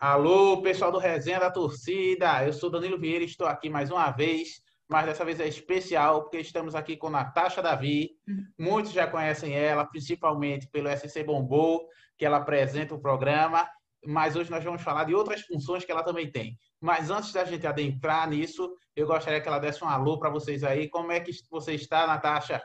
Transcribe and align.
Alô, 0.00 0.62
pessoal 0.62 0.92
do 0.92 0.98
Resenha 0.98 1.40
da 1.40 1.50
Torcida. 1.50 2.44
Eu 2.46 2.52
sou 2.52 2.70
Danilo 2.70 2.96
Vieira 2.96 3.24
e 3.24 3.26
estou 3.26 3.48
aqui 3.48 3.68
mais 3.68 3.90
uma 3.90 4.12
vez, 4.12 4.62
mas 4.88 5.06
dessa 5.06 5.24
vez 5.24 5.40
é 5.40 5.48
especial 5.48 6.22
porque 6.22 6.38
estamos 6.38 6.76
aqui 6.76 6.96
com 6.96 7.10
Natasha 7.10 7.60
Davi. 7.60 8.12
Muitos 8.56 8.92
já 8.92 9.08
conhecem 9.08 9.56
ela, 9.56 9.84
principalmente 9.84 10.68
pelo 10.68 10.88
SC 10.88 11.24
Bombô, 11.24 11.84
que 12.16 12.24
ela 12.24 12.36
apresenta 12.36 12.94
o 12.94 13.00
programa, 13.00 13.68
mas 14.06 14.36
hoje 14.36 14.52
nós 14.52 14.62
vamos 14.62 14.82
falar 14.82 15.02
de 15.02 15.16
outras 15.16 15.40
funções 15.40 15.84
que 15.84 15.90
ela 15.90 16.04
também 16.04 16.30
tem. 16.30 16.56
Mas 16.80 17.10
antes 17.10 17.32
da 17.32 17.44
gente 17.44 17.66
adentrar 17.66 18.30
nisso, 18.30 18.72
eu 18.94 19.04
gostaria 19.04 19.40
que 19.40 19.48
ela 19.48 19.58
desse 19.58 19.82
um 19.82 19.88
alô 19.88 20.16
para 20.16 20.30
vocês 20.30 20.62
aí. 20.62 20.88
Como 20.88 21.10
é 21.10 21.18
que 21.18 21.32
você 21.50 21.74
está, 21.74 22.06
Natasha? 22.06 22.62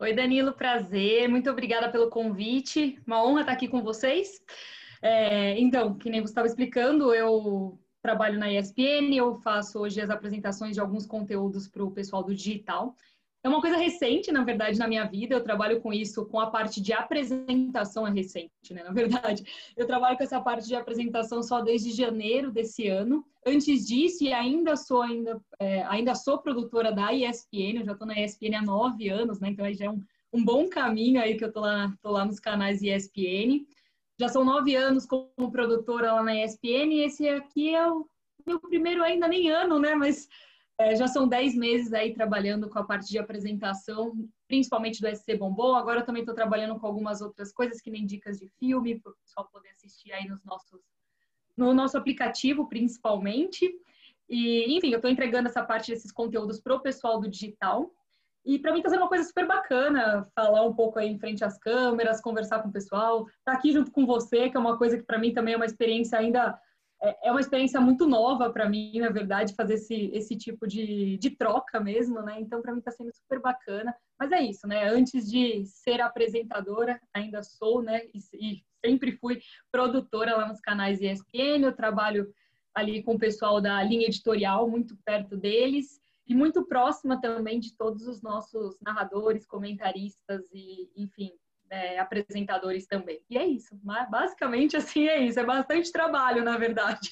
Oi, 0.00 0.14
Danilo, 0.14 0.54
prazer. 0.54 1.28
Muito 1.28 1.50
obrigada 1.50 1.90
pelo 1.92 2.08
convite. 2.08 2.98
Uma 3.06 3.22
honra 3.22 3.42
estar 3.42 3.52
aqui 3.52 3.68
com 3.68 3.82
vocês. 3.82 4.40
É, 5.04 5.60
então, 5.60 5.98
que 5.98 6.08
nem 6.08 6.22
você 6.22 6.30
estava 6.30 6.46
explicando, 6.46 7.14
eu 7.14 7.78
trabalho 8.00 8.38
na 8.38 8.50
ESPN, 8.50 9.14
eu 9.14 9.34
faço 9.34 9.78
hoje 9.78 10.00
as 10.00 10.08
apresentações 10.08 10.72
de 10.72 10.80
alguns 10.80 11.04
conteúdos 11.04 11.68
para 11.68 11.84
o 11.84 11.90
pessoal 11.90 12.22
do 12.24 12.34
digital. 12.34 12.96
É 13.42 13.48
uma 13.50 13.60
coisa 13.60 13.76
recente, 13.76 14.32
na 14.32 14.42
verdade, 14.42 14.78
na 14.78 14.88
minha 14.88 15.04
vida. 15.04 15.34
Eu 15.34 15.44
trabalho 15.44 15.78
com 15.82 15.92
isso, 15.92 16.24
com 16.24 16.40
a 16.40 16.46
parte 16.46 16.80
de 16.80 16.94
apresentação 16.94 18.06
é 18.06 18.10
recente, 18.10 18.72
né? 18.72 18.82
Na 18.82 18.92
verdade, 18.92 19.44
eu 19.76 19.86
trabalho 19.86 20.16
com 20.16 20.24
essa 20.24 20.40
parte 20.40 20.66
de 20.66 20.74
apresentação 20.74 21.42
só 21.42 21.60
desde 21.60 21.90
janeiro 21.92 22.50
desse 22.50 22.88
ano. 22.88 23.26
Antes 23.46 23.86
disso, 23.86 24.24
e 24.24 24.32
ainda 24.32 24.74
sou 24.74 25.02
ainda, 25.02 25.38
é, 25.58 25.82
ainda 25.82 26.14
sou 26.14 26.38
produtora 26.38 26.90
da 26.90 27.12
ESPN. 27.12 27.80
Eu 27.80 27.84
já 27.84 27.92
estou 27.92 28.06
na 28.06 28.18
ESPN 28.18 28.54
há 28.56 28.62
nove 28.62 29.10
anos, 29.10 29.38
né? 29.38 29.50
Então 29.50 29.66
aí 29.66 29.74
já 29.74 29.84
é 29.84 29.90
um, 29.90 30.02
um 30.32 30.42
bom 30.42 30.66
caminho 30.66 31.20
aí 31.20 31.36
que 31.36 31.44
eu 31.44 31.52
tô 31.52 31.60
lá, 31.60 31.92
tô 32.00 32.10
lá 32.10 32.24
nos 32.24 32.40
canais 32.40 32.82
ESPN. 32.82 33.66
Já 34.18 34.28
são 34.28 34.44
nove 34.44 34.74
anos 34.74 35.06
como 35.06 35.50
produtora 35.50 36.12
lá 36.12 36.22
na 36.22 36.36
ESPN 36.36 36.92
e 36.92 37.04
esse 37.04 37.28
aqui 37.28 37.74
é 37.74 37.90
o 37.90 38.08
meu 38.46 38.60
primeiro 38.60 39.02
ainda 39.02 39.26
nem 39.26 39.50
ano, 39.50 39.78
né? 39.78 39.94
Mas 39.94 40.28
é, 40.78 40.96
já 40.96 41.06
são 41.06 41.28
dez 41.28 41.54
meses 41.54 41.92
aí 41.92 42.12
trabalhando 42.12 42.68
com 42.68 42.78
a 42.78 42.84
parte 42.84 43.08
de 43.08 43.18
apresentação, 43.18 44.12
principalmente 44.48 45.00
do 45.00 45.08
SC 45.08 45.36
Bombom. 45.36 45.74
Agora 45.74 46.00
eu 46.00 46.04
também 46.04 46.22
estou 46.22 46.34
trabalhando 46.34 46.78
com 46.78 46.86
algumas 46.86 47.20
outras 47.20 47.52
coisas, 47.52 47.80
que 47.80 47.90
nem 47.90 48.04
dicas 48.04 48.38
de 48.38 48.48
filme, 48.58 49.00
para 49.00 49.12
o 49.12 49.16
pessoal 49.16 49.48
poder 49.52 49.70
assistir 49.70 50.12
aí 50.12 50.28
nos 50.28 50.44
nossos, 50.44 50.80
no 51.56 51.72
nosso 51.72 51.96
aplicativo, 51.96 52.68
principalmente. 52.68 53.72
E, 54.28 54.76
enfim, 54.76 54.90
eu 54.90 54.96
estou 54.96 55.10
entregando 55.10 55.48
essa 55.48 55.64
parte 55.64 55.92
desses 55.92 56.10
conteúdos 56.10 56.60
para 56.60 56.74
o 56.74 56.80
pessoal 56.80 57.20
do 57.20 57.28
digital. 57.28 57.90
E 58.44 58.58
para 58.58 58.72
mim 58.72 58.78
está 58.78 58.90
sendo 58.90 59.00
uma 59.00 59.08
coisa 59.08 59.24
super 59.24 59.46
bacana 59.46 60.22
falar 60.34 60.62
um 60.62 60.74
pouco 60.74 60.98
aí 60.98 61.08
em 61.08 61.18
frente 61.18 61.42
às 61.44 61.58
câmeras, 61.58 62.20
conversar 62.20 62.62
com 62.62 62.68
o 62.68 62.72
pessoal, 62.72 63.26
estar 63.26 63.52
tá 63.52 63.52
aqui 63.52 63.72
junto 63.72 63.90
com 63.90 64.04
você, 64.04 64.50
que 64.50 64.56
é 64.56 64.60
uma 64.60 64.76
coisa 64.76 64.98
que 64.98 65.04
para 65.04 65.18
mim 65.18 65.32
também 65.32 65.54
é 65.54 65.56
uma 65.56 65.66
experiência 65.66 66.18
ainda 66.18 66.58
é 67.22 67.30
uma 67.30 67.40
experiência 67.40 67.80
muito 67.80 68.06
nova 68.06 68.50
para 68.50 68.68
mim, 68.68 68.98
na 68.98 69.10
verdade, 69.10 69.54
fazer 69.54 69.74
esse, 69.74 70.10
esse 70.14 70.36
tipo 70.36 70.66
de, 70.66 71.18
de 71.18 71.30
troca 71.30 71.78
mesmo, 71.78 72.22
né? 72.22 72.36
Então, 72.40 72.62
para 72.62 72.72
mim 72.72 72.78
está 72.78 72.90
sendo 72.90 73.12
super 73.14 73.40
bacana. 73.40 73.94
Mas 74.18 74.32
é 74.32 74.40
isso, 74.40 74.66
né? 74.66 74.88
Antes 74.88 75.30
de 75.30 75.64
ser 75.66 76.00
apresentadora, 76.00 76.98
ainda 77.12 77.42
sou, 77.42 77.82
né? 77.82 78.02
E, 78.14 78.18
e 78.34 78.64
sempre 78.84 79.12
fui 79.12 79.40
produtora 79.70 80.36
lá 80.36 80.48
nos 80.48 80.60
canais 80.60 81.00
ESPN. 81.00 81.64
Eu 81.64 81.76
trabalho 81.76 82.32
ali 82.74 83.02
com 83.02 83.14
o 83.14 83.18
pessoal 83.18 83.60
da 83.60 83.82
linha 83.82 84.06
editorial, 84.06 84.68
muito 84.68 84.96
perto 85.04 85.36
deles 85.36 86.00
e 86.26 86.34
muito 86.34 86.64
próxima 86.66 87.20
também 87.20 87.60
de 87.60 87.74
todos 87.76 88.06
os 88.06 88.22
nossos 88.22 88.78
narradores, 88.80 89.46
comentaristas 89.46 90.42
e, 90.52 90.90
enfim, 90.96 91.32
é, 91.70 91.98
apresentadores 91.98 92.86
também. 92.86 93.20
E 93.28 93.36
é 93.36 93.46
isso, 93.46 93.78
basicamente 94.10 94.76
assim 94.76 95.06
é 95.08 95.20
isso, 95.20 95.38
é 95.40 95.44
bastante 95.44 95.92
trabalho, 95.92 96.44
na 96.44 96.56
verdade. 96.56 97.10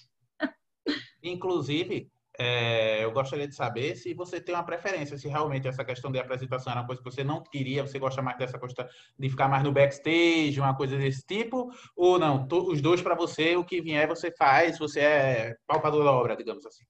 Inclusive, 1.22 2.10
é, 2.38 3.04
eu 3.04 3.12
gostaria 3.12 3.46
de 3.46 3.54
saber 3.54 3.94
se 3.94 4.14
você 4.14 4.40
tem 4.40 4.54
uma 4.54 4.64
preferência, 4.64 5.18
se 5.18 5.28
realmente 5.28 5.68
essa 5.68 5.84
questão 5.84 6.10
de 6.10 6.18
apresentação 6.18 6.72
era 6.72 6.80
uma 6.80 6.86
coisa 6.86 7.02
que 7.02 7.10
você 7.10 7.22
não 7.22 7.42
queria, 7.42 7.86
você 7.86 7.98
gosta 7.98 8.22
mais 8.22 8.38
dessa 8.38 8.58
coisa 8.58 8.88
de 9.18 9.28
ficar 9.28 9.48
mais 9.48 9.62
no 9.62 9.72
backstage, 9.72 10.58
uma 10.58 10.74
coisa 10.74 10.96
desse 10.96 11.24
tipo, 11.26 11.70
ou 11.94 12.18
não? 12.18 12.46
Os 12.50 12.80
dois 12.80 13.02
para 13.02 13.14
você, 13.14 13.56
o 13.56 13.64
que 13.64 13.82
vier 13.82 14.08
você 14.08 14.32
faz, 14.32 14.78
você 14.78 15.00
é 15.00 15.56
palpador 15.66 16.04
da 16.04 16.12
obra, 16.12 16.36
digamos 16.36 16.64
assim. 16.64 16.84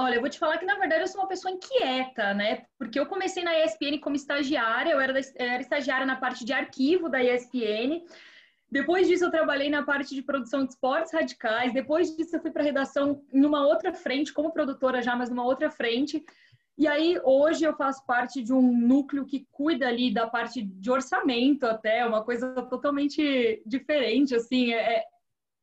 Olha, 0.00 0.14
eu 0.14 0.20
vou 0.20 0.30
te 0.30 0.38
falar 0.38 0.58
que, 0.58 0.64
na 0.64 0.76
verdade, 0.76 1.02
eu 1.02 1.08
sou 1.08 1.20
uma 1.20 1.26
pessoa 1.26 1.52
inquieta, 1.52 2.32
né? 2.32 2.66
Porque 2.78 3.00
eu 3.00 3.06
comecei 3.06 3.42
na 3.42 3.58
ESPN 3.64 3.98
como 4.00 4.14
estagiária, 4.14 4.92
eu 4.92 5.00
era, 5.00 5.12
da, 5.12 5.18
era 5.34 5.60
estagiária 5.60 6.06
na 6.06 6.14
parte 6.14 6.44
de 6.44 6.52
arquivo 6.52 7.08
da 7.08 7.20
ESPN. 7.20 8.04
Depois 8.70 9.08
disso, 9.08 9.24
eu 9.24 9.30
trabalhei 9.30 9.68
na 9.68 9.82
parte 9.82 10.14
de 10.14 10.22
produção 10.22 10.64
de 10.64 10.70
esportes 10.70 11.12
radicais. 11.12 11.72
Depois 11.72 12.14
disso, 12.16 12.36
eu 12.36 12.40
fui 12.40 12.52
para 12.52 12.62
redação 12.62 13.24
numa 13.32 13.66
outra 13.66 13.92
frente, 13.92 14.32
como 14.32 14.52
produtora 14.52 15.02
já, 15.02 15.16
mas 15.16 15.30
numa 15.30 15.44
outra 15.44 15.68
frente. 15.68 16.24
E 16.76 16.86
aí, 16.86 17.18
hoje, 17.24 17.64
eu 17.64 17.74
faço 17.74 18.06
parte 18.06 18.40
de 18.40 18.52
um 18.52 18.62
núcleo 18.62 19.26
que 19.26 19.48
cuida 19.50 19.88
ali 19.88 20.14
da 20.14 20.28
parte 20.28 20.62
de 20.62 20.90
orçamento 20.92 21.64
até, 21.64 22.06
uma 22.06 22.22
coisa 22.22 22.54
totalmente 22.62 23.60
diferente, 23.66 24.32
assim. 24.36 24.72
É, 24.72 25.02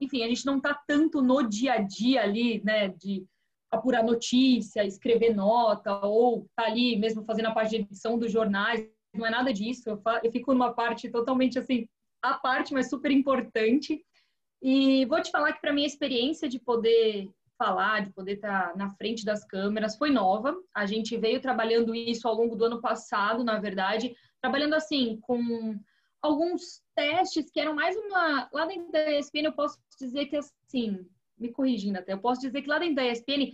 enfim, 0.01 0.25
a 0.25 0.27
gente 0.27 0.45
não 0.45 0.57
está 0.57 0.73
tanto 0.85 1.21
no 1.21 1.41
dia 1.47 1.75
a 1.75 1.77
dia 1.77 2.21
ali, 2.21 2.61
né, 2.65 2.89
de 2.89 3.25
apurar 3.71 4.03
notícia, 4.03 4.85
escrever 4.85 5.35
nota, 5.35 6.05
ou 6.05 6.47
tá 6.55 6.65
ali 6.65 6.97
mesmo 6.97 7.23
fazendo 7.23 7.47
a 7.47 7.51
parte 7.51 7.71
de 7.71 7.75
edição 7.77 8.17
dos 8.17 8.31
jornais, 8.31 8.87
não 9.13 9.25
é 9.25 9.29
nada 9.29 9.53
disso. 9.53 9.89
Eu, 9.89 10.01
eu 10.23 10.31
fico 10.31 10.53
numa 10.53 10.73
parte 10.73 11.09
totalmente 11.09 11.59
assim, 11.59 11.87
a 12.21 12.35
parte, 12.35 12.73
mas 12.73 12.89
super 12.89 13.11
importante. 13.11 14.03
E 14.61 15.05
vou 15.05 15.21
te 15.21 15.31
falar 15.31 15.53
que 15.53 15.61
para 15.61 15.73
mim 15.73 15.83
a 15.83 15.87
experiência 15.87 16.49
de 16.49 16.59
poder 16.59 17.29
falar, 17.57 18.03
de 18.03 18.11
poder 18.11 18.33
estar 18.33 18.69
tá 18.69 18.77
na 18.77 18.89
frente 18.91 19.23
das 19.23 19.45
câmeras 19.45 19.97
foi 19.97 20.11
nova. 20.11 20.55
A 20.73 20.85
gente 20.85 21.17
veio 21.17 21.41
trabalhando 21.41 21.93
isso 21.95 22.27
ao 22.27 22.35
longo 22.35 22.55
do 22.55 22.65
ano 22.65 22.81
passado, 22.81 23.43
na 23.43 23.59
verdade, 23.59 24.15
trabalhando 24.41 24.73
assim 24.73 25.19
com 25.21 25.79
alguns 26.21 26.81
testes 26.95 27.51
que 27.51 27.59
eram 27.59 27.75
mais 27.75 27.95
uma 27.95 28.49
lá 28.51 28.65
dentro 28.65 28.91
da 28.91 29.11
ESPN 29.11 29.45
eu 29.45 29.53
posso 29.53 29.77
dizer 29.99 30.25
que 30.25 30.35
assim 30.35 31.07
me 31.37 31.51
corrigindo 31.51 31.99
até, 31.99 32.13
eu 32.13 32.19
posso 32.19 32.41
dizer 32.41 32.61
que 32.61 32.69
lá 32.69 32.79
dentro 32.79 32.95
da 32.95 33.05
ESPN 33.05 33.53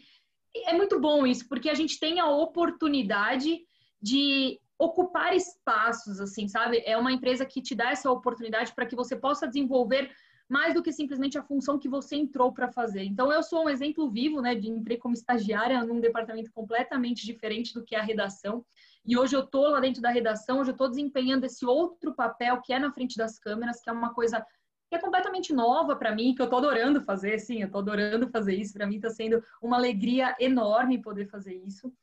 é 0.66 0.74
muito 0.74 1.00
bom 1.00 1.26
isso, 1.26 1.48
porque 1.48 1.70
a 1.70 1.74
gente 1.74 2.00
tem 2.00 2.20
a 2.20 2.28
oportunidade 2.28 3.60
de 4.02 4.60
ocupar 4.78 5.36
espaços, 5.36 6.20
assim, 6.20 6.48
sabe? 6.48 6.82
É 6.86 6.98
uma 6.98 7.12
empresa 7.12 7.46
que 7.46 7.62
te 7.62 7.76
dá 7.76 7.92
essa 7.92 8.12
oportunidade 8.12 8.74
para 8.74 8.86
que 8.86 8.96
você 8.96 9.16
possa 9.16 9.48
desenvolver 9.48 10.12
mais 10.50 10.74
do 10.74 10.84
que 10.84 10.92
simplesmente 10.92 11.38
a 11.38 11.44
função 11.44 11.80
que 11.80 11.88
você 11.88 12.16
entrou 12.18 12.52
para 12.52 12.70
fazer. 12.70 13.04
Então, 13.04 13.32
eu 13.32 13.42
sou 13.42 13.64
um 13.64 13.70
exemplo 13.70 14.10
vivo, 14.10 14.42
né, 14.42 14.54
de 14.54 14.70
entrei 14.70 14.98
como 14.98 15.14
estagiária 15.14 15.82
num 15.86 16.02
departamento 16.02 16.52
completamente 16.52 17.26
diferente 17.26 17.74
do 17.74 17.86
que 17.86 17.96
é 17.96 18.00
a 18.00 18.04
redação. 18.04 18.66
E 19.06 19.18
hoje 19.18 19.34
eu 19.34 19.44
estou 19.44 19.70
lá 19.70 19.80
dentro 19.80 20.02
da 20.02 20.10
redação, 20.10 20.60
hoje 20.60 20.72
eu 20.72 20.74
estou 20.74 20.90
desempenhando 20.90 21.46
esse 21.46 21.66
outro 21.66 22.14
papel 22.14 22.62
que 22.62 22.74
é 22.74 22.80
na 22.80 22.92
frente 22.92 23.16
das 23.16 23.40
câmeras, 23.40 23.82
que 23.82 23.90
é 23.90 23.94
uma 23.94 24.14
coisa 24.14 24.46
que 24.92 24.96
é 24.98 25.00
completamente 25.00 25.54
nova 25.54 25.96
para 25.96 26.14
mim, 26.14 26.36
que 26.36 26.42
eu 26.42 26.50
tô 26.50 26.58
adorando 26.58 27.00
fazer, 27.00 27.40
sim, 27.40 27.62
eu 27.62 27.72
tô 27.72 27.78
adorando 27.78 28.28
fazer 28.28 28.54
isso, 28.54 28.74
para 28.74 28.86
mim 28.86 28.98
está 28.98 29.10
sendo 29.10 29.42
uma 29.62 29.78
alegria 29.78 30.36
enorme 30.38 31.02
poder 31.02 31.28
fazer 31.28 31.56
isso, 31.56 31.94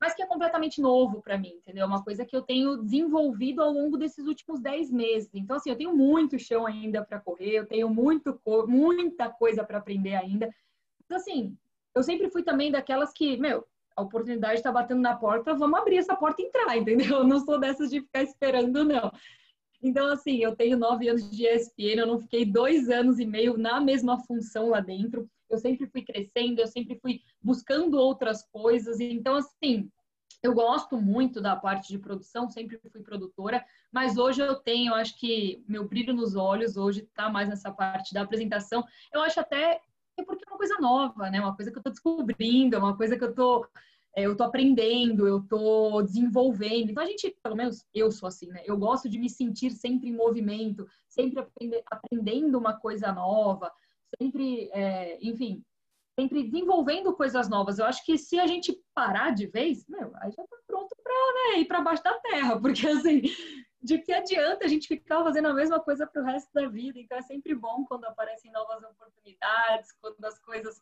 mas 0.00 0.12
que 0.12 0.24
é 0.24 0.26
completamente 0.26 0.80
novo 0.80 1.22
para 1.22 1.38
mim, 1.38 1.50
entendeu? 1.50 1.86
Uma 1.86 2.02
coisa 2.02 2.26
que 2.26 2.34
eu 2.34 2.42
tenho 2.42 2.78
desenvolvido 2.78 3.62
ao 3.62 3.70
longo 3.70 3.96
desses 3.96 4.26
últimos 4.26 4.60
10 4.60 4.90
meses. 4.90 5.30
Então, 5.32 5.54
assim, 5.54 5.70
eu 5.70 5.76
tenho 5.76 5.94
muito 5.94 6.36
chão 6.36 6.66
ainda 6.66 7.04
para 7.04 7.20
correr, 7.20 7.58
eu 7.58 7.64
tenho 7.66 7.88
muito, 7.88 8.36
muita 8.66 9.30
coisa 9.30 9.62
para 9.62 9.78
aprender 9.78 10.16
ainda. 10.16 10.52
Então, 11.04 11.18
assim, 11.18 11.56
eu 11.94 12.02
sempre 12.02 12.28
fui 12.28 12.42
também 12.42 12.72
daquelas 12.72 13.12
que, 13.12 13.36
meu, 13.36 13.64
a 13.94 14.02
oportunidade 14.02 14.56
está 14.56 14.72
batendo 14.72 15.00
na 15.00 15.14
porta, 15.14 15.54
vamos 15.54 15.78
abrir 15.78 15.98
essa 15.98 16.16
porta 16.16 16.42
e 16.42 16.46
entrar, 16.46 16.74
entendeu? 16.76 17.18
Eu 17.18 17.24
não 17.24 17.38
sou 17.38 17.60
dessas 17.60 17.88
de 17.88 18.00
ficar 18.00 18.24
esperando, 18.24 18.84
não. 18.84 19.12
Então, 19.82 20.06
assim, 20.12 20.36
eu 20.38 20.54
tenho 20.54 20.78
nove 20.78 21.08
anos 21.08 21.28
de 21.30 21.46
ESPN, 21.46 22.00
eu 22.00 22.06
não 22.06 22.20
fiquei 22.20 22.44
dois 22.44 22.88
anos 22.88 23.18
e 23.18 23.26
meio 23.26 23.58
na 23.58 23.80
mesma 23.80 24.18
função 24.24 24.68
lá 24.68 24.80
dentro. 24.80 25.28
Eu 25.50 25.58
sempre 25.58 25.86
fui 25.86 26.02
crescendo, 26.02 26.60
eu 26.60 26.66
sempre 26.66 26.98
fui 27.00 27.20
buscando 27.42 27.98
outras 27.98 28.42
coisas. 28.50 29.00
Então, 29.00 29.34
assim, 29.36 29.90
Eu 30.42 30.54
gosto 30.54 30.96
muito 31.00 31.40
da 31.40 31.54
parte 31.54 31.88
de 31.88 31.98
produção, 31.98 32.48
sempre 32.48 32.76
fui 32.90 33.00
produtora, 33.02 33.64
mas 33.92 34.18
hoje 34.18 34.40
eu 34.42 34.56
tenho, 34.56 34.92
acho 34.92 35.16
que 35.18 35.62
meu 35.68 35.86
brilho 35.86 36.12
nos 36.12 36.34
olhos 36.34 36.76
hoje 36.76 37.02
está 37.02 37.30
mais 37.30 37.48
nessa 37.48 37.70
parte 37.70 38.12
da 38.12 38.22
apresentação. 38.22 38.84
Eu 39.12 39.22
acho 39.22 39.38
até 39.38 39.80
é 40.18 40.24
porque 40.24 40.44
é 40.46 40.50
uma 40.50 40.58
coisa 40.58 40.76
nova, 40.80 41.30
né? 41.30 41.40
Uma 41.40 41.54
coisa 41.54 41.70
que 41.70 41.76
eu 41.78 41.80
estou 41.80 41.92
descobrindo, 41.92 42.74
é 42.76 42.78
uma 42.78 42.96
coisa 42.96 43.16
que 43.16 43.24
eu 43.24 43.28
é, 43.28 43.68
eu 44.14 44.36
tô 44.36 44.44
aprendendo, 44.44 45.26
eu 45.26 45.42
tô 45.46 46.02
desenvolvendo. 46.02 46.90
Então 46.90 47.02
a 47.02 47.06
gente, 47.06 47.34
pelo 47.42 47.56
menos 47.56 47.86
eu 47.94 48.10
sou 48.10 48.26
assim, 48.26 48.48
né? 48.48 48.62
Eu 48.64 48.76
gosto 48.76 49.08
de 49.08 49.18
me 49.18 49.30
sentir 49.30 49.70
sempre 49.70 50.08
em 50.08 50.16
movimento, 50.16 50.86
sempre 51.08 51.44
aprendendo 51.90 52.58
uma 52.58 52.78
coisa 52.78 53.12
nova, 53.12 53.72
sempre, 54.20 54.68
é, 54.72 55.18
enfim, 55.22 55.64
sempre 56.18 56.42
desenvolvendo 56.42 57.14
coisas 57.14 57.48
novas. 57.48 57.78
Eu 57.78 57.86
acho 57.86 58.04
que 58.04 58.18
se 58.18 58.38
a 58.38 58.46
gente 58.46 58.78
parar 58.94 59.30
de 59.30 59.46
vez, 59.46 59.86
meu, 59.88 60.12
aí 60.16 60.30
já 60.30 60.42
tá 60.42 60.56
pronto 60.66 60.94
para 61.02 61.14
né, 61.54 61.60
ir 61.60 61.64
para 61.64 61.80
baixo 61.80 62.02
da 62.02 62.18
terra, 62.18 62.58
porque 62.60 62.86
assim, 62.86 63.22
de 63.82 63.98
que 63.98 64.12
adianta 64.12 64.64
a 64.64 64.68
gente 64.68 64.86
ficar 64.86 65.24
fazendo 65.24 65.48
a 65.48 65.54
mesma 65.54 65.80
coisa 65.80 66.06
para 66.06 66.22
o 66.22 66.24
resto 66.24 66.50
da 66.52 66.68
vida? 66.68 66.98
Então 66.98 67.16
é 67.16 67.22
sempre 67.22 67.54
bom 67.54 67.84
quando 67.86 68.04
aparecem 68.04 68.52
novas 68.52 68.82
oportunidades, 68.84 69.92
quando 70.00 70.22
as 70.24 70.38
coisas 70.38 70.78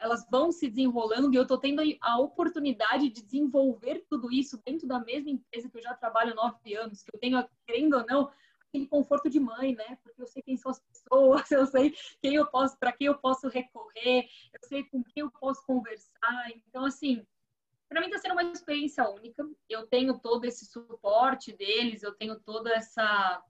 elas 0.00 0.26
vão 0.30 0.52
se 0.52 0.68
desenrolando 0.68 1.32
e 1.32 1.36
eu 1.36 1.42
estou 1.42 1.58
tendo 1.58 1.82
a 2.00 2.18
oportunidade 2.18 3.08
de 3.10 3.22
desenvolver 3.22 4.04
tudo 4.08 4.32
isso 4.32 4.60
dentro 4.64 4.86
da 4.86 5.00
mesma 5.00 5.30
empresa 5.30 5.68
que 5.68 5.78
eu 5.78 5.82
já 5.82 5.94
trabalho 5.94 6.34
nove 6.34 6.74
anos, 6.74 7.02
que 7.02 7.14
eu 7.14 7.18
tenho, 7.18 7.44
querendo 7.66 7.96
ou 7.96 8.06
não, 8.06 8.30
aquele 8.68 8.86
conforto 8.86 9.28
de 9.28 9.40
mãe, 9.40 9.74
né? 9.74 9.98
Porque 10.02 10.20
eu 10.20 10.26
sei 10.26 10.42
quem 10.42 10.56
são 10.56 10.70
as 10.70 10.80
pessoas, 10.80 11.50
eu 11.50 11.66
sei 11.66 11.94
quem 12.20 12.34
eu 12.34 12.46
posso, 12.46 12.78
para 12.78 12.92
quem 12.92 13.06
eu 13.06 13.18
posso 13.18 13.48
recorrer, 13.48 14.28
eu 14.52 14.68
sei 14.68 14.84
com 14.84 15.02
quem 15.02 15.22
eu 15.22 15.30
posso 15.30 15.64
conversar. 15.66 16.50
Então, 16.68 16.84
assim, 16.84 17.26
para 17.88 18.00
mim 18.00 18.06
está 18.06 18.18
sendo 18.18 18.32
uma 18.32 18.42
experiência 18.42 19.08
única. 19.08 19.48
Eu 19.68 19.86
tenho 19.86 20.18
todo 20.18 20.44
esse 20.44 20.66
suporte 20.66 21.52
deles, 21.52 22.02
eu 22.02 22.14
tenho 22.14 22.38
toda 22.40 22.70
essa 22.72 23.42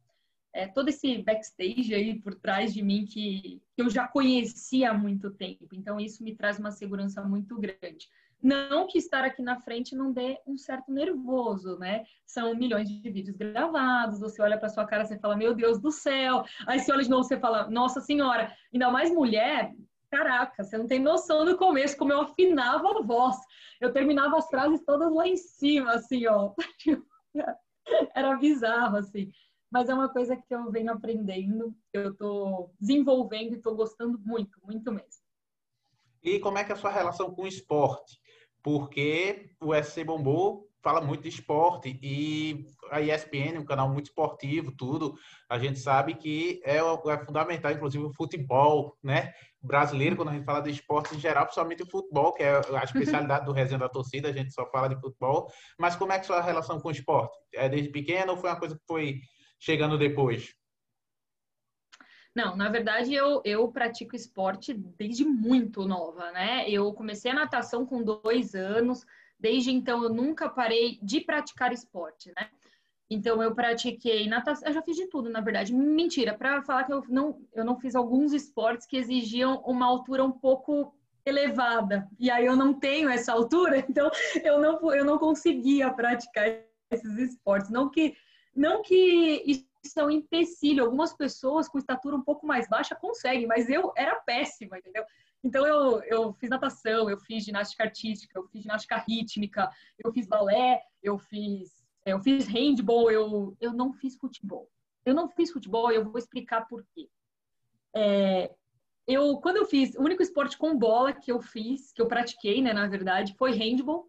é, 0.56 0.66
todo 0.66 0.88
esse 0.88 1.18
backstage 1.18 1.94
aí 1.94 2.18
por 2.18 2.34
trás 2.34 2.72
de 2.72 2.82
mim 2.82 3.04
que, 3.04 3.60
que 3.74 3.82
eu 3.82 3.90
já 3.90 4.08
conhecia 4.08 4.90
há 4.90 4.94
muito 4.94 5.30
tempo. 5.30 5.68
Então 5.74 6.00
isso 6.00 6.24
me 6.24 6.34
traz 6.34 6.58
uma 6.58 6.70
segurança 6.70 7.22
muito 7.22 7.58
grande. 7.58 8.08
Não 8.42 8.86
que 8.86 8.96
estar 8.96 9.22
aqui 9.22 9.42
na 9.42 9.60
frente 9.60 9.94
não 9.94 10.12
dê 10.12 10.38
um 10.46 10.56
certo 10.56 10.90
nervoso, 10.90 11.78
né? 11.78 12.04
São 12.24 12.54
milhões 12.54 12.88
de 12.88 13.10
vídeos 13.10 13.36
gravados, 13.36 14.18
você 14.18 14.40
olha 14.40 14.58
para 14.58 14.70
sua 14.70 14.86
cara, 14.86 15.04
você 15.04 15.18
fala, 15.18 15.36
meu 15.36 15.54
Deus 15.54 15.78
do 15.78 15.90
céu. 15.90 16.42
Aí 16.66 16.78
você 16.78 16.90
olha 16.90 17.02
de 17.02 17.10
novo, 17.10 17.24
você 17.24 17.38
fala, 17.38 17.68
nossa 17.68 18.00
senhora. 18.00 18.50
Ainda 18.72 18.90
mais 18.90 19.12
mulher, 19.12 19.74
caraca, 20.10 20.64
você 20.64 20.78
não 20.78 20.86
tem 20.86 21.00
noção 21.00 21.44
do 21.44 21.56
começo, 21.58 21.98
como 21.98 22.12
eu 22.12 22.22
afinava 22.22 22.98
a 22.98 23.02
voz. 23.02 23.36
Eu 23.78 23.92
terminava 23.92 24.38
as 24.38 24.48
frases 24.48 24.82
todas 24.86 25.12
lá 25.12 25.28
em 25.28 25.36
cima, 25.36 25.92
assim, 25.92 26.26
ó. 26.26 26.54
Era 28.14 28.36
bizarro, 28.36 28.96
assim. 28.96 29.30
Mas 29.76 29.90
é 29.90 29.94
uma 29.94 30.08
coisa 30.08 30.34
que 30.34 30.54
eu 30.54 30.70
venho 30.70 30.90
aprendendo, 30.90 31.76
que 31.92 31.98
eu 31.98 32.16
tô 32.16 32.70
desenvolvendo 32.80 33.56
e 33.56 33.60
tô 33.60 33.74
gostando 33.74 34.18
muito, 34.18 34.58
muito 34.64 34.90
mesmo. 34.90 35.22
E 36.22 36.40
como 36.40 36.56
é 36.56 36.64
que 36.64 36.72
é 36.72 36.74
a 36.74 36.78
sua 36.78 36.90
relação 36.90 37.30
com 37.30 37.42
o 37.42 37.46
esporte? 37.46 38.18
Porque 38.62 39.50
o 39.60 39.74
SC 39.74 40.02
bombou 40.02 40.66
fala 40.82 41.02
muito 41.02 41.24
de 41.24 41.28
esporte 41.28 41.98
e 42.00 42.64
a 42.90 43.02
ESPN, 43.02 43.58
um 43.58 43.64
canal 43.66 43.90
muito 43.90 44.06
esportivo, 44.06 44.72
tudo, 44.72 45.14
a 45.46 45.58
gente 45.58 45.78
sabe 45.78 46.14
que 46.14 46.62
é, 46.64 46.76
é 46.78 47.24
fundamental, 47.24 47.72
inclusive 47.72 48.04
o 48.04 48.14
futebol, 48.14 48.96
né? 49.02 49.32
Brasileiro, 49.60 50.16
quando 50.16 50.28
a 50.28 50.32
gente 50.32 50.44
fala 50.44 50.60
de 50.60 50.70
esporte 50.70 51.14
em 51.14 51.18
geral, 51.18 51.44
principalmente 51.44 51.82
o 51.82 51.90
futebol, 51.90 52.32
que 52.32 52.44
é 52.44 52.62
a 52.74 52.84
especialidade 52.84 53.44
do 53.44 53.52
resenha 53.52 53.80
da 53.80 53.88
torcida, 53.88 54.28
a 54.28 54.32
gente 54.32 54.54
só 54.54 54.64
fala 54.70 54.88
de 54.88 54.98
futebol. 55.00 55.50
Mas 55.76 55.96
como 55.96 56.12
é 56.12 56.14
que 56.14 56.20
é 56.20 56.24
a 56.24 56.26
sua 56.26 56.40
relação 56.40 56.80
com 56.80 56.88
o 56.88 56.92
esporte? 56.92 57.36
É 57.52 57.68
desde 57.68 57.90
pequeno 57.90 58.32
ou 58.32 58.38
foi 58.38 58.48
uma 58.48 58.58
coisa 58.58 58.76
que 58.76 58.86
foi 58.86 59.20
chegando 59.58 59.98
depois? 59.98 60.54
Não, 62.34 62.54
na 62.54 62.68
verdade 62.68 63.14
eu, 63.14 63.40
eu 63.44 63.66
pratico 63.72 64.14
esporte 64.14 64.74
desde 64.74 65.24
muito 65.24 65.86
nova, 65.86 66.30
né? 66.32 66.68
Eu 66.68 66.92
comecei 66.92 67.30
a 67.30 67.34
natação 67.34 67.86
com 67.86 68.02
dois 68.02 68.54
anos, 68.54 69.06
Desde 69.38 69.70
então, 69.70 70.02
eu 70.02 70.08
nunca 70.10 70.48
parei 70.48 70.98
de 71.02 71.20
praticar 71.20 71.72
esporte, 71.72 72.32
né? 72.36 72.48
Então, 73.08 73.40
eu 73.42 73.54
pratiquei 73.54 74.26
natação, 74.28 74.66
eu 74.68 74.74
já 74.74 74.82
fiz 74.82 74.96
de 74.96 75.06
tudo, 75.06 75.28
na 75.28 75.40
verdade. 75.40 75.72
Mentira, 75.72 76.36
para 76.36 76.62
falar 76.62 76.84
que 76.84 76.92
eu 76.92 77.04
não, 77.08 77.40
eu 77.54 77.64
não 77.64 77.78
fiz 77.78 77.94
alguns 77.94 78.32
esportes 78.32 78.86
que 78.86 78.96
exigiam 78.96 79.62
uma 79.64 79.86
altura 79.86 80.24
um 80.24 80.32
pouco 80.32 80.92
elevada. 81.24 82.08
E 82.18 82.30
aí 82.30 82.46
eu 82.46 82.56
não 82.56 82.74
tenho 82.74 83.08
essa 83.08 83.32
altura, 83.32 83.78
então 83.88 84.10
eu 84.42 84.60
não, 84.60 84.94
eu 84.94 85.04
não 85.04 85.18
conseguia 85.18 85.92
praticar 85.92 86.46
esses 86.90 87.18
esportes. 87.18 87.70
Não 87.70 87.90
que, 87.90 88.16
não 88.56 88.82
que 88.82 89.42
isso 89.46 90.00
é 90.00 90.04
um 90.04 90.10
empecilho. 90.10 90.84
Algumas 90.84 91.12
pessoas 91.12 91.68
com 91.68 91.78
estatura 91.78 92.16
um 92.16 92.22
pouco 92.22 92.46
mais 92.46 92.68
baixa 92.68 92.94
conseguem, 92.94 93.46
mas 93.46 93.68
eu 93.68 93.92
era 93.96 94.16
péssima, 94.16 94.78
entendeu? 94.78 95.04
Então, 95.44 95.66
eu, 95.66 96.02
eu 96.04 96.32
fiz 96.34 96.50
natação, 96.50 97.08
eu 97.08 97.18
fiz 97.18 97.44
ginástica 97.44 97.84
artística, 97.84 98.36
eu 98.36 98.44
fiz 98.48 98.62
ginástica 98.62 98.96
rítmica, 98.96 99.70
eu 100.02 100.12
fiz 100.12 100.26
balé, 100.26 100.82
eu 101.02 101.18
fiz, 101.18 101.84
eu 102.04 102.18
fiz 102.18 102.48
handball, 102.48 103.10
eu, 103.10 103.56
eu 103.60 103.72
não 103.72 103.92
fiz 103.92 104.16
futebol. 104.16 104.68
Eu 105.04 105.14
não 105.14 105.28
fiz 105.28 105.52
futebol 105.52 105.92
e 105.92 105.94
eu 105.94 106.04
vou 106.04 106.18
explicar 106.18 106.66
por 106.66 106.84
quê. 106.92 107.08
É, 107.94 108.52
eu, 109.06 109.36
quando 109.36 109.58
eu 109.58 109.66
fiz, 109.66 109.94
o 109.94 110.02
único 110.02 110.22
esporte 110.22 110.58
com 110.58 110.76
bola 110.76 111.12
que 111.12 111.30
eu 111.30 111.40
fiz, 111.40 111.92
que 111.92 112.02
eu 112.02 112.08
pratiquei, 112.08 112.60
né, 112.60 112.72
na 112.72 112.88
verdade, 112.88 113.36
foi 113.38 113.52
handball. 113.52 114.08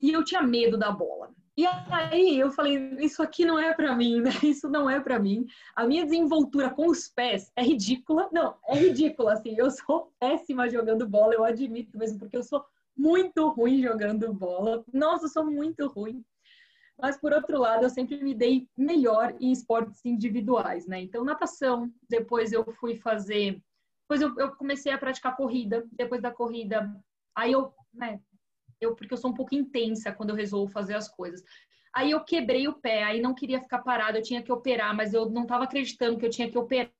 E 0.00 0.12
eu 0.12 0.24
tinha 0.24 0.42
medo 0.42 0.78
da 0.78 0.92
bola. 0.92 1.34
E 1.56 1.64
aí 1.66 2.38
eu 2.38 2.50
falei, 2.50 2.96
isso 2.98 3.22
aqui 3.22 3.44
não 3.44 3.56
é 3.56 3.72
para 3.72 3.94
mim, 3.94 4.20
né? 4.20 4.30
Isso 4.42 4.68
não 4.68 4.90
é 4.90 4.98
para 4.98 5.20
mim. 5.20 5.46
A 5.76 5.86
minha 5.86 6.04
desenvoltura 6.04 6.68
com 6.68 6.88
os 6.88 7.06
pés 7.06 7.52
é 7.54 7.62
ridícula. 7.62 8.28
Não, 8.32 8.56
é 8.66 8.76
ridícula, 8.76 9.34
assim. 9.34 9.54
Eu 9.56 9.70
sou 9.70 10.12
péssima 10.18 10.68
jogando 10.68 11.08
bola, 11.08 11.32
eu 11.32 11.44
admito 11.44 11.96
mesmo, 11.96 12.18
porque 12.18 12.36
eu 12.36 12.42
sou 12.42 12.64
muito 12.96 13.48
ruim 13.50 13.80
jogando 13.80 14.32
bola. 14.34 14.84
Nossa, 14.92 15.26
eu 15.26 15.28
sou 15.28 15.46
muito 15.46 15.86
ruim. 15.86 16.24
Mas, 17.00 17.16
por 17.16 17.32
outro 17.32 17.60
lado, 17.60 17.84
eu 17.84 17.90
sempre 17.90 18.22
me 18.22 18.34
dei 18.34 18.68
melhor 18.76 19.34
em 19.40 19.52
esportes 19.52 20.04
individuais, 20.04 20.86
né? 20.88 21.02
Então, 21.02 21.24
natação, 21.24 21.88
depois 22.08 22.52
eu 22.52 22.64
fui 22.72 22.96
fazer... 22.96 23.62
Depois 24.02 24.20
eu, 24.20 24.38
eu 24.38 24.56
comecei 24.56 24.92
a 24.92 24.98
praticar 24.98 25.36
corrida. 25.36 25.86
Depois 25.92 26.20
da 26.20 26.32
corrida, 26.32 26.92
aí 27.34 27.52
eu 27.52 27.72
né, 27.92 28.20
eu, 28.80 28.94
porque 28.94 29.12
eu 29.14 29.18
sou 29.18 29.30
um 29.30 29.34
pouco 29.34 29.54
intensa 29.54 30.12
quando 30.12 30.30
eu 30.30 30.36
resolvo 30.36 30.72
fazer 30.72 30.94
as 30.94 31.08
coisas. 31.08 31.42
Aí 31.94 32.10
eu 32.10 32.20
quebrei 32.24 32.66
o 32.66 32.72
pé, 32.72 33.04
aí 33.04 33.20
não 33.20 33.34
queria 33.34 33.60
ficar 33.60 33.78
parada, 33.78 34.18
eu 34.18 34.22
tinha 34.22 34.42
que 34.42 34.50
operar, 34.50 34.94
mas 34.96 35.14
eu 35.14 35.30
não 35.30 35.42
estava 35.42 35.64
acreditando 35.64 36.18
que 36.18 36.26
eu 36.26 36.30
tinha 36.30 36.50
que 36.50 36.58
operar. 36.58 36.90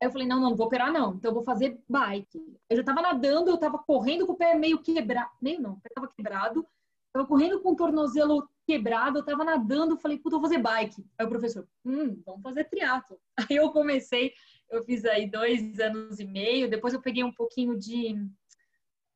Aí 0.00 0.08
eu 0.08 0.10
falei, 0.10 0.26
não, 0.26 0.40
não, 0.40 0.50
não 0.50 0.56
vou 0.56 0.66
operar 0.66 0.92
não, 0.92 1.14
então 1.14 1.30
eu 1.30 1.34
vou 1.34 1.44
fazer 1.44 1.80
bike. 1.88 2.38
Eu 2.68 2.76
já 2.76 2.82
estava 2.82 3.00
nadando, 3.00 3.50
eu 3.50 3.54
estava 3.54 3.78
correndo 3.78 4.26
com 4.26 4.32
o 4.32 4.36
pé 4.36 4.54
meio 4.54 4.82
quebrado, 4.82 5.30
meio 5.40 5.60
não, 5.60 5.74
o 5.74 5.80
pé 5.80 5.88
estava 5.88 6.08
quebrado, 6.08 6.66
estava 7.06 7.26
correndo 7.26 7.60
com 7.60 7.70
o 7.70 7.76
tornozelo 7.76 8.48
quebrado, 8.66 9.18
eu 9.18 9.20
estava 9.20 9.44
nadando, 9.44 9.96
falei, 9.96 10.18
puta, 10.18 10.36
eu 10.36 10.40
vou 10.40 10.48
fazer 10.48 10.60
bike. 10.60 11.06
Aí 11.16 11.24
o 11.24 11.28
professor, 11.28 11.66
hum, 11.84 12.20
vamos 12.26 12.42
fazer 12.42 12.64
triatlo. 12.64 13.18
Aí 13.48 13.56
eu 13.56 13.70
comecei, 13.70 14.32
eu 14.68 14.84
fiz 14.84 15.04
aí 15.04 15.30
dois 15.30 15.78
anos 15.78 16.18
e 16.18 16.24
meio, 16.24 16.68
depois 16.68 16.92
eu 16.92 17.00
peguei 17.00 17.22
um 17.22 17.32
pouquinho 17.32 17.78
de 17.78 18.16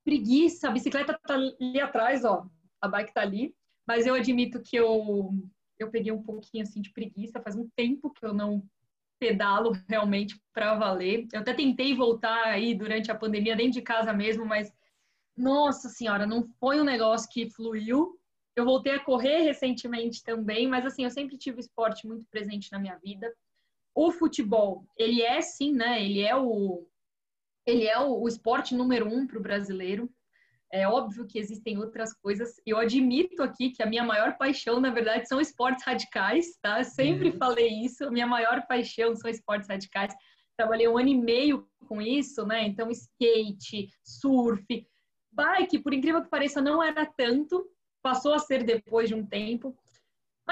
preguiça, 0.05 0.69
a 0.69 0.73
bicicleta 0.73 1.19
tá 1.27 1.35
ali 1.35 1.81
atrás, 1.81 2.25
ó, 2.25 2.47
a 2.81 2.89
bike 2.89 3.13
tá 3.15 3.23
ali, 3.23 3.55
mas 3.87 4.07
eu 4.07 4.15
admito 4.15 4.61
que 4.63 4.77
eu 4.77 5.31
eu 5.79 5.91
peguei 5.91 6.13
um 6.13 6.23
pouquinho 6.23 6.63
assim 6.63 6.81
de 6.81 6.93
preguiça, 6.93 7.41
faz 7.41 7.57
um 7.57 7.69
tempo 7.75 8.11
que 8.11 8.25
eu 8.25 8.35
não 8.35 8.63
pedalo 9.19 9.73
realmente 9.89 10.41
para 10.53 10.75
valer. 10.75 11.27
Eu 11.33 11.41
até 11.41 11.55
tentei 11.55 11.95
voltar 11.95 12.45
aí 12.47 12.75
durante 12.75 13.11
a 13.11 13.15
pandemia 13.15 13.57
dentro 13.57 13.73
de 13.73 13.83
casa 13.83 14.13
mesmo, 14.13 14.45
mas 14.45 14.73
nossa 15.37 15.89
senhora, 15.89 16.27
não 16.27 16.47
foi 16.59 16.81
um 16.81 16.85
negócio 16.85 17.29
que 17.31 17.51
fluiu. 17.51 18.19
Eu 18.55 18.65
voltei 18.65 18.93
a 18.93 19.05
correr 19.05 19.43
recentemente 19.43 20.23
também, 20.23 20.69
mas 20.69 20.85
assim, 20.85 21.05
eu 21.05 21.11
sempre 21.11 21.39
tive 21.39 21.61
esporte 21.61 22.07
muito 22.07 22.27
presente 22.31 22.71
na 22.73 22.79
minha 22.79 22.97
vida. 22.99 23.33
O 23.95 24.11
futebol, 24.11 24.85
ele 24.97 25.23
é 25.23 25.41
sim, 25.41 25.73
né? 25.73 26.03
Ele 26.05 26.21
é 26.21 26.37
o 26.37 26.87
ele 27.67 27.87
é 27.87 27.99
o, 27.99 28.21
o 28.21 28.29
esporte 28.29 28.75
número 28.75 29.07
um 29.07 29.27
para 29.27 29.39
o 29.39 29.43
brasileiro. 29.43 30.11
É 30.73 30.87
óbvio 30.87 31.27
que 31.27 31.39
existem 31.39 31.79
outras 31.79 32.13
coisas. 32.13 32.55
Eu 32.65 32.79
admito 32.79 33.43
aqui 33.43 33.71
que 33.71 33.83
a 33.83 33.87
minha 33.87 34.05
maior 34.05 34.37
paixão, 34.39 34.81
na 34.81 34.91
verdade, 34.91 35.27
são 35.27 35.41
esportes 35.41 35.85
radicais, 35.85 36.57
tá? 36.63 36.79
Eu 36.79 36.85
sempre 36.85 37.31
uhum. 37.31 37.39
falei 37.39 37.69
isso. 37.69 38.05
A 38.05 38.11
minha 38.11 38.27
maior 38.27 38.65
paixão 38.69 39.15
são 39.17 39.29
esportes 39.29 39.69
radicais. 39.69 40.15
Trabalhei 40.57 40.87
um 40.87 40.97
ano 40.97 41.09
e 41.09 41.17
meio 41.17 41.69
com 41.89 42.01
isso, 42.01 42.47
né? 42.47 42.65
Então, 42.67 42.89
skate, 42.91 43.89
surf, 44.05 44.65
bike, 45.33 45.81
por 45.81 45.93
incrível 45.93 46.23
que 46.23 46.31
pareça, 46.31 46.61
não 46.61 46.81
era 46.81 47.05
tanto. 47.05 47.67
Passou 48.01 48.33
a 48.33 48.39
ser 48.39 48.63
depois 48.63 49.09
de 49.09 49.15
um 49.15 49.27
tempo. 49.27 49.77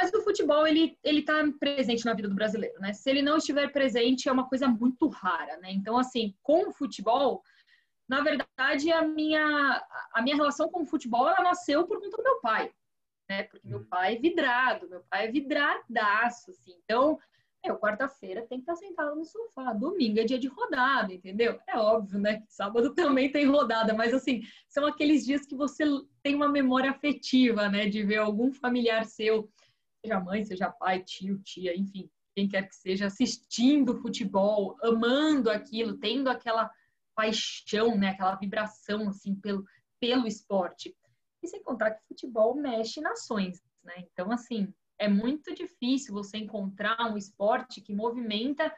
Mas 0.00 0.12
o 0.12 0.22
futebol, 0.22 0.64
ele 0.64 0.96
ele 1.02 1.18
está 1.18 1.34
presente 1.58 2.04
na 2.04 2.14
vida 2.14 2.28
do 2.28 2.34
brasileiro, 2.36 2.78
né? 2.78 2.92
Se 2.92 3.10
ele 3.10 3.20
não 3.20 3.38
estiver 3.38 3.72
presente, 3.72 4.28
é 4.28 4.32
uma 4.32 4.48
coisa 4.48 4.68
muito 4.68 5.08
rara, 5.08 5.56
né? 5.56 5.72
Então, 5.72 5.98
assim, 5.98 6.36
com 6.40 6.68
o 6.68 6.72
futebol, 6.72 7.42
na 8.08 8.20
verdade, 8.20 8.92
a 8.92 9.02
minha, 9.02 9.84
a 10.12 10.22
minha 10.22 10.36
relação 10.36 10.68
com 10.68 10.82
o 10.82 10.86
futebol, 10.86 11.28
ela 11.28 11.42
nasceu 11.42 11.84
por 11.84 11.98
conta 12.00 12.16
do 12.16 12.22
meu 12.22 12.40
pai. 12.40 12.70
né? 13.28 13.42
Porque 13.42 13.66
meu 13.66 13.84
pai 13.86 14.14
é 14.14 14.18
vidrado, 14.20 14.88
meu 14.88 15.02
pai 15.10 15.26
é 15.26 15.32
vidradaço, 15.32 16.52
assim. 16.52 16.78
Então, 16.84 17.18
eu, 17.64 17.76
quarta-feira 17.76 18.46
tem 18.46 18.58
que 18.58 18.70
estar 18.70 18.76
sentado 18.76 19.16
no 19.16 19.24
sofá. 19.24 19.72
Domingo 19.72 20.20
é 20.20 20.24
dia 20.24 20.38
de 20.38 20.46
rodada, 20.46 21.12
entendeu? 21.12 21.58
É 21.66 21.76
óbvio, 21.76 22.20
né? 22.20 22.44
Sábado 22.46 22.94
também 22.94 23.32
tem 23.32 23.46
rodada, 23.46 23.92
mas 23.94 24.14
assim, 24.14 24.42
são 24.68 24.86
aqueles 24.86 25.26
dias 25.26 25.44
que 25.44 25.56
você 25.56 25.84
tem 26.22 26.36
uma 26.36 26.48
memória 26.48 26.88
afetiva, 26.88 27.68
né? 27.68 27.86
De 27.86 28.04
ver 28.04 28.18
algum 28.18 28.52
familiar 28.52 29.04
seu, 29.04 29.50
seja 30.00 30.20
mãe, 30.20 30.44
seja 30.44 30.70
pai, 30.70 31.02
tio, 31.02 31.38
tia, 31.38 31.76
enfim, 31.76 32.10
quem 32.34 32.48
quer 32.48 32.68
que 32.68 32.76
seja, 32.76 33.06
assistindo 33.06 34.00
futebol, 34.00 34.76
amando 34.82 35.50
aquilo, 35.50 35.98
tendo 35.98 36.28
aquela 36.28 36.70
paixão, 37.14 37.98
né? 37.98 38.10
Aquela 38.10 38.36
vibração, 38.36 39.08
assim, 39.08 39.34
pelo, 39.34 39.64
pelo 39.98 40.26
esporte. 40.26 40.96
E 41.42 41.48
sem 41.48 41.62
contar 41.62 41.90
que 41.90 42.06
futebol 42.06 42.54
mexe 42.54 43.00
nações, 43.00 43.60
né? 43.82 43.94
Então, 44.12 44.30
assim, 44.30 44.72
é 44.98 45.08
muito 45.08 45.52
difícil 45.54 46.14
você 46.14 46.38
encontrar 46.38 47.10
um 47.10 47.16
esporte 47.16 47.80
que 47.80 47.92
movimenta 47.92 48.72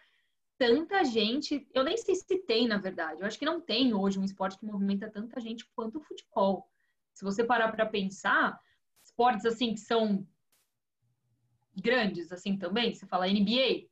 tanta 0.58 1.04
gente. 1.04 1.66
Eu 1.74 1.84
nem 1.84 1.96
sei 1.96 2.14
se 2.14 2.38
tem, 2.38 2.66
na 2.66 2.78
verdade. 2.78 3.20
Eu 3.20 3.26
acho 3.26 3.38
que 3.38 3.44
não 3.44 3.60
tem 3.60 3.92
hoje 3.92 4.18
um 4.18 4.24
esporte 4.24 4.58
que 4.58 4.66
movimenta 4.66 5.10
tanta 5.10 5.38
gente 5.40 5.66
quanto 5.74 5.98
o 5.98 6.02
futebol. 6.02 6.66
Se 7.12 7.24
você 7.24 7.44
parar 7.44 7.70
para 7.72 7.84
pensar, 7.84 8.58
esportes 9.04 9.44
assim 9.44 9.74
que 9.74 9.80
são 9.80 10.26
grandes 11.76 12.32
assim 12.32 12.56
também, 12.56 12.92
você 12.92 13.06
fala 13.06 13.26
NBA, 13.26 13.86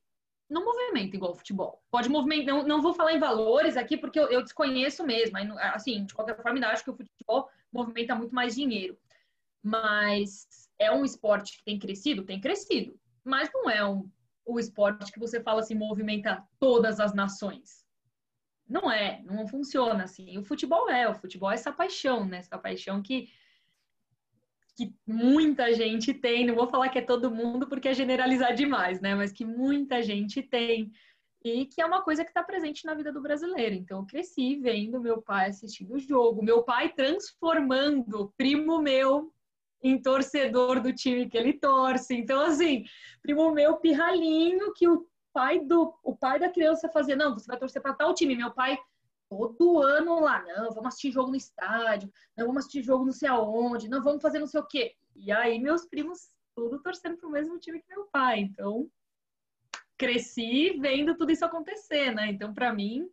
não 0.49 0.65
movimenta 0.65 1.15
igual 1.15 1.35
futebol. 1.35 1.81
Pode 1.91 2.09
movimentar, 2.09 2.55
não, 2.55 2.63
não 2.63 2.81
vou 2.81 2.93
falar 2.93 3.13
em 3.13 3.19
valores 3.19 3.77
aqui 3.77 3.95
porque 3.95 4.19
eu, 4.19 4.29
eu 4.29 4.41
desconheço 4.41 5.05
mesmo. 5.05 5.37
Assim, 5.59 6.05
de 6.05 6.13
qualquer 6.13 6.35
forma, 6.35 6.53
ainda 6.53 6.69
acho 6.69 6.83
que 6.83 6.89
o 6.89 6.95
futebol 6.95 7.49
movimenta 7.71 8.15
muito 8.15 8.33
mais 8.33 8.55
dinheiro. 8.55 8.97
Mas 9.61 10.47
é 10.79 10.91
um 10.91 11.05
esporte 11.05 11.57
que 11.57 11.63
tem 11.63 11.77
crescido? 11.77 12.23
Tem 12.23 12.41
crescido. 12.41 12.99
Mas 13.23 13.49
não 13.53 13.69
é 13.69 13.85
um, 13.85 14.09
o 14.45 14.59
esporte 14.59 15.11
que 15.11 15.19
você 15.19 15.41
fala 15.41 15.59
assim, 15.59 15.75
movimenta 15.75 16.43
todas 16.59 16.99
as 16.99 17.13
nações. 17.13 17.85
Não 18.67 18.91
é, 18.91 19.21
não 19.23 19.47
funciona 19.47 20.03
assim. 20.03 20.37
O 20.37 20.43
futebol 20.43 20.89
é, 20.89 21.07
o 21.07 21.13
futebol 21.13 21.51
é 21.51 21.55
essa 21.55 21.71
paixão, 21.71 22.25
né? 22.25 22.37
Essa 22.37 22.57
paixão 22.57 23.01
que, 23.01 23.29
que 24.79 24.95
muita 25.05 25.73
gente 25.73 26.13
tem. 26.13 26.45
Não 26.45 26.55
vou 26.55 26.67
falar 26.67 26.87
que 26.87 26.99
é 26.99 27.01
todo 27.01 27.29
mundo 27.29 27.67
porque 27.67 27.89
é 27.89 27.93
generalizar 27.93 28.55
demais, 28.55 29.01
né? 29.01 29.13
Mas 29.13 29.31
que 29.33 29.43
muita 29.43 30.01
gente 30.01 30.41
tem. 30.41 30.89
E 31.43 31.65
que 31.65 31.81
é 31.81 31.85
uma 31.85 32.01
coisa 32.01 32.23
que 32.23 32.29
está 32.29 32.41
presente 32.43 32.85
na 32.85 32.93
vida 32.93 33.11
do 33.11 33.21
brasileiro. 33.21 33.75
Então, 33.75 33.99
eu 33.99 34.05
cresci 34.05 34.55
vendo 34.57 35.01
meu 35.01 35.21
pai 35.21 35.49
assistindo 35.49 35.95
o 35.95 35.99
jogo, 35.99 36.43
meu 36.43 36.63
pai 36.63 36.89
transformando 36.93 38.33
primo 38.37 38.81
meu 38.81 39.33
em 39.81 40.01
torcedor 40.01 40.81
do 40.81 40.93
time 40.93 41.29
que 41.29 41.37
ele 41.37 41.53
torce. 41.53 42.15
Então, 42.15 42.41
assim, 42.41 42.85
primo 43.21 43.51
meu 43.51 43.77
pirralhinho 43.77 44.73
que 44.73 44.87
o 44.87 45.05
pai 45.33 45.59
do 45.59 45.93
o 46.03 46.15
pai 46.15 46.39
da 46.39 46.49
criança 46.49 46.89
fazia, 46.89 47.15
não, 47.15 47.33
você 47.33 47.47
vai 47.47 47.57
torcer 47.57 47.81
para 47.81 47.93
tal 47.93 48.13
time. 48.13 48.35
Meu 48.35 48.51
pai 48.51 48.77
todo 49.29 49.81
ano 49.81 50.19
lá, 50.19 50.43
não, 50.43 50.71
vamos 50.71 50.87
assistir 50.87 51.11
jogo 51.11 51.29
no 51.29 51.35
estádio, 51.35 52.11
não 52.35 52.47
vamos 52.47 52.61
assistir 52.61 52.83
jogo 52.83 53.05
não 53.05 53.11
sei 53.11 53.29
aonde, 53.29 53.87
não 53.87 54.01
vamos 54.01 54.21
fazer 54.21 54.39
não 54.39 54.47
sei 54.47 54.59
o 54.59 54.65
quê. 54.65 54.95
E 55.15 55.31
aí 55.31 55.59
meus 55.59 55.85
primos 55.85 56.31
tudo 56.55 56.81
torcendo 56.81 57.17
pro 57.17 57.29
mesmo 57.29 57.59
time 57.59 57.79
que 57.79 57.87
meu 57.87 58.05
pai. 58.07 58.39
Então, 58.39 58.89
cresci 59.97 60.77
vendo 60.79 61.15
tudo 61.15 61.31
isso 61.31 61.45
acontecer, 61.45 62.13
né? 62.13 62.27
Então, 62.29 62.53
para 62.53 62.73
mim, 62.73 63.09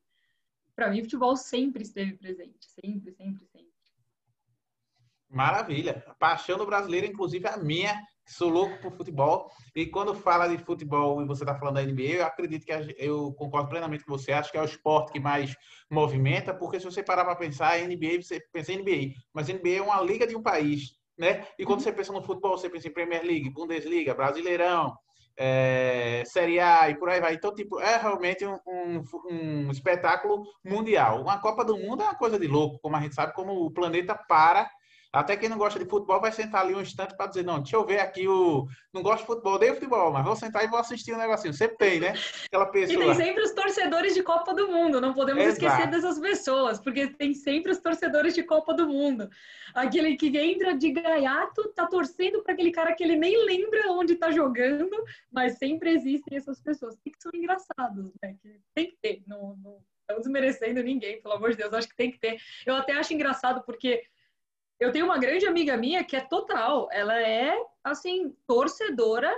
para 0.75 0.91
mim 0.91 1.03
futebol 1.03 1.37
sempre 1.37 1.83
esteve 1.83 2.17
presente, 2.17 2.67
sempre, 2.71 3.13
sempre, 3.13 3.47
sempre. 3.47 3.67
Maravilha. 5.29 6.05
A 6.07 6.15
paixão 6.15 6.57
do 6.57 6.67
brasileiro, 6.67 7.07
inclusive 7.07 7.47
a 7.47 7.57
minha, 7.57 8.07
sou 8.27 8.49
louco 8.49 8.79
por 8.79 8.93
futebol. 8.93 9.51
E 9.75 9.87
quando 9.87 10.15
fala 10.15 10.49
de 10.49 10.59
futebol 10.59 11.23
e 11.23 11.27
você 11.27 11.45
está 11.45 11.55
falando 11.55 11.77
da 11.77 11.83
NBA, 11.83 12.03
eu 12.03 12.27
acredito 12.27 12.67
que 12.67 12.73
eu 12.99 13.33
concordo 13.35 13.69
plenamente 13.69 14.05
com 14.05 14.13
você. 14.13 14.33
Acho 14.33 14.51
que 14.51 14.59
é 14.59 14.61
o 14.63 14.65
esporte 14.65 15.13
que 15.13 15.21
mais 15.21 15.55
movimenta, 15.91 16.53
porque 16.53 16.81
se 16.81 16.85
você 16.85 17.03
parar 17.03 17.25
para 17.25 17.37
pensar, 17.37 17.79
NBA, 17.79 18.23
você 18.23 18.41
pensa 18.53 18.73
em 18.73 18.79
NBA, 18.79 19.15
mas 19.33 19.49
NBA 19.49 19.77
é 19.77 19.83
uma 19.83 20.01
liga 20.03 20.27
de 20.27 20.37
um 20.37 20.43
país, 20.43 20.97
né? 21.17 21.47
E 21.59 21.65
quando 21.65 21.81
você 21.81 21.93
pensa 21.93 22.13
no 22.13 22.23
futebol, 22.23 22.59
você 22.59 22.69
pensa 22.69 22.89
em 22.89 22.93
Premier 22.93 23.23
League, 23.23 23.51
Bundesliga, 23.51 24.15
Brasileirão, 24.15 24.97
é, 25.37 26.23
Série 26.27 26.59
A 26.59 26.89
e 26.91 26.99
por 26.99 27.09
aí 27.09 27.21
vai. 27.21 27.35
Então, 27.35 27.55
tipo, 27.55 27.79
é 27.79 27.97
realmente 27.97 28.45
um, 28.45 28.59
um, 28.67 29.05
um 29.31 29.71
espetáculo 29.71 30.45
mundial. 30.65 31.21
Uma 31.21 31.39
Copa 31.39 31.65
do 31.65 31.77
Mundo 31.77 32.03
é 32.03 32.07
uma 32.07 32.15
coisa 32.15 32.39
de 32.39 32.47
louco, 32.47 32.79
como 32.81 32.97
a 32.97 33.01
gente 33.01 33.15
sabe, 33.15 33.35
como 33.35 33.53
o 33.65 33.71
planeta 33.71 34.15
para 34.15 34.69
até 35.17 35.37
quem 35.37 35.49
não 35.49 35.57
gosta 35.57 35.79
de 35.79 35.89
futebol 35.89 36.21
vai 36.21 36.31
sentar 36.31 36.63
ali 36.63 36.75
um 36.75 36.81
instante 36.81 37.17
para 37.17 37.27
dizer, 37.27 37.45
não, 37.45 37.61
deixa 37.61 37.77
eu 37.77 37.85
ver 37.87 38.01
aqui 38.01 38.29
o. 38.29 38.67
Não 38.93 39.03
gosto 39.03 39.21
de 39.21 39.27
futebol, 39.27 39.55
odeio 39.55 39.75
futebol, 39.75 40.13
mas 40.13 40.25
vou 40.25 40.37
sentar 40.37 40.65
e 40.65 40.69
vou 40.69 40.79
assistir 40.79 41.15
um 41.15 41.19
negocinho. 41.19 41.55
Sempre 41.55 41.77
tem, 41.79 42.01
né? 42.01 42.15
Aquela 42.47 42.67
pessoa. 42.67 43.03
E 43.03 43.07
tem 43.07 43.15
sempre 43.15 43.43
os 43.43 43.53
torcedores 43.53 44.15
de 44.15 44.23
Copa 44.23 44.55
do 44.55 44.69
Mundo, 44.69 45.01
não 45.01 45.15
podemos 45.15 45.43
Exato. 45.43 45.65
esquecer 45.65 45.91
dessas 45.91 46.19
pessoas, 46.19 46.79
porque 46.79 47.07
tem 47.09 47.33
sempre 47.33 47.73
os 47.73 47.79
torcedores 47.79 48.35
de 48.35 48.43
Copa 48.43 48.75
do 48.75 48.87
Mundo. 48.87 49.31
Aquele 49.75 50.17
que 50.17 50.37
entra 50.37 50.77
de 50.77 50.91
gaiato, 50.91 51.69
tá 51.75 51.87
torcendo 51.87 52.43
para 52.43 52.53
aquele 52.53 52.71
cara 52.71 52.95
que 52.95 53.03
ele 53.03 53.17
nem 53.17 53.45
lembra 53.45 53.91
onde 53.93 54.17
tá 54.17 54.31
jogando, 54.31 54.97
mas 55.33 55.59
sempre 55.59 55.91
existem 55.91 56.37
essas 56.37 56.61
pessoas. 56.61 56.97
Que 57.03 57.13
são 57.19 57.33
engraçados, 57.35 58.13
né? 58.23 58.37
Que 58.43 58.61
tem 58.75 58.87
que 58.87 58.97
ter. 59.01 59.23
Não, 59.27 59.57
não 59.63 59.79
estão 60.07 60.19
desmerecendo 60.19 60.83
ninguém, 60.83 61.21
pelo 61.21 61.35
amor 61.35 61.51
de 61.51 61.57
Deus, 61.57 61.73
acho 61.73 61.89
que 61.89 61.97
tem 61.97 62.11
que 62.11 62.19
ter. 62.19 62.39
Eu 62.65 62.77
até 62.77 62.93
acho 62.93 63.13
engraçado 63.13 63.63
porque 63.65 64.03
eu 64.79 64.93
tenho 64.93 65.07
uma 65.07 65.19
grande 65.19 65.47
amiga 65.47 65.77
minha 65.77 66.05
que 66.05 66.17
é 66.17 66.21
total, 66.21 66.89
ela 66.93 67.19
é, 67.21 67.57
assim, 67.83 68.37
torcedora 68.47 69.33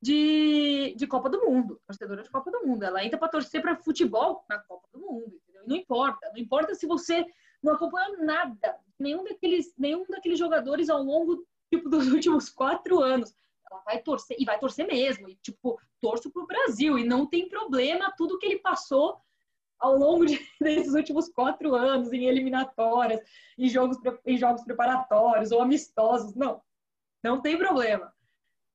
de, 0.00 0.94
de 0.96 1.06
Copa 1.06 1.28
do 1.28 1.40
Mundo, 1.44 1.80
torcedora 1.86 2.22
de 2.22 2.30
Copa 2.30 2.50
do 2.50 2.66
Mundo. 2.66 2.84
Ela 2.84 3.04
entra 3.04 3.18
para 3.18 3.28
torcer 3.28 3.60
para 3.60 3.76
futebol 3.76 4.44
na 4.48 4.58
Copa 4.58 4.88
do 4.92 5.00
Mundo, 5.00 5.38
entendeu? 5.42 5.64
não 5.66 5.76
importa, 5.76 6.30
não 6.32 6.40
importa 6.40 6.74
se 6.74 6.86
você 6.86 7.26
não 7.62 7.74
acompanha 7.74 8.16
nada, 8.18 8.78
nenhum 8.98 9.22
daqueles, 9.22 9.74
nenhum 9.76 10.04
daqueles 10.08 10.38
jogadores 10.38 10.88
ao 10.88 11.02
longo 11.02 11.46
tipo, 11.68 11.88
dos 11.88 12.08
últimos 12.12 12.48
quatro 12.48 13.00
anos. 13.00 13.34
Ela 13.70 13.82
vai 13.82 14.02
torcer, 14.02 14.36
e 14.40 14.44
vai 14.44 14.58
torcer 14.58 14.86
mesmo, 14.86 15.28
e 15.28 15.36
tipo, 15.36 15.78
torço 16.00 16.30
pro 16.30 16.46
Brasil, 16.46 16.98
e 16.98 17.04
não 17.04 17.26
tem 17.26 17.48
problema 17.48 18.12
tudo 18.16 18.38
que 18.38 18.46
ele 18.46 18.58
passou 18.58 19.20
ao 19.80 19.96
longo 19.96 20.26
de, 20.26 20.38
desses 20.60 20.94
últimos 20.94 21.28
quatro 21.28 21.74
anos, 21.74 22.12
em 22.12 22.26
eliminatórias, 22.26 23.20
em 23.58 23.68
jogos, 23.68 23.98
em 24.26 24.36
jogos 24.36 24.62
preparatórios 24.62 25.50
ou 25.50 25.62
amistosos. 25.62 26.34
Não, 26.34 26.60
não 27.24 27.40
tem 27.40 27.56
problema. 27.56 28.12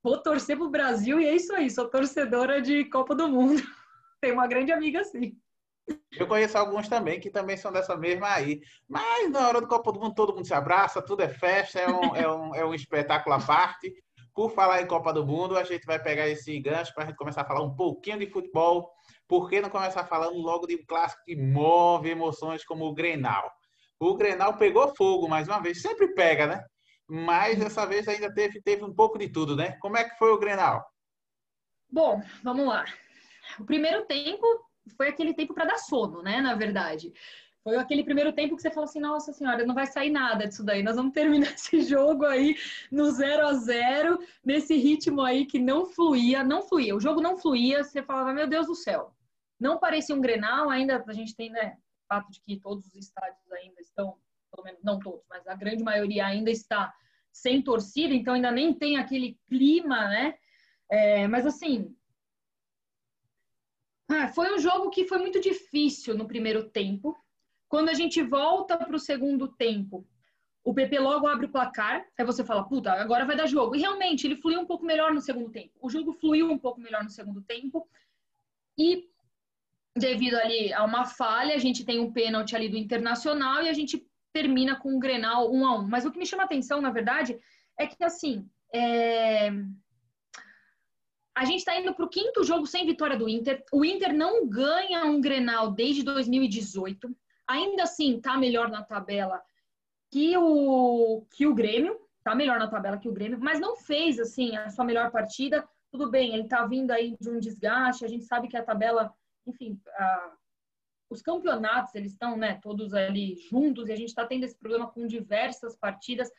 Vou 0.04 0.22
torcer 0.22 0.58
pro 0.58 0.70
Brasil 0.70 1.20
e 1.20 1.26
é 1.26 1.36
isso 1.36 1.54
aí. 1.54 1.70
Sou 1.70 1.90
torcedora 1.90 2.62
de 2.62 2.86
Copa 2.86 3.16
do 3.16 3.28
Mundo. 3.28 3.62
Tenho 4.22 4.36
uma 4.36 4.48
grande 4.48 4.72
amiga 4.72 5.02
assim. 5.02 5.38
Eu 6.12 6.28
conheço 6.28 6.58
alguns 6.58 6.88
também 6.88 7.20
que 7.20 7.30
também 7.30 7.58
são 7.58 7.72
dessa 7.72 7.96
mesma 7.96 8.34
aí. 8.34 8.62
Mas 8.88 9.32
na 9.32 9.48
hora 9.48 9.62
do 9.62 9.68
Copa 9.68 9.92
do 9.92 10.00
Mundo 10.00 10.16
todo 10.16 10.34
mundo 10.34 10.46
se 10.46 10.54
abraça, 10.54 11.02
tudo 11.02 11.22
é 11.22 11.30
festa, 11.30 11.80
é 11.80 11.88
um, 11.88 12.16
é 12.16 12.32
um, 12.32 12.56
é 12.56 12.66
um 12.66 12.74
espetáculo 12.74 13.36
à 13.36 13.40
parte. 13.40 13.94
Por 14.34 14.52
falar 14.52 14.82
em 14.82 14.88
Copa 14.88 15.14
do 15.14 15.26
Mundo, 15.26 15.58
a 15.58 15.64
gente 15.64 15.86
vai 15.86 16.02
pegar 16.02 16.28
esse 16.28 16.60
gancho 16.60 16.94
para 16.94 17.04
a 17.04 17.08
gente 17.08 17.16
começar 17.16 17.42
a 17.42 17.46
falar 17.46 17.62
um 17.62 17.76
pouquinho 17.76 18.20
de 18.20 18.28
futebol 18.28 18.92
por 19.27 19.50
que 19.50 19.62
não 19.62 19.70
começar 19.70 20.05
falando 20.05 20.38
logo 20.38 20.67
de 20.67 20.75
um 20.75 20.86
clássico 20.86 21.24
que 21.25 21.36
move 21.36 22.10
emoções 22.10 22.63
como 22.63 22.86
o 22.86 22.94
Grenal? 22.94 23.51
O 24.00 24.15
Grenal 24.15 24.58
pegou 24.58 24.94
fogo 24.96 25.27
mais 25.27 25.48
uma 25.48 25.62
vez, 25.62 25.82
sempre 25.82 26.13
pega, 26.13 26.48
né? 26.48 26.63
Mas 27.08 27.58
dessa 27.58 27.86
vez 27.86 28.08
ainda 28.08 28.34
teve, 28.34 28.62
teve 28.62 28.84
um 28.84 28.94
pouco 28.94 29.17
de 29.17 29.29
tudo, 29.29 29.55
né? 29.55 29.77
Como 29.79 29.98
é 29.98 30.03
que 30.03 30.17
foi 30.17 30.32
o 30.32 30.39
Grenal? 30.39 30.84
Bom, 31.89 32.22
vamos 32.44 32.67
lá. 32.67 32.86
O 33.60 33.65
primeiro 33.65 34.05
tempo 34.05 34.46
foi 34.98 35.10
aquele 35.10 35.34
tempo 35.34 35.53
para 35.53 35.65
dar 35.65 35.77
sono, 35.77 36.22
né? 36.22 36.41
Na 36.41 36.55
verdade. 36.55 37.13
Foi 37.65 37.77
aquele 37.77 38.03
primeiro 38.03 38.31
tempo 38.31 38.55
que 38.55 38.62
você 38.62 38.69
falou 38.69 38.88
assim: 38.88 39.00
nossa 39.00 39.34
senhora, 39.34 39.65
não 39.65 39.74
vai 39.74 39.88
sair 39.88 40.12
nada 40.12 40.48
disso 40.48 40.63
daí. 40.63 40.84
Nós 40.84 40.98
vamos 40.98 41.13
terminar 41.13 41.51
esse 41.55 41.81
jogo 41.81 42.24
aí 42.24 42.55
no 42.91 43.10
0 43.10 43.48
a 43.48 43.53
0 43.53 44.19
nesse 44.45 44.75
ritmo 44.75 45.24
aí 45.24 45.48
que 45.48 45.57
não 45.57 45.84
fluía, 45.88 46.43
não 46.43 46.62
fluía. 46.62 46.95
O 46.95 47.00
jogo 47.00 47.19
não 47.19 47.36
fluía. 47.36 47.84
Você 47.84 48.03
falava: 48.03 48.31
meu 48.31 48.45
Deus 48.45 48.67
do 48.67 48.75
céu, 48.75 49.15
não 49.60 49.79
parecia 49.79 50.13
um 50.15 50.22
Grenal, 50.22 50.69
ainda 50.69 51.03
a 51.07 51.13
gente 51.13 51.36
tem, 51.36 51.50
né, 51.50 51.75
o 52.03 52.07
fato 52.07 52.31
de 52.31 52.39
que 52.39 52.60
todos 52.60 52.86
os 52.86 52.93
estádios 52.93 53.51
ainda 53.51 53.81
estão, 53.81 54.15
pelo 54.51 54.63
menos 54.63 54.84
não 54.84 55.00
todos, 55.00 55.25
mas 55.27 55.48
a 55.48 55.55
grande 55.55 55.84
maioria 55.84 56.27
ainda 56.27 56.51
está 56.51 56.93
sem 57.34 57.63
torcida, 57.63 58.13
então 58.13 58.36
ainda 58.36 58.51
nem 58.51 58.75
tem 58.75 58.98
aquele 58.98 59.39
clima, 59.48 60.07
né? 60.07 60.36
É, 60.88 61.27
mas 61.27 61.48
assim, 61.48 61.95
ah, 64.07 64.27
foi 64.27 64.53
um 64.53 64.60
jogo 64.60 64.91
que 64.91 65.07
foi 65.07 65.17
muito 65.17 65.41
difícil 65.41 66.15
no 66.15 66.27
primeiro 66.27 66.69
tempo. 66.69 67.17
Quando 67.75 67.89
a 67.89 67.94
gente 67.94 68.24
volta 68.24 68.77
para 68.77 68.96
o 68.96 68.98
segundo 68.98 69.50
tempo, 69.50 70.08
o 70.63 70.74
PP 70.74 70.98
logo 70.98 71.27
abre 71.27 71.48
o 71.48 71.51
placar, 71.51 72.08
aí 72.17 72.25
você 72.25 72.41
fala, 72.41 72.63
puta, 72.63 72.89
agora 72.94 73.25
vai 73.25 73.36
dar 73.36 73.48
jogo. 73.48 73.75
E 73.75 73.79
realmente, 73.82 74.25
ele 74.25 74.38
fluiu 74.38 74.62
um 74.62 74.65
pouco 74.65 74.86
melhor 74.86 75.13
no 75.13 75.20
segundo 75.20 75.50
tempo. 75.51 75.74
O 75.82 75.89
jogo 75.89 76.13
fluiu 76.13 76.50
um 76.50 76.58
pouco 76.58 76.79
melhor 76.79 77.03
no 77.03 77.10
segundo 77.10 77.41
tempo. 77.41 77.86
E 78.77 79.10
devido 79.94 80.36
ali 80.36 80.72
a 80.72 80.86
uma 80.86 81.03
falha, 81.03 81.53
a 81.53 81.58
gente 81.58 81.84
tem 81.84 82.00
um 82.00 82.13
pênalti 82.13 82.55
ali 82.55 82.70
do 82.70 82.77
Internacional 82.77 83.62
e 83.62 83.67
a 83.67 83.74
gente 83.74 84.08
termina 84.32 84.77
com 84.77 84.96
um 84.96 85.00
Grenal 85.00 85.53
um 85.53 85.65
a 85.65 85.77
um. 85.77 85.86
Mas 85.86 86.05
o 86.05 86.12
que 86.13 86.17
me 86.17 86.25
chama 86.25 86.44
atenção, 86.44 86.79
na 86.79 86.91
verdade, 86.91 87.38
é 87.77 87.86
que 87.86 88.01
assim, 88.01 88.50
É... 88.74 89.51
A 91.38 91.44
gente 91.44 91.60
está 91.60 91.77
indo 91.77 91.94
para 91.94 92.05
o 92.05 92.10
quinto 92.10 92.41
jogo 92.41 92.65
sem 92.65 92.86
vitória 92.86 93.17
do 93.17 93.27
Inter. 93.27 93.62
O 93.70 93.84
Inter 93.84 94.13
não 94.13 94.48
ganha 94.48 95.03
um 95.03 95.20
Grenal 95.20 95.72
desde 95.74 96.03
2018. 96.03 97.13
Ainda 97.48 97.84
assim, 97.84 98.18
está 98.18 98.38
melhor 98.38 98.70
na 98.70 98.84
tabela 98.84 99.44
que 100.12 100.36
o, 100.38 101.25
que 101.32 101.46
o 101.46 101.54
Grêmio. 101.54 102.00
Está 102.18 102.34
melhor 102.34 102.58
na 102.58 102.68
tabela 102.68 102.98
que 102.98 103.08
o 103.08 103.14
Grêmio, 103.14 103.40
mas 103.40 103.60
não 103.60 103.75
fez 103.75 104.20
assim 104.20 104.58
a 104.58 104.70
sua 104.72 104.84
melhor 104.84 105.12
partida. 105.12 105.68
Tudo 105.92 106.10
bem, 106.10 106.34
ele 106.34 106.44
está 106.44 106.66
vindo 106.66 106.90
aí 106.90 107.16
de 107.20 107.30
um 107.30 107.40
desgaste. 107.40 108.04
A 108.04 108.08
gente 108.08 108.25
sabe 108.25 108.48
que 108.48 108.58
a 108.58 108.64
tabela, 108.64 109.14
enfim, 109.46 109.80
a, 109.94 110.32
os 111.08 111.22
campeonatos 111.22 111.94
eles 111.94 112.14
estão, 112.14 112.36
né, 112.36 112.60
todos 112.64 112.96
ali 112.96 113.36
juntos 113.36 113.88
e 113.88 113.94
a 113.94 113.96
gente 113.96 114.10
está 114.10 114.25
tendo 114.25 114.44
esse 114.44 114.58
problema 114.58 114.88
com 114.88 115.06
diversas 115.06 115.75
partidas. 115.75 116.32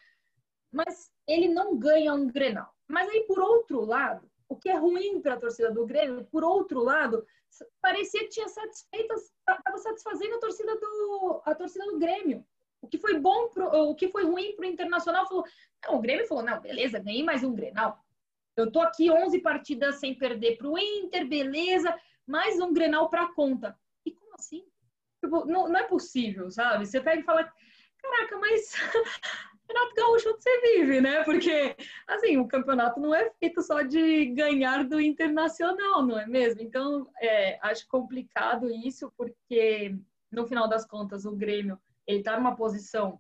Mas 0.73 1.13
ele 1.27 1.49
não 1.49 1.79
ganha 1.79 2.13
um 2.15 2.27
Grenal. 2.27 2.75
Mas 2.89 3.09
aí, 3.09 3.25
por 3.29 3.39
outro 3.39 3.85
lado, 3.85 4.29
o 4.49 4.57
que 4.57 4.69
é 4.69 4.77
ruim 4.77 5.21
para 5.21 5.35
a 5.35 5.41
torcida 5.41 5.71
do 5.71 5.87
Grêmio, 5.87 6.25
por 6.27 6.45
outro 6.45 6.83
lado, 6.83 7.27
parecia 7.81 8.21
que 8.21 8.29
tinha 8.29 8.49
satisfeito, 8.49 9.15
estava 9.15 9.79
satisfazendo 9.79 10.37
a 10.37 10.41
torcida 10.41 10.77
do 10.77 11.43
a 11.45 11.55
torcida 11.55 11.85
do 11.87 11.99
Grêmio. 11.99 12.47
O 12.81 12.89
que 12.89 12.99
foi 12.99 13.19
bom, 13.19 13.49
pro, 13.49 13.67
o 13.67 13.95
que 13.95 14.09
foi 14.09 14.25
ruim 14.25 14.55
para 14.55 14.65
o 14.65 14.69
Internacional 14.69 15.27
falou, 15.27 15.45
não, 15.85 15.97
o 15.97 16.01
Grêmio 16.01 16.27
falou, 16.27 16.45
não, 16.45 16.61
beleza, 16.61 16.99
ganhei 16.99 17.23
mais 17.23 17.43
um 17.43 17.55
Grenal. 17.55 17.99
Eu 18.57 18.71
tô 18.71 18.81
aqui 18.81 19.11
11 19.11 19.41
partidas 19.41 19.97
sem 19.97 20.17
perder 20.17 20.57
para 20.57 20.69
o 20.69 20.79
Inter, 20.79 21.27
beleza, 21.27 21.99
mais 22.27 22.61
um 22.61 22.73
Grenal 22.73 23.09
para 23.11 23.33
conta. 23.33 23.79
E 24.05 24.13
como 24.13 24.35
assim? 24.35 24.65
Tipo, 25.21 25.45
não, 25.47 25.69
não 25.69 25.79
é 25.79 25.85
possível, 25.85 26.51
sabe? 26.51 26.87
Você 26.87 27.01
pega 27.01 27.21
e 27.21 27.25
fala, 27.25 27.53
caraca, 27.99 28.39
mas 28.39 28.73
Renato 29.69 29.95
Gaúcho 29.95 30.31
onde 30.31 30.43
você 30.43 30.61
vive, 30.61 31.01
né? 31.01 31.25
Porque, 31.25 31.77
assim, 32.07 32.37
o 32.37 32.47
campeonato 32.47 33.01
não 33.01 33.15
é 33.15 33.31
feito 33.41 33.63
só 33.63 33.83
de 33.83 34.27
ganhar 34.27 34.85
do 34.85 35.01
internacional, 35.01 36.05
não 36.05 36.19
é 36.19 36.27
mesmo? 36.27 36.63
Então, 36.63 37.09
é, 37.21 37.59
acho 37.63 37.87
complicado 37.89 38.71
isso, 38.71 39.13
porque, 39.17 39.97
no 40.31 40.47
final 40.47 40.69
das 40.69 40.87
contas, 40.87 41.25
o 41.25 41.35
Grêmio, 41.35 41.79
ele 42.07 42.23
tá 42.23 42.37
numa 42.37 42.55
posição 42.55 43.19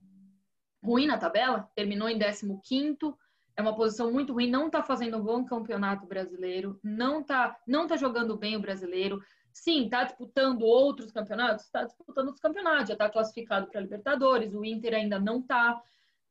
ruim 0.82 1.06
na 1.06 1.18
tabela, 1.18 1.68
terminou 1.74 2.08
em 2.08 2.18
15º, 2.18 3.16
é 3.56 3.62
uma 3.62 3.74
posição 3.74 4.12
muito 4.12 4.34
ruim, 4.34 4.50
não 4.50 4.70
tá 4.70 4.82
fazendo 4.82 5.16
um 5.16 5.22
bom 5.22 5.44
campeonato 5.44 6.06
brasileiro, 6.06 6.78
não 6.84 7.22
tá, 7.22 7.56
não 7.66 7.86
tá 7.86 7.96
jogando 7.96 8.36
bem 8.36 8.54
o 8.54 8.60
brasileiro, 8.60 9.20
Sim, 9.56 9.86
está 9.86 10.04
disputando 10.04 10.64
outros 10.64 11.10
campeonatos? 11.10 11.64
Está 11.64 11.82
disputando 11.84 12.26
outros 12.26 12.42
campeonatos, 12.42 12.88
já 12.88 12.92
está 12.92 13.08
classificado 13.08 13.66
para 13.68 13.80
Libertadores, 13.80 14.54
o 14.54 14.62
Inter 14.62 14.92
ainda 14.92 15.18
não 15.18 15.40
está. 15.40 15.82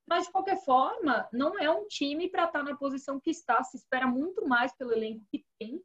Mas, 0.08 0.26
de 0.26 0.32
qualquer 0.32 0.64
forma, 0.64 1.28
não 1.34 1.58
é 1.60 1.70
um 1.70 1.88
time 1.88 2.30
para 2.30 2.46
estar 2.46 2.60
tá 2.60 2.64
na 2.64 2.76
posição 2.76 3.20
que 3.20 3.32
está. 3.32 3.64
Se 3.64 3.78
espera 3.78 4.06
muito 4.06 4.48
mais 4.48 4.76
pelo 4.76 4.94
elenco 4.94 5.26
que 5.32 5.44
tem 5.58 5.82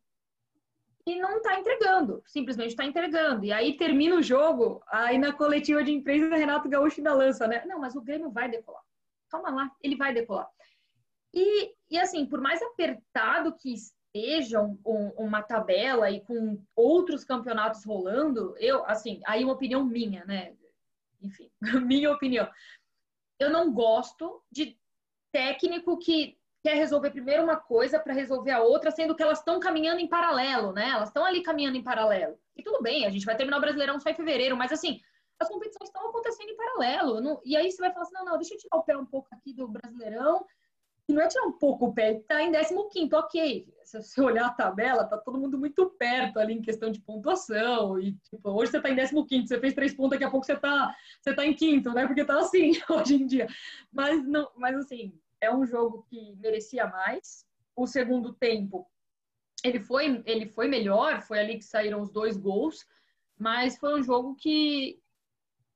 e 1.07 1.19
não 1.19 1.39
está 1.39 1.59
entregando. 1.59 2.23
Simplesmente 2.27 2.71
está 2.71 2.85
entregando. 2.85 3.45
E 3.45 3.53
aí 3.53 3.77
termina 3.77 4.17
o 4.17 4.23
jogo, 4.23 4.83
aí 4.89 5.19
na 5.19 5.33
coletiva 5.33 5.83
de 5.83 5.93
imprensa, 5.93 6.37
Renato 6.37 6.69
Gaúcho 6.69 7.03
da 7.03 7.15
lança, 7.15 7.47
né? 7.47 7.65
Não, 7.67 7.81
mas 7.81 7.97
o 7.97 8.03
Grêmio 8.03 8.31
vai 8.31 8.51
decolar. 8.51 8.83
Calma 9.31 9.51
lá, 9.51 9.71
ele 9.83 9.97
vai 9.97 10.13
decolar. 10.13 10.49
E, 11.33 11.75
e 11.91 11.99
assim, 11.99 12.27
por 12.27 12.41
mais 12.41 12.61
apertado 12.61 13.55
que 13.55 13.73
estejam 13.73 14.77
com 14.83 15.09
uma 15.17 15.43
tabela 15.43 16.11
e 16.11 16.21
com 16.21 16.63
outros 16.75 17.25
campeonatos 17.25 17.85
rolando, 17.85 18.55
eu, 18.59 18.85
assim, 18.85 19.21
aí 19.25 19.45
uma 19.45 19.55
opinião 19.55 19.85
minha, 19.85 20.25
né? 20.25 20.55
Enfim, 21.23 21.51
minha 21.87 22.11
opinião 22.11 22.49
eu 23.41 23.51
não 23.51 23.73
gosto 23.73 24.43
de 24.53 24.79
técnico 25.33 25.99
que 25.99 26.39
quer 26.63 26.75
resolver 26.75 27.11
primeiro 27.11 27.43
uma 27.43 27.57
coisa 27.57 27.99
para 27.99 28.13
resolver 28.13 28.51
a 28.51 28.63
outra, 28.63 28.91
sendo 28.91 29.17
que 29.17 29.23
elas 29.23 29.39
estão 29.39 29.59
caminhando 29.59 29.99
em 29.99 30.09
paralelo, 30.09 30.73
né? 30.73 30.91
Elas 30.91 31.09
estão 31.09 31.25
ali 31.25 31.43
caminhando 31.43 31.79
em 31.79 31.83
paralelo. 31.83 32.39
E 32.55 32.63
tudo 32.63 32.83
bem, 32.83 33.07
a 33.07 33.11
gente 33.11 33.25
vai 33.25 33.35
terminar 33.35 33.57
o 33.57 33.61
Brasileirão 33.61 33.99
só 33.99 34.11
em 34.11 34.15
fevereiro, 34.15 34.57
mas 34.57 34.71
assim, 34.71 35.01
as 35.39 35.49
competições 35.49 35.89
estão 35.89 36.07
acontecendo 36.07 36.51
em 36.51 36.57
paralelo. 36.57 37.21
Não... 37.23 37.41
E 37.45 37.57
aí 37.57 37.71
você 37.71 37.81
vai 37.81 37.91
falar 37.91 38.05
assim, 38.05 38.15
não, 38.15 38.27
não, 38.27 38.37
deixa 38.37 38.55
eu 38.55 38.59
tirar 38.59 38.77
o 38.77 38.83
pé 38.83 38.95
um 38.97 39.07
pouco 39.07 39.29
aqui 39.33 39.55
do 39.55 39.67
Brasileirão 39.67 40.45
e 41.09 41.15
não 41.15 41.23
é 41.23 41.29
tirar 41.29 41.47
um 41.47 41.53
pouco 41.53 41.87
o 41.87 41.95
pé, 41.95 42.21
tá 42.29 42.43
em 42.43 42.53
15, 42.53 43.15
ok. 43.15 43.67
Se 43.91 44.01
você 44.01 44.21
olhar 44.21 44.47
a 44.47 44.53
tabela, 44.53 45.05
tá 45.05 45.19
todo 45.19 45.39
mundo 45.39 45.59
muito 45.59 45.91
perto 45.91 46.39
ali 46.39 46.55
em 46.55 46.63
questão 46.63 46.93
de 46.93 47.01
pontuação. 47.01 47.99
E, 47.99 48.13
tipo, 48.31 48.49
hoje 48.51 48.71
você 48.71 48.81
tá 48.81 48.89
em 48.89 48.95
15, 48.95 49.49
você 49.49 49.59
fez 49.59 49.75
três 49.75 49.93
pontos, 49.93 50.11
daqui 50.11 50.23
a 50.23 50.31
pouco 50.31 50.47
você 50.47 50.57
tá, 50.57 50.95
você 51.21 51.35
tá 51.35 51.45
em 51.45 51.53
quinto, 51.53 51.93
né? 51.93 52.07
Porque 52.07 52.25
tá 52.25 52.39
assim 52.39 52.71
hoje 52.89 53.17
em 53.17 53.27
dia. 53.27 53.49
Mas, 53.93 54.25
não, 54.25 54.49
mas 54.55 54.77
assim, 54.77 55.13
é 55.41 55.53
um 55.53 55.67
jogo 55.67 56.07
que 56.09 56.37
merecia 56.37 56.87
mais. 56.87 57.45
O 57.75 57.85
segundo 57.85 58.33
tempo, 58.33 58.89
ele 59.65 59.81
foi, 59.81 60.23
ele 60.25 60.47
foi 60.47 60.69
melhor, 60.69 61.23
foi 61.23 61.41
ali 61.41 61.59
que 61.59 61.65
saíram 61.65 62.01
os 62.01 62.11
dois 62.11 62.37
gols, 62.37 62.87
mas 63.37 63.77
foi 63.77 63.99
um 63.99 64.03
jogo 64.05 64.37
que 64.37 65.03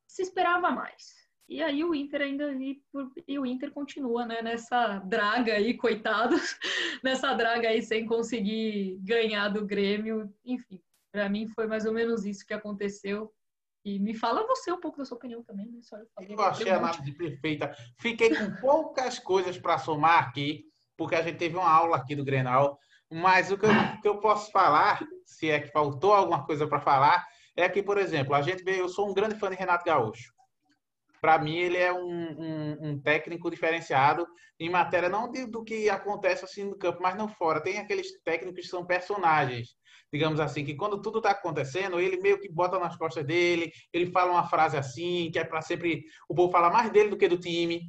se 0.06 0.22
esperava 0.22 0.70
mais. 0.70 1.23
E 1.48 1.62
aí 1.62 1.84
o 1.84 1.94
Inter 1.94 2.22
ainda 2.22 2.52
e, 2.52 3.38
o 3.38 3.44
Inter 3.44 3.70
continua 3.70 4.24
né, 4.24 4.40
nessa 4.40 4.98
draga 5.00 5.54
aí, 5.54 5.74
coitados, 5.74 6.58
nessa 7.04 7.34
draga 7.34 7.68
aí 7.68 7.82
sem 7.82 8.06
conseguir 8.06 8.98
ganhar 9.02 9.48
do 9.48 9.66
Grêmio. 9.66 10.32
Enfim, 10.44 10.80
para 11.12 11.28
mim 11.28 11.46
foi 11.48 11.66
mais 11.66 11.84
ou 11.84 11.92
menos 11.92 12.24
isso 12.24 12.46
que 12.46 12.54
aconteceu. 12.54 13.30
E 13.84 13.98
me 13.98 14.14
fala 14.14 14.46
você 14.46 14.72
um 14.72 14.80
pouco 14.80 14.96
da 14.96 15.04
sua 15.04 15.18
opinião 15.18 15.42
também, 15.42 15.70
né? 15.70 15.80
Só 15.82 15.98
eu, 15.98 16.06
falei, 16.14 16.32
eu 16.32 16.40
achei 16.40 16.70
a 16.70 16.78
análise 16.78 17.12
perfeita. 17.12 17.76
Fiquei 17.98 18.34
com 18.34 18.56
poucas 18.56 19.18
coisas 19.18 19.58
para 19.58 19.76
somar 19.76 20.26
aqui, 20.26 20.64
porque 20.96 21.14
a 21.14 21.20
gente 21.20 21.36
teve 21.36 21.56
uma 21.56 21.70
aula 21.70 21.98
aqui 21.98 22.16
do 22.16 22.24
Grenal. 22.24 22.78
Mas 23.12 23.52
o 23.52 23.58
que 23.58 23.66
eu, 23.66 23.70
que 24.00 24.08
eu 24.08 24.18
posso 24.18 24.50
falar, 24.50 25.06
se 25.26 25.50
é 25.50 25.60
que 25.60 25.70
faltou 25.70 26.14
alguma 26.14 26.46
coisa 26.46 26.66
para 26.66 26.80
falar, 26.80 27.26
é 27.54 27.68
que, 27.68 27.82
por 27.82 27.98
exemplo, 27.98 28.34
a 28.34 28.40
gente 28.40 28.64
vê, 28.64 28.80
eu 28.80 28.88
sou 28.88 29.10
um 29.10 29.12
grande 29.12 29.34
fã 29.34 29.50
de 29.50 29.56
Renato 29.56 29.84
Gaúcho 29.84 30.32
para 31.24 31.38
mim 31.38 31.56
ele 31.56 31.78
é 31.78 31.90
um, 31.90 32.06
um, 32.06 32.78
um, 32.82 33.00
técnico 33.00 33.50
diferenciado 33.50 34.26
em 34.60 34.68
matéria 34.68 35.08
não 35.08 35.30
de, 35.30 35.46
do 35.46 35.64
que 35.64 35.88
acontece 35.88 36.44
assim 36.44 36.64
no 36.64 36.76
campo, 36.76 36.98
mas 37.00 37.16
não 37.16 37.26
fora. 37.26 37.62
Tem 37.62 37.78
aqueles 37.78 38.20
técnicos 38.22 38.60
que 38.60 38.68
são 38.68 38.84
personagens, 38.84 39.68
digamos 40.12 40.38
assim, 40.38 40.66
que 40.66 40.74
quando 40.74 41.00
tudo 41.00 41.20
está 41.20 41.30
acontecendo, 41.30 41.98
ele 41.98 42.18
meio 42.18 42.38
que 42.38 42.52
bota 42.52 42.78
nas 42.78 42.94
costas 42.98 43.24
dele, 43.24 43.72
ele 43.90 44.10
fala 44.10 44.32
uma 44.32 44.46
frase 44.46 44.76
assim, 44.76 45.30
que 45.32 45.38
é 45.38 45.44
para 45.44 45.62
sempre 45.62 46.04
o 46.28 46.34
povo 46.34 46.52
falar 46.52 46.70
mais 46.70 46.92
dele 46.92 47.08
do 47.08 47.16
que 47.16 47.26
do 47.26 47.38
time. 47.38 47.80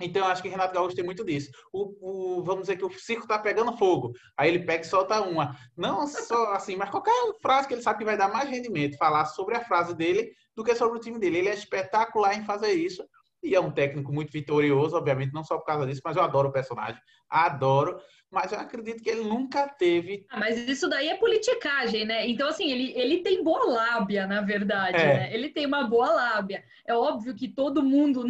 Então, 0.00 0.26
acho 0.26 0.40
que 0.42 0.48
Renato 0.48 0.72
Gaúcho 0.72 0.96
tem 0.96 1.04
muito 1.04 1.26
disso. 1.26 1.50
O, 1.70 2.38
o 2.38 2.42
vamos 2.42 2.62
dizer 2.62 2.78
que 2.78 2.86
o 2.86 2.90
circo 2.90 3.24
está 3.24 3.38
pegando 3.38 3.76
fogo. 3.76 4.14
Aí 4.34 4.48
ele 4.48 4.64
pega 4.64 4.82
e 4.82 4.88
solta 4.88 5.20
uma. 5.20 5.54
Não 5.76 6.06
só 6.06 6.54
assim, 6.54 6.74
mas 6.74 6.88
qualquer 6.88 7.12
frase 7.42 7.68
que 7.68 7.74
ele 7.74 7.82
sabe 7.82 7.98
que 7.98 8.04
vai 8.06 8.16
dar 8.16 8.32
mais 8.32 8.48
rendimento, 8.48 8.96
falar 8.96 9.26
sobre 9.26 9.54
a 9.56 9.64
frase 9.64 9.94
dele 9.94 10.32
do 10.56 10.64
que 10.64 10.74
sobre 10.74 10.98
o 10.98 11.00
time 11.00 11.18
dele. 11.18 11.38
Ele 11.38 11.48
é 11.48 11.54
espetacular 11.54 12.34
em 12.34 12.44
fazer 12.44 12.72
isso. 12.72 13.06
E 13.42 13.54
é 13.54 13.60
um 13.60 13.70
técnico 13.70 14.12
muito 14.12 14.32
vitorioso, 14.32 14.96
obviamente, 14.96 15.32
não 15.32 15.44
só 15.44 15.58
por 15.58 15.66
causa 15.66 15.86
disso, 15.86 16.00
mas 16.04 16.16
eu 16.16 16.22
adoro 16.22 16.48
o 16.48 16.52
personagem. 16.52 17.00
Adoro 17.28 18.00
mas 18.30 18.52
eu 18.52 18.58
acredito 18.58 19.02
que 19.02 19.08
ele 19.08 19.22
nunca 19.22 19.68
teve. 19.68 20.26
Ah, 20.28 20.38
mas 20.38 20.58
isso 20.58 20.88
daí 20.88 21.08
é 21.08 21.16
politicagem, 21.16 22.04
né? 22.04 22.26
Então, 22.28 22.48
assim, 22.48 22.70
ele, 22.70 22.92
ele 22.94 23.22
tem 23.22 23.42
boa 23.42 23.64
lábia, 23.64 24.26
na 24.26 24.40
verdade, 24.40 24.98
é. 24.98 25.14
né? 25.14 25.34
Ele 25.34 25.48
tem 25.48 25.64
uma 25.64 25.84
boa 25.84 26.10
lábia. 26.10 26.64
É 26.86 26.94
óbvio 26.94 27.34
que 27.34 27.48
todo 27.48 27.82
mundo 27.82 28.24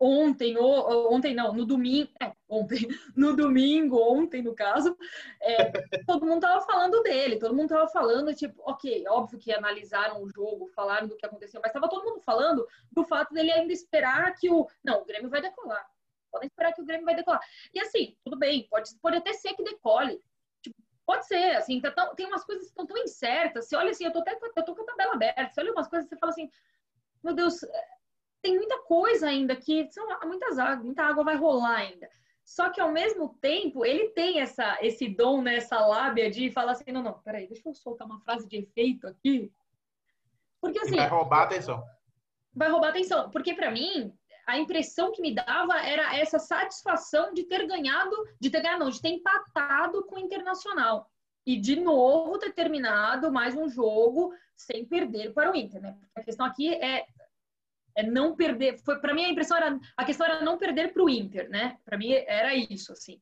ontem, 0.00 0.56
ou, 0.56 1.12
ontem 1.12 1.34
não, 1.34 1.52
no 1.52 1.66
domingo, 1.66 2.10
é, 2.20 2.32
ontem, 2.48 2.88
no 3.14 3.36
domingo, 3.36 4.00
ontem, 4.00 4.42
no 4.42 4.54
caso, 4.54 4.96
é, 5.42 5.70
todo 6.06 6.26
mundo 6.26 6.40
tava 6.40 6.62
falando 6.62 7.02
dele, 7.02 7.38
todo 7.38 7.54
mundo 7.54 7.68
tava 7.68 7.86
falando, 7.88 8.34
tipo, 8.34 8.62
ok, 8.64 9.04
óbvio 9.08 9.38
que 9.38 9.52
analisaram 9.52 10.22
o 10.22 10.28
jogo, 10.30 10.66
falaram 10.68 11.06
do 11.06 11.16
que 11.16 11.26
aconteceu, 11.26 11.60
mas 11.62 11.72
tava 11.72 11.88
todo 11.88 12.04
mundo 12.04 12.20
falando 12.20 12.66
do 12.90 13.04
fato 13.04 13.34
dele 13.34 13.52
ainda 13.52 13.72
esperar 13.72 14.34
que 14.34 14.50
o. 14.50 14.66
Não, 14.82 15.02
o 15.02 15.04
Grêmio 15.04 15.28
vai 15.28 15.42
decolar 15.42 15.86
podem 16.30 16.46
esperar 16.46 16.72
que 16.72 16.80
o 16.80 16.84
Grêmio 16.84 17.04
vai 17.04 17.14
decolar. 17.14 17.40
E 17.74 17.80
assim, 17.80 18.16
tudo 18.24 18.38
bem, 18.38 18.66
pode, 18.70 18.94
pode 19.02 19.16
até 19.16 19.32
ser 19.32 19.54
que 19.54 19.64
decole. 19.64 20.22
Tipo, 20.62 20.76
pode 21.04 21.26
ser, 21.26 21.56
assim, 21.56 21.80
tá 21.80 21.90
tão, 21.90 22.14
tem 22.14 22.26
umas 22.26 22.44
coisas 22.44 22.64
que 22.64 22.70
estão 22.70 22.86
tão 22.86 22.96
incertas. 22.98 23.66
Você 23.66 23.76
olha 23.76 23.90
assim, 23.90 24.04
eu 24.04 24.12
tô 24.12 24.20
até 24.20 24.38
eu 24.56 24.64
tô 24.64 24.74
com 24.74 24.82
a 24.82 24.86
tabela 24.86 25.14
aberta, 25.14 25.50
você 25.50 25.60
olha 25.60 25.72
umas 25.72 25.88
coisas 25.88 26.06
e 26.06 26.08
você 26.08 26.16
fala 26.16 26.30
assim, 26.30 26.50
meu 27.22 27.34
Deus, 27.34 27.60
tem 28.42 28.56
muita 28.56 28.78
coisa 28.82 29.28
ainda 29.28 29.54
que 29.54 29.90
são 29.92 30.06
muitas 30.24 30.58
águas, 30.58 30.84
muita 30.84 31.04
água 31.04 31.24
vai 31.24 31.36
rolar 31.36 31.76
ainda. 31.76 32.08
Só 32.44 32.68
que 32.70 32.80
ao 32.80 32.90
mesmo 32.90 33.36
tempo, 33.40 33.84
ele 33.84 34.08
tem 34.08 34.40
essa, 34.40 34.78
esse 34.80 35.08
dom, 35.08 35.40
né, 35.40 35.56
essa 35.56 35.78
lábia 35.78 36.30
de 36.30 36.50
falar 36.50 36.72
assim, 36.72 36.90
não, 36.90 37.02
não, 37.02 37.12
peraí, 37.20 37.46
deixa 37.46 37.68
eu 37.68 37.74
soltar 37.74 38.06
uma 38.06 38.20
frase 38.20 38.48
de 38.48 38.56
efeito 38.56 39.06
aqui. 39.06 39.52
Porque 40.60 40.78
assim. 40.80 40.96
Vai 40.96 41.08
roubar 41.08 41.40
a 41.40 41.44
atenção. 41.44 41.84
Vai 42.52 42.68
roubar 42.68 42.88
a 42.88 42.90
atenção. 42.90 43.30
Porque 43.30 43.54
para 43.54 43.70
mim, 43.70 44.12
a 44.46 44.58
impressão 44.58 45.12
que 45.12 45.22
me 45.22 45.32
dava 45.32 45.78
era 45.80 46.16
essa 46.16 46.38
satisfação 46.38 47.32
de 47.32 47.44
ter 47.44 47.66
ganhado, 47.66 48.16
de 48.40 48.50
ter 48.50 48.60
ganhado, 48.60 48.84
não, 48.84 48.90
de 48.90 49.00
ter 49.00 49.10
empatado 49.10 50.04
com 50.06 50.16
o 50.16 50.18
Internacional. 50.18 51.08
E 51.46 51.56
de 51.56 51.76
novo 51.76 52.36
ter 52.38 52.52
terminado 52.52 53.32
mais 53.32 53.54
um 53.54 53.68
jogo 53.68 54.34
sem 54.56 54.84
perder 54.84 55.32
para 55.32 55.52
o 55.52 55.56
Inter, 55.56 55.80
né? 55.80 55.96
Porque 56.00 56.20
a 56.20 56.24
questão 56.24 56.44
aqui 56.44 56.74
é, 56.74 57.06
é 58.00 58.02
não 58.02 58.36
perder. 58.36 58.78
Foi 58.78 58.98
para 58.98 59.14
mim 59.14 59.24
a 59.24 59.28
impressão 59.28 59.56
era 59.56 59.78
a 59.96 60.04
questão 60.04 60.26
era 60.26 60.44
não 60.44 60.58
perder 60.58 60.92
para 60.92 61.02
o 61.02 61.08
Inter, 61.08 61.48
né? 61.48 61.78
Para 61.84 61.96
mim 61.96 62.12
era 62.12 62.54
isso 62.54 62.92
assim. 62.92 63.20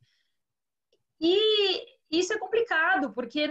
E 1.20 1.98
isso 2.10 2.32
é 2.32 2.38
complicado, 2.38 3.12
porque 3.12 3.42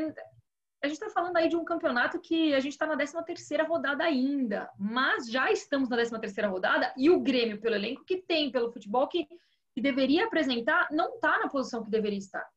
a 0.84 0.88
gente 0.88 0.98
está 0.98 1.10
falando 1.10 1.38
aí 1.38 1.50
de 1.50 1.56
um 1.56 1.66
campeonato 1.66 2.20
que 2.20 2.54
a 2.54 2.60
gente 2.60 2.74
está 2.74 2.86
na 2.86 2.96
13 2.96 3.24
terceira 3.26 3.64
rodada 3.64 4.04
ainda, 4.04 4.72
mas 4.78 5.30
já 5.30 5.52
estamos 5.52 5.90
na 5.90 5.96
13 5.96 6.20
terceira 6.20 6.48
rodada 6.48 6.94
e 6.96 7.10
o 7.10 7.20
Grêmio, 7.20 7.60
pelo 7.60 7.76
elenco 7.76 8.06
que 8.06 8.18
tem, 8.18 8.52
pelo 8.52 8.72
futebol 8.72 9.08
que, 9.08 9.28
que 9.74 9.82
deveria 9.82 10.26
apresentar, 10.26 10.88
não 10.92 11.16
está 11.16 11.40
na 11.40 11.50
posição 11.50 11.84
que 11.84 11.90
deveria 11.90 12.20
estar. 12.20 12.48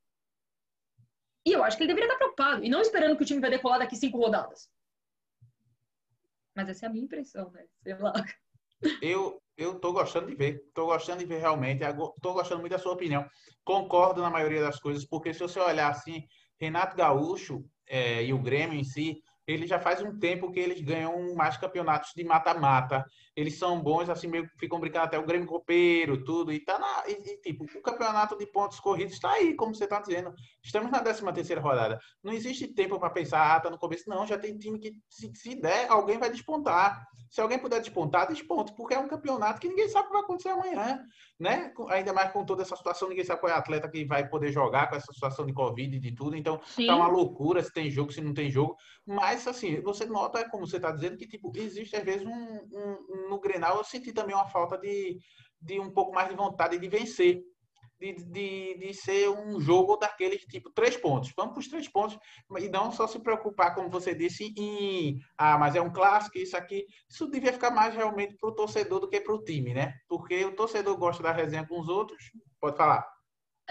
E 1.45 1.53
eu 1.53 1.65
acho 1.65 1.77
que 1.77 1.83
ele 1.83 1.95
deveria 1.95 2.09
estar 2.09 2.19
preocupado, 2.19 2.65
e 2.65 2.69
não 2.69 2.83
esperando 2.83 3.17
que 3.17 3.23
o 3.23 3.27
time 3.27 3.41
vai 3.41 3.51
decolar 3.51 3.79
daqui 3.79 3.97
cinco 3.97 4.19
rodadas. 4.19 4.71
Mas 6.55 6.69
essa 6.69 6.87
é 6.87 6.89
a 6.89 6.93
minha 6.93 7.05
impressão, 7.05 7.51
né? 7.51 7.65
Sei 7.83 7.97
lá. 7.97 8.13
Eu, 9.01 9.41
eu 9.57 9.79
tô 9.79 9.93
gostando 9.93 10.27
de 10.27 10.35
ver. 10.35 10.61
Tô 10.75 10.87
gostando 10.87 11.19
de 11.19 11.27
ver 11.27 11.41
realmente. 11.41 11.83
Tô 12.23 12.33
gostando 12.33 12.61
muito 12.61 12.73
da 12.73 12.79
sua 12.79 12.93
opinião. 12.93 13.27
Concordo 13.65 14.23
na 14.23 14.31
maioria 14.31 14.61
das 14.61 14.79
coisas, 14.81 15.05
porque 15.07 15.33
se 15.35 15.41
você 15.41 15.61
olhar 15.61 15.91
assim, 15.91 16.25
Renato 16.59 16.97
Gaúcho 16.97 17.65
é, 17.89 18.25
e 18.25 18.33
o 18.33 18.39
Grêmio 18.39 18.79
em 18.79 18.85
si, 18.85 19.21
ele 19.53 19.67
já 19.67 19.81
faz 19.81 20.01
um 20.03 20.19
tempo 20.19 20.51
que 20.51 20.61
eles 20.61 20.81
ganham 20.81 21.35
mais 21.35 21.57
campeonatos 21.57 22.13
de 22.15 22.25
mata-mata. 22.25 23.05
Eles 23.35 23.59
são 23.59 23.81
bons, 23.81 24.09
assim, 24.09 24.27
meio 24.27 24.49
que 24.49 24.59
ficam 24.59 24.79
brincando 24.79 25.07
até 25.07 25.19
o 25.19 25.25
Grêmio 25.25 25.47
Copeiro, 25.47 26.23
tudo. 26.25 26.53
E 26.53 26.61
tá 26.61 26.79
na. 26.79 27.05
E, 27.09 27.13
e, 27.13 27.37
tipo, 27.41 27.65
o 27.65 27.83
campeonato 27.83 28.37
de 28.37 28.47
pontos 28.47 28.79
corridos 28.81 29.15
está 29.15 29.33
aí, 29.33 29.55
como 29.55 29.75
você 29.75 29.85
está 29.85 30.01
dizendo. 30.01 30.33
Estamos 30.63 30.91
na 30.91 31.01
13 31.01 31.25
terceira 31.33 31.61
rodada. 31.61 31.99
Não 32.23 32.33
existe 32.33 32.69
tempo 32.69 32.99
para 32.99 33.11
pensar, 33.11 33.57
ah, 33.57 33.61
tá 33.61 33.71
no 33.71 33.79
começo. 33.79 34.09
Não, 34.09 34.27
já 34.27 34.39
tem 34.39 34.59
time 34.59 34.79
que, 34.79 34.93
se, 35.09 35.31
se 35.35 35.55
der, 35.55 35.91
alguém 35.91 36.19
vai 36.19 36.31
despontar. 36.31 37.07
Se 37.31 37.41
alguém 37.41 37.61
puder 37.61 37.81
despontar, 37.81 38.27
desponte, 38.27 38.75
porque 38.75 38.95
é 38.95 38.99
um 38.99 39.07
campeonato 39.07 39.61
que 39.61 39.69
ninguém 39.69 39.89
sabe 39.89 40.07
o 40.07 40.09
que 40.09 40.15
vai 40.15 40.23
acontecer 40.23 40.49
amanhã, 40.49 41.01
né? 41.39 41.73
Ainda 41.91 42.13
mais 42.13 42.33
com 42.33 42.45
toda 42.45 42.63
essa 42.63 42.75
situação, 42.75 43.09
ninguém 43.09 43.25
sabe 43.25 43.41
qual 43.41 43.53
é 43.53 43.55
o 43.55 43.59
atleta 43.59 43.89
que 43.89 44.05
vai 44.05 44.29
poder 44.29 44.51
jogar 44.51 44.91
com 44.91 44.97
essa 44.97 45.13
situação 45.13 45.47
de 45.47 45.53
Covid 45.53 45.97
e 45.97 46.01
de 46.01 46.13
tudo. 46.13 46.37
Então, 46.37 46.61
Sim. 46.65 46.89
tá 46.89 46.97
uma 46.97 47.07
loucura 47.07 47.63
se 47.63 47.73
tem 47.73 47.89
jogo, 47.89 48.13
se 48.13 48.21
não 48.21 48.35
tem 48.35 48.51
jogo. 48.51 48.77
Mas, 49.07 49.40
assim, 49.49 49.81
você 49.81 50.05
nota, 50.05 50.49
como 50.51 50.67
você 50.67 50.77
está 50.77 50.91
dizendo, 50.91 51.17
que, 51.17 51.27
tipo, 51.27 51.53
existe, 51.55 51.97
às 51.97 52.05
vezes, 52.05 52.27
um, 52.27 52.33
um, 52.33 53.29
no 53.29 53.41
Grenal, 53.41 53.79
eu 53.79 53.85
senti 53.85 54.13
também 54.13 54.35
uma 54.35 54.47
falta 54.47 54.77
de, 54.77 55.19
de 55.61 55.81
um 55.81 55.91
pouco 55.91 56.13
mais 56.13 56.29
de 56.29 56.35
vontade 56.35 56.79
de 56.79 56.89
vencer 56.89 57.43
de, 58.01 58.15
de, 58.15 58.79
de 58.79 58.95
ser 58.95 59.29
um 59.29 59.61
jogo 59.61 59.97
daqueles 59.97 60.43
tipo 60.47 60.71
três 60.71 60.97
pontos. 60.97 61.33
Vamos 61.37 61.53
para 61.53 61.61
os 61.61 61.69
três 61.69 61.87
pontos 61.87 62.19
e 62.59 62.69
não 62.69 62.91
só 62.91 63.07
se 63.07 63.21
preocupar, 63.21 63.75
como 63.75 63.91
você 63.91 64.15
disse, 64.15 64.53
em 64.57 65.21
ah, 65.37 65.59
mas 65.59 65.77
é 65.77 65.83
um 65.83 65.93
clássico, 65.93 66.39
isso 66.39 66.57
aqui. 66.57 66.87
Isso 67.09 67.29
devia 67.29 67.53
ficar 67.53 67.71
mais 67.71 67.95
realmente 67.95 68.37
para 68.37 68.49
o 68.49 68.55
torcedor 68.55 69.01
do 69.01 69.09
que 69.09 69.21
para 69.21 69.35
o 69.35 69.45
time, 69.45 69.75
né? 69.75 69.95
Porque 70.09 70.43
o 70.45 70.57
torcedor 70.57 70.97
gosta 70.97 71.23
da 71.23 71.31
resenha 71.31 71.67
com 71.67 71.79
os 71.79 71.89
outros. 71.89 72.33
Pode 72.59 72.77
falar. 72.77 73.07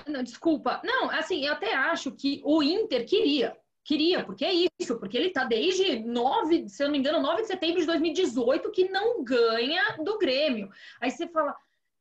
Não, 0.08 0.24
desculpa. 0.24 0.80
Não, 0.84 1.10
assim, 1.10 1.46
eu 1.46 1.54
até 1.54 1.74
acho 1.74 2.12
que 2.12 2.42
o 2.46 2.62
Inter 2.62 3.06
queria. 3.06 3.58
Queria, 3.90 4.24
porque 4.24 4.46
é 4.46 4.54
isso, 4.80 5.00
porque 5.00 5.18
ele 5.18 5.32
tá 5.32 5.46
desde 5.46 5.98
9, 5.98 6.70
se 6.70 6.84
eu 6.84 6.86
não 6.86 6.92
me 6.92 7.00
engano, 7.00 7.20
9 7.20 7.42
de 7.42 7.48
setembro 7.48 7.80
de 7.80 7.88
2018 7.88 8.70
que 8.70 8.88
não 8.88 9.24
ganha 9.24 9.98
do 10.04 10.16
Grêmio. 10.20 10.70
Aí 11.02 11.10
você 11.10 11.26
fala, 11.28 11.56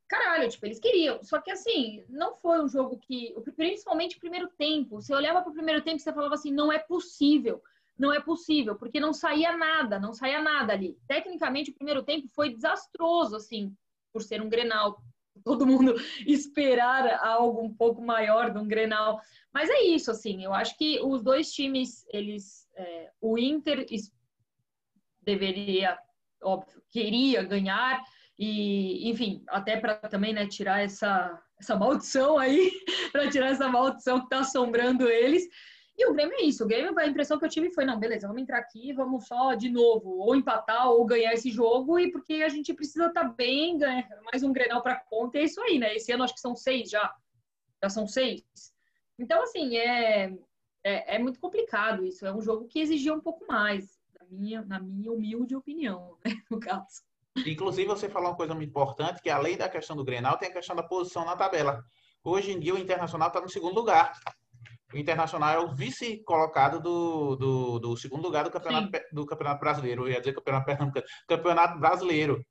caralho, 0.06 0.50
tipo, 0.50 0.66
eles 0.66 0.78
queriam. 0.78 1.22
Só 1.22 1.40
que 1.40 1.50
assim, 1.50 2.04
não 2.06 2.36
foi 2.36 2.62
um 2.62 2.68
jogo 2.68 2.98
que, 2.98 3.34
principalmente 3.56 4.18
o 4.18 4.20
primeiro 4.20 4.48
tempo, 4.48 5.00
você 5.00 5.14
olhava 5.14 5.40
para 5.40 5.48
o 5.48 5.54
primeiro 5.54 5.80
tempo 5.80 5.96
e 5.96 6.00
você 6.00 6.12
falava 6.12 6.34
assim, 6.34 6.52
não 6.52 6.70
é 6.70 6.78
possível. 6.78 7.62
Não 7.98 8.12
é 8.12 8.20
possível, 8.20 8.76
porque 8.76 9.00
não 9.00 9.14
saía 9.14 9.56
nada, 9.56 9.98
não 9.98 10.12
saía 10.12 10.42
nada 10.42 10.74
ali. 10.74 10.94
Tecnicamente, 11.08 11.70
o 11.70 11.74
primeiro 11.74 12.02
tempo 12.02 12.28
foi 12.28 12.52
desastroso, 12.52 13.34
assim, 13.34 13.74
por 14.12 14.20
ser 14.20 14.42
um 14.42 14.50
Grenal. 14.50 15.02
Todo 15.44 15.66
mundo 15.66 15.94
esperar 16.26 17.18
algo 17.24 17.62
um 17.62 17.72
pouco 17.72 18.02
maior 18.02 18.50
de 18.50 18.58
um 18.58 18.66
Grenal. 18.66 19.20
Mas 19.52 19.68
é 19.70 19.82
isso, 19.82 20.10
assim, 20.10 20.44
eu 20.44 20.52
acho 20.52 20.76
que 20.76 21.00
os 21.00 21.22
dois 21.22 21.52
times, 21.52 22.04
eles. 22.12 22.68
É, 22.76 23.10
o 23.20 23.36
Inter 23.36 23.84
deveria, 25.22 25.98
óbvio, 26.42 26.80
queria 26.90 27.42
ganhar, 27.42 28.02
e, 28.38 29.10
enfim, 29.10 29.42
até 29.48 29.76
para 29.76 29.96
também 29.96 30.32
né, 30.32 30.46
tirar 30.46 30.80
essa, 30.80 31.42
essa 31.58 31.76
maldição 31.76 32.38
aí, 32.38 32.70
para 33.10 33.28
tirar 33.28 33.48
essa 33.48 33.68
maldição 33.68 34.20
que 34.20 34.26
está 34.26 34.40
assombrando 34.40 35.08
eles. 35.08 35.44
E 35.98 36.06
o 36.06 36.14
Grêmio 36.14 36.36
é 36.38 36.42
isso. 36.44 36.62
O 36.62 36.66
Grêmio, 36.66 36.96
a 36.96 37.06
impressão 37.06 37.38
que 37.38 37.44
eu 37.44 37.48
tive 37.48 37.72
foi: 37.72 37.84
não, 37.84 37.98
beleza, 37.98 38.28
vamos 38.28 38.40
entrar 38.40 38.58
aqui, 38.58 38.92
vamos 38.92 39.26
só 39.26 39.54
de 39.54 39.68
novo, 39.68 40.10
ou 40.18 40.36
empatar 40.36 40.88
ou 40.88 41.04
ganhar 41.04 41.34
esse 41.34 41.50
jogo, 41.50 41.98
e 41.98 42.12
porque 42.12 42.34
a 42.34 42.48
gente 42.48 42.72
precisa 42.72 43.06
estar 43.06 43.24
tá 43.24 43.28
bem, 43.28 43.76
ganhar 43.76 44.08
mais 44.30 44.44
um 44.44 44.52
Grenal 44.52 44.80
para 44.80 44.94
conta, 44.94 45.38
é 45.38 45.42
isso 45.42 45.60
aí, 45.60 45.76
né? 45.76 45.96
Esse 45.96 46.12
ano 46.12 46.22
acho 46.22 46.34
que 46.34 46.40
são 46.40 46.54
seis 46.54 46.88
já. 46.88 47.12
Já 47.82 47.90
são 47.90 48.06
seis. 48.06 48.44
Então, 49.18 49.42
assim, 49.42 49.76
é, 49.76 50.32
é, 50.84 51.16
é 51.16 51.18
muito 51.18 51.40
complicado 51.40 52.04
isso. 52.04 52.24
É 52.24 52.32
um 52.32 52.40
jogo 52.40 52.68
que 52.68 52.78
exigia 52.78 53.12
um 53.12 53.20
pouco 53.20 53.44
mais, 53.46 53.98
na 54.20 54.26
minha, 54.30 54.62
na 54.62 54.78
minha 54.78 55.12
humilde 55.12 55.56
opinião, 55.56 56.16
né, 56.24 56.32
no 56.48 56.60
caso. 56.60 57.02
Inclusive, 57.44 57.88
você 57.88 58.08
falou 58.08 58.30
uma 58.30 58.36
coisa 58.36 58.54
muito 58.54 58.68
importante, 58.68 59.20
que 59.20 59.30
além 59.30 59.56
da 59.56 59.68
questão 59.68 59.96
do 59.96 60.04
Grenal, 60.04 60.38
tem 60.38 60.48
a 60.48 60.52
questão 60.52 60.76
da 60.76 60.82
posição 60.82 61.24
na 61.24 61.36
tabela. 61.36 61.84
Hoje 62.22 62.52
em 62.52 62.60
dia, 62.60 62.74
o 62.74 62.78
Internacional 62.78 63.28
está 63.28 63.40
no 63.40 63.48
segundo 63.48 63.74
lugar. 63.74 64.12
O 64.92 64.96
Internacional 64.96 65.54
é 65.54 65.58
o 65.58 65.74
vice-colocado 65.74 66.80
do, 66.80 67.36
do, 67.36 67.78
do, 67.78 67.96
segundo 67.96 68.22
lugar 68.22 68.44
do 68.44 68.50
campeonato, 68.50 68.90
do 69.12 69.26
campeonato 69.26 69.60
Brasileiro. 69.60 70.06
Eu 70.06 70.12
ia 70.12 70.18
dizer 70.18 70.32
campeonato 70.32 70.66
Pernambucano. 70.66 71.06
Campeonato 71.28 71.78
Brasileiro. 71.78 72.42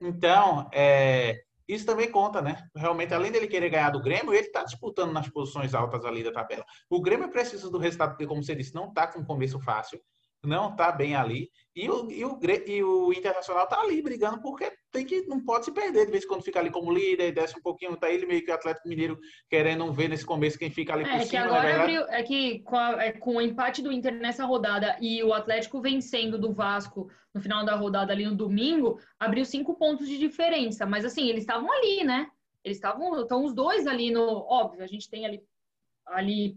Então, 0.00 0.68
é, 0.72 1.40
isso 1.68 1.86
também 1.86 2.10
conta, 2.10 2.42
né? 2.42 2.62
Realmente, 2.74 3.14
além 3.14 3.30
dele 3.30 3.46
querer 3.46 3.70
ganhar 3.70 3.90
do 3.90 4.02
Grêmio, 4.02 4.34
ele 4.34 4.46
está 4.46 4.64
disputando 4.64 5.12
nas 5.12 5.28
posições 5.28 5.72
altas 5.72 6.04
ali 6.04 6.24
da 6.24 6.32
tabela. 6.32 6.64
O 6.90 7.00
Grêmio 7.00 7.30
precisa 7.30 7.70
do 7.70 7.78
resultado, 7.78 8.10
porque, 8.10 8.26
como 8.26 8.42
você 8.42 8.56
disse, 8.56 8.74
não 8.74 8.88
está 8.88 9.06
com 9.06 9.20
um 9.20 9.24
começo 9.24 9.60
fácil 9.60 10.00
não 10.44 10.70
está 10.70 10.92
bem 10.92 11.14
ali. 11.14 11.50
E 11.76 11.90
o, 11.90 12.08
e, 12.08 12.24
o, 12.24 12.38
e 12.66 12.84
o 12.84 13.12
Internacional 13.12 13.64
está 13.64 13.80
ali 13.80 14.00
brigando 14.00 14.40
porque 14.40 14.72
tem 14.92 15.04
que, 15.04 15.26
não 15.26 15.44
pode 15.44 15.64
se 15.64 15.72
perder. 15.72 16.06
De 16.06 16.12
vez 16.12 16.24
em 16.24 16.28
quando 16.28 16.44
fica 16.44 16.60
ali 16.60 16.70
como 16.70 16.92
líder, 16.92 17.32
desce 17.32 17.58
um 17.58 17.62
pouquinho, 17.62 17.96
tá 17.96 18.08
ele 18.08 18.26
meio 18.26 18.44
que 18.44 18.50
o 18.50 18.54
Atlético 18.54 18.88
Mineiro 18.88 19.18
querendo 19.50 19.92
ver 19.92 20.08
nesse 20.08 20.24
começo 20.24 20.58
quem 20.58 20.70
fica 20.70 20.92
ali 20.92 21.02
é, 21.02 21.10
por 21.10 21.18
que 21.18 21.26
cima. 21.26 21.40
É 21.40 21.44
agora 21.44 21.82
abriu, 21.82 22.02
é 22.08 22.22
que 22.22 22.60
com, 22.60 22.76
a, 22.76 23.04
é, 23.04 23.12
com, 23.12 23.36
o 23.36 23.40
empate 23.40 23.82
do 23.82 23.90
Inter 23.90 24.14
nessa 24.14 24.44
rodada 24.44 24.96
e 25.00 25.20
o 25.24 25.32
Atlético 25.32 25.80
vencendo 25.80 26.38
do 26.38 26.52
Vasco 26.52 27.10
no 27.34 27.40
final 27.40 27.64
da 27.64 27.74
rodada 27.74 28.12
ali 28.12 28.24
no 28.24 28.36
domingo, 28.36 29.00
abriu 29.18 29.44
cinco 29.44 29.74
pontos 29.74 30.06
de 30.06 30.16
diferença. 30.16 30.86
Mas 30.86 31.04
assim, 31.04 31.28
eles 31.28 31.42
estavam 31.42 31.70
ali, 31.72 32.04
né? 32.04 32.28
Eles 32.62 32.76
estavam, 32.76 33.20
estão 33.20 33.44
os 33.44 33.52
dois 33.52 33.86
ali 33.88 34.12
no. 34.12 34.22
Óbvio, 34.48 34.84
a 34.84 34.86
gente 34.86 35.10
tem 35.10 35.26
ali, 35.26 35.42
ali 36.06 36.56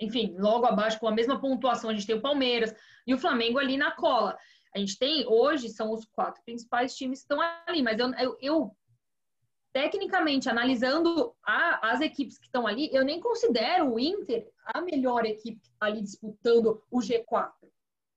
enfim, 0.00 0.34
logo 0.38 0.66
abaixo 0.66 0.98
com 0.98 1.08
a 1.08 1.12
mesma 1.12 1.40
pontuação, 1.40 1.90
a 1.90 1.94
gente 1.94 2.06
tem 2.06 2.16
o 2.16 2.22
Palmeiras 2.22 2.74
e 3.06 3.14
o 3.14 3.18
Flamengo 3.18 3.58
ali 3.58 3.76
na 3.76 3.90
cola. 3.90 4.36
A 4.74 4.78
gente 4.78 4.98
tem, 4.98 5.26
hoje, 5.26 5.68
são 5.68 5.92
os 5.92 6.04
quatro 6.06 6.42
principais 6.44 6.94
times 6.94 7.20
que 7.20 7.24
estão 7.24 7.40
ali, 7.66 7.82
mas 7.82 7.98
eu, 7.98 8.12
eu, 8.14 8.38
eu 8.40 8.76
tecnicamente, 9.72 10.48
analisando 10.48 11.34
a, 11.44 11.90
as 11.90 12.00
equipes 12.00 12.38
que 12.38 12.46
estão 12.46 12.66
ali, 12.66 12.90
eu 12.92 13.04
nem 13.04 13.20
considero 13.20 13.92
o 13.92 13.98
Inter 13.98 14.48
a 14.64 14.80
melhor 14.80 15.24
equipe 15.24 15.60
que 15.60 15.68
está 15.68 15.86
ali 15.86 16.02
disputando 16.02 16.82
o 16.90 16.98
G4. 16.98 17.52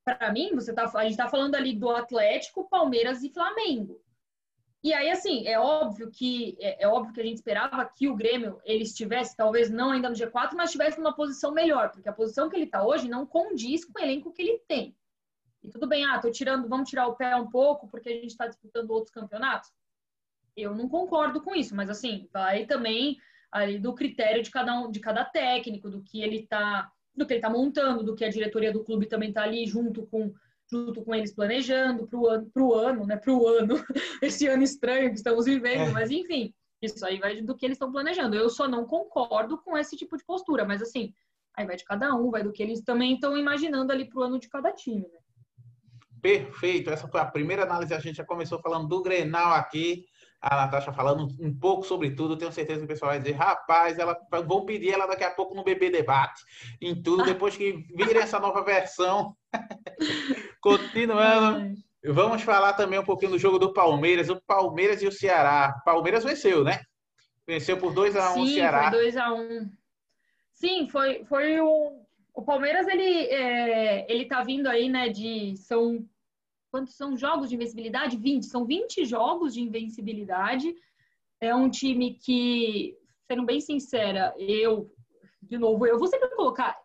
Para 0.04 0.32
mim, 0.32 0.56
você 0.56 0.74
tá, 0.74 0.89
a 0.94 1.04
gente 1.04 1.12
está 1.12 1.28
falando 1.28 1.56
ali 1.56 1.74
do 1.76 1.89
Atlético, 1.89 2.67
Palmeiras 2.70 3.24
e 3.24 3.30
Flamengo. 3.30 4.02
E 4.84 4.94
aí, 4.94 5.12
assim, 5.12 5.46
é 5.48 5.60
óbvio 5.60 6.10
que 6.10 6.58
é, 6.60 6.84
é, 6.84 6.88
óbvio 6.88 7.13
que 7.13 7.22
a 7.22 7.24
gente 7.24 7.36
esperava 7.36 7.86
que 7.86 8.08
o 8.08 8.15
Grêmio 8.15 8.60
ele 8.63 8.84
estivesse, 8.84 9.38
talvez 9.38 9.70
não 9.70 9.91
ainda 9.91 10.10
no 10.10 10.15
G4, 10.15 10.54
mas 10.56 10.70
estivesse 10.70 10.98
numa 10.98 11.15
posição 11.15 11.52
melhor, 11.52 11.91
porque 11.91 12.10
a 12.10 12.13
posição 12.13 12.50
que 12.50 12.56
ele 12.56 12.65
está 12.65 12.84
hoje 12.84 13.08
não 13.08 13.26
condiz 13.26 13.86
com 13.86 14.00
o 14.00 14.02
elenco 14.02 14.32
que 14.32 14.41
ele 14.41 14.60
tem. 14.67 14.96
E 15.62 15.70
tudo 15.70 15.88
bem, 15.88 16.04
ah, 16.06 16.17
tô 16.17 16.32
tirando, 16.32 16.67
vamos 16.67 16.89
tirar 16.89 17.08
o 17.08 17.15
pé 17.15 17.36
um 17.36 17.48
pouco 17.48 17.88
porque 17.88 18.10
a 18.10 18.13
gente 18.13 18.32
está 18.32 18.48
disputando 18.48 18.89
outros 18.89 19.13
campeonatos. 19.13 19.70
Eu 20.58 20.74
não 20.74 20.89
concordo 20.89 21.41
com 21.41 21.56
isso, 21.56 21.76
mas 21.76 21.88
assim, 21.88 22.28
vai 22.34 22.65
também 22.65 23.20
ali 23.52 23.78
do 23.78 23.94
critério 23.94 24.41
de 24.41 24.50
cada 24.50 24.80
um, 24.80 24.89
de 24.89 25.00
cada 25.00 25.24
técnico, 25.24 25.89
do 25.89 26.02
que 26.02 26.24
ele 26.24 26.38
está, 26.38 26.91
do 27.15 27.28
que 27.28 27.34
ele 27.34 27.41
tá 27.41 27.50
montando, 27.50 28.04
do 28.04 28.15
que 28.15 28.26
a 28.26 28.30
diretoria 28.30 28.72
do 28.74 28.84
clube 28.84 29.06
também 29.06 29.30
está 29.30 29.44
ali 29.44 29.67
junto 29.67 30.08
com 30.08 30.34
junto 30.72 31.04
com 31.04 31.14
eles 31.14 31.34
planejando 31.34 32.08
para 32.08 32.20
o 32.20 32.28
ano, 32.28 32.50
pro 32.54 32.74
ano, 32.74 33.06
né? 33.06 33.18
Para 33.18 33.34
o 33.34 33.48
ano, 33.48 33.76
esse 34.22 34.48
ano 34.48 34.64
estranho 34.64 35.10
que 35.10 35.18
estamos 35.18 35.46
vivendo, 35.46 35.90
é. 35.90 35.92
mas 35.92 36.10
enfim, 36.10 36.54
isso 36.82 37.06
aí 37.06 37.20
vai 37.20 37.42
do 37.42 37.56
que 37.56 37.66
eles 37.66 37.76
estão 37.76 37.92
planejando. 37.92 38.36
Eu 38.36 38.50
só 38.50 38.68
não 38.68 38.86
concordo 38.86 39.58
com 39.58 39.78
esse 39.78 39.96
tipo 39.98 40.18
de 40.18 40.24
postura, 40.24 40.66
mas 40.66 40.82
assim, 40.82 41.14
aí 41.56 41.66
vai 41.66 41.76
de 41.76 41.84
cada 41.84 42.16
um, 42.16 42.32
vai 42.32 42.44
do 42.44 42.52
que 42.52 42.64
eles 42.64 42.82
também 42.82 43.16
estão 43.16 43.38
imaginando 43.38 43.92
ali 43.92 44.06
para 44.06 44.20
o 44.20 44.24
ano 44.24 44.40
de 44.40 44.48
cada 44.48 44.72
time, 44.72 45.02
né? 45.02 45.20
Perfeito, 46.22 46.92
essa 46.92 47.08
foi 47.08 47.20
a 47.20 47.26
primeira 47.26 47.64
análise. 47.64 47.94
A 47.94 48.00
gente 48.00 48.18
já 48.18 48.26
começou 48.26 48.62
falando 48.62 48.88
do 48.88 49.02
Grenal 49.02 49.54
aqui. 49.54 50.06
A 50.40 50.56
Natasha 50.56 50.92
falando 50.92 51.28
um 51.40 51.54
pouco 51.54 51.84
sobre 51.84 52.12
tudo. 52.16 52.38
Tenho 52.38 52.52
certeza 52.52 52.80
que 52.80 52.86
o 52.86 52.88
pessoal 52.88 53.12
vai 53.12 53.20
dizer, 53.20 53.34
rapaz, 53.34 54.00
ela 54.00 54.18
vou 54.46 54.66
pedir 54.66 54.92
ela 54.92 55.06
daqui 55.06 55.24
a 55.24 55.32
pouco 55.32 55.54
no 55.54 55.64
Bebê 55.64 55.92
Debate, 55.92 56.44
em 56.80 57.00
tudo, 57.00 57.24
depois 57.24 57.56
que 57.56 57.86
virem 57.96 58.22
essa 58.22 58.40
nova 58.40 58.64
versão. 58.64 59.36
Continuando. 60.62 61.76
Vamos 62.04 62.41
falar 62.41 62.74
também 62.74 63.00
um 63.00 63.04
pouquinho 63.04 63.32
do 63.32 63.39
jogo 63.39 63.60
do 63.60 63.74
Palmeiras, 63.74 64.30
o 64.30 64.41
Palmeiras 64.41 65.02
e 65.02 65.08
o 65.08 65.12
Ceará. 65.12 65.80
Palmeiras 65.86 66.24
venceu, 66.24 66.63
né? 66.63 66.82
Venceu 67.45 67.78
por 67.78 67.93
2x1 67.93 68.38
um 68.38 68.41
o 68.41 68.47
Ceará. 68.47 68.91
Sim, 68.91 68.97
2x1. 68.97 69.69
Sim, 70.54 70.88
foi, 70.88 71.26
foi 71.26 71.60
o, 71.60 72.02
o 72.34 72.41
Palmeiras, 72.43 72.88
ele, 72.88 73.26
é, 73.26 74.12
ele 74.12 74.26
tá 74.26 74.43
vindo 74.43 74.67
aí, 74.67 74.88
né, 74.89 75.10
de, 75.10 75.56
são, 75.58 76.08
quantos 76.71 76.95
são 76.95 77.17
jogos 77.17 77.50
de 77.50 77.56
invencibilidade? 77.56 78.17
20, 78.17 78.45
são 78.45 78.65
20 78.65 79.06
jogos 79.06 79.54
de 79.54 79.62
invencibilidade, 79.62 80.74
é 81.39 81.54
um 81.56 81.69
time 81.69 82.13
que, 82.13 82.95
sendo 83.28 83.43
bem 83.43 83.60
sincera, 83.60 84.34
eu, 84.38 84.93
de 85.41 85.58
novo, 85.58 85.86
eu 85.86 85.97
vou 85.97 86.08
sempre 86.08 86.30
colocar, 86.36 86.78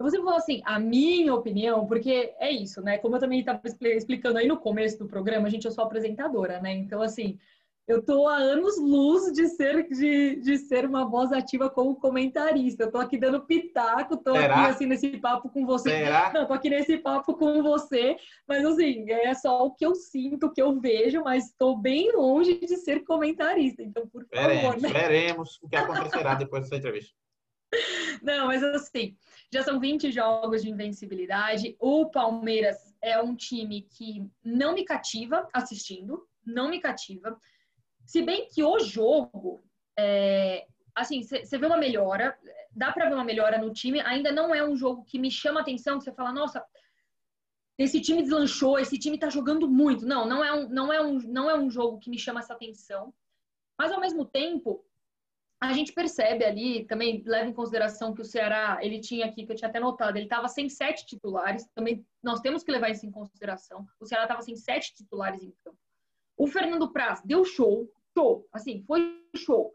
eu 0.00 0.04
vou 0.04 0.10
sempre 0.10 0.24
falar 0.24 0.38
assim, 0.38 0.62
a 0.64 0.78
minha 0.78 1.34
opinião, 1.34 1.86
porque 1.86 2.34
é 2.38 2.50
isso, 2.50 2.80
né, 2.80 2.96
como 2.96 3.16
eu 3.16 3.20
também 3.20 3.40
estava 3.40 3.60
explicando 3.64 4.38
aí 4.38 4.48
no 4.48 4.56
começo 4.56 4.98
do 4.98 5.06
programa, 5.06 5.46
a 5.46 5.50
gente, 5.50 5.66
eu 5.66 5.70
sou 5.70 5.84
apresentadora, 5.84 6.58
né, 6.58 6.72
então, 6.72 7.02
assim, 7.02 7.38
eu 7.86 8.00
tô 8.00 8.28
há 8.28 8.36
anos 8.36 8.78
luz 8.78 9.32
de 9.32 9.48
ser 9.48 9.88
de, 9.88 10.36
de 10.36 10.58
ser 10.58 10.86
uma 10.86 11.04
voz 11.04 11.32
ativa 11.32 11.68
como 11.68 11.96
comentarista. 11.96 12.84
Eu 12.84 12.92
tô 12.92 12.98
aqui 12.98 13.18
dando 13.18 13.44
pitaco, 13.44 14.16
tô 14.16 14.32
Será? 14.32 14.54
aqui 14.54 14.70
assim 14.70 14.86
nesse 14.86 15.18
papo 15.18 15.48
com 15.48 15.66
você. 15.66 15.90
Será? 15.90 16.30
Não, 16.32 16.46
tô 16.46 16.52
aqui 16.52 16.70
nesse 16.70 16.98
papo 16.98 17.34
com 17.34 17.60
você, 17.64 18.16
mas 18.46 18.64
assim, 18.64 19.10
é 19.10 19.34
só 19.34 19.66
o 19.66 19.72
que 19.72 19.84
eu 19.84 19.96
sinto, 19.96 20.46
o 20.46 20.52
que 20.52 20.62
eu 20.62 20.78
vejo, 20.80 21.24
mas 21.24 21.46
estou 21.46 21.76
bem 21.76 22.12
longe 22.14 22.60
de 22.60 22.76
ser 22.76 23.00
comentarista. 23.00 23.82
Então, 23.82 24.06
por 24.06 24.24
veremos, 24.32 24.62
favor, 24.62 24.80
né? 24.80 24.88
Veremos 24.88 25.58
o 25.60 25.68
que 25.68 25.74
acontecerá 25.74 26.34
depois 26.34 26.62
dessa 26.62 26.76
entrevista. 26.76 27.12
Não, 28.22 28.48
mas 28.48 28.62
assim, 28.62 29.16
já 29.52 29.62
são 29.62 29.78
20 29.78 30.10
jogos 30.10 30.62
de 30.62 30.70
invencibilidade. 30.70 31.76
O 31.78 32.10
Palmeiras 32.10 32.94
é 33.00 33.20
um 33.20 33.34
time 33.34 33.82
que 33.82 34.28
não 34.44 34.74
me 34.74 34.84
cativa 34.84 35.48
assistindo, 35.52 36.26
não 36.44 36.68
me 36.68 36.80
cativa. 36.80 37.38
Se 38.04 38.22
bem 38.22 38.48
que 38.48 38.62
o 38.62 38.78
jogo, 38.80 39.62
é, 39.98 40.66
assim, 40.94 41.22
você 41.22 41.58
vê 41.58 41.66
uma 41.66 41.76
melhora, 41.76 42.36
dá 42.72 42.92
para 42.92 43.08
ver 43.08 43.14
uma 43.14 43.24
melhora 43.24 43.58
no 43.58 43.72
time, 43.72 44.00
ainda 44.00 44.32
não 44.32 44.54
é 44.54 44.66
um 44.66 44.76
jogo 44.76 45.04
que 45.04 45.18
me 45.18 45.30
chama 45.30 45.60
atenção, 45.60 45.98
que 45.98 46.04
você 46.04 46.12
fala, 46.12 46.32
nossa, 46.32 46.64
esse 47.78 48.00
time 48.00 48.22
deslanchou, 48.22 48.78
esse 48.78 48.98
time 48.98 49.18
tá 49.18 49.30
jogando 49.30 49.68
muito. 49.68 50.04
Não, 50.04 50.26
não 50.26 50.44
é 50.44 50.52
um, 50.52 50.68
não 50.68 50.92
é 50.92 51.00
um, 51.00 51.18
não 51.20 51.50
é 51.50 51.58
um 51.58 51.70
jogo 51.70 51.98
que 51.98 52.10
me 52.10 52.18
chama 52.18 52.40
essa 52.40 52.52
atenção. 52.52 53.14
Mas 53.78 53.90
ao 53.90 54.00
mesmo 54.00 54.26
tempo, 54.26 54.84
a 55.60 55.72
gente 55.74 55.92
percebe 55.92 56.42
ali, 56.42 56.86
também 56.86 57.22
leva 57.26 57.48
em 57.48 57.52
consideração 57.52 58.14
que 58.14 58.22
o 58.22 58.24
Ceará, 58.24 58.78
ele 58.80 58.98
tinha 58.98 59.26
aqui, 59.26 59.44
que 59.44 59.52
eu 59.52 59.56
tinha 59.56 59.68
até 59.68 59.78
notado, 59.78 60.16
ele 60.16 60.24
estava 60.24 60.48
sem 60.48 60.70
sete 60.70 61.04
titulares, 61.04 61.66
também 61.74 62.04
nós 62.22 62.40
temos 62.40 62.62
que 62.62 62.72
levar 62.72 62.88
isso 62.88 63.04
em 63.04 63.10
consideração. 63.10 63.86
O 64.00 64.06
Ceará 64.06 64.24
estava 64.24 64.40
sem 64.40 64.56
sete 64.56 64.94
titulares 64.94 65.42
em 65.42 65.52
campo. 65.62 65.76
O 66.34 66.46
Fernando 66.46 66.90
Praz 66.90 67.20
deu 67.22 67.44
show, 67.44 67.92
show, 68.16 68.48
assim, 68.52 68.82
foi 68.86 69.22
show. 69.36 69.70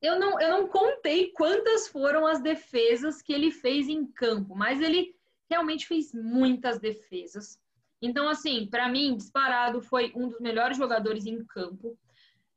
Eu 0.00 0.18
não, 0.18 0.40
eu 0.40 0.48
não 0.48 0.68
contei 0.68 1.32
quantas 1.32 1.88
foram 1.88 2.26
as 2.26 2.40
defesas 2.40 3.20
que 3.20 3.32
ele 3.32 3.50
fez 3.50 3.88
em 3.88 4.06
campo, 4.06 4.54
mas 4.56 4.80
ele 4.80 5.14
realmente 5.50 5.86
fez 5.86 6.14
muitas 6.14 6.78
defesas. 6.78 7.60
Então, 8.00 8.28
assim, 8.28 8.66
para 8.66 8.88
mim, 8.88 9.16
disparado, 9.16 9.82
foi 9.82 10.12
um 10.14 10.28
dos 10.28 10.40
melhores 10.40 10.78
jogadores 10.78 11.26
em 11.26 11.44
campo. 11.44 11.98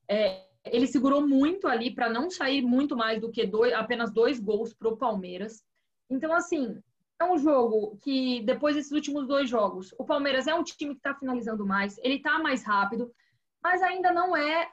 É, 0.08 0.46
ele 0.65 0.88
segurou 0.88 1.28
muito 1.28 1.67
ali 1.67 1.93
para 1.93 2.10
não 2.10 2.30
sair 2.30 2.62
muito 2.62 2.95
mais 2.95 3.19
do 3.19 3.32
que 3.32 3.45
dois, 3.45 3.74
apenas 3.74 4.12
dois 4.12 4.39
gols 4.39 4.74
para 4.74 4.89
o 4.89 4.97
Palmeiras. 4.97 5.63
Então, 6.10 6.34
assim, 6.34 6.82
é 7.19 7.24
um 7.26 7.38
jogo 7.38 7.97
que, 7.97 8.41
depois 8.41 8.76
desses 8.76 8.91
últimos 8.91 9.28
dois 9.28 9.50
jogos, 9.50 9.93
o 9.97 10.06
Palmeiras 10.06 10.47
é 10.47 10.54
um 10.54 10.63
time 10.63 10.93
que 10.93 11.00
está 11.00 11.15
finalizando 11.15 11.65
mais, 11.65 11.97
ele 12.00 12.15
está 12.15 12.39
mais 12.39 12.63
rápido, 12.63 13.12
mas 13.62 13.82
ainda 13.82 14.12
não 14.12 14.36
é, 14.36 14.69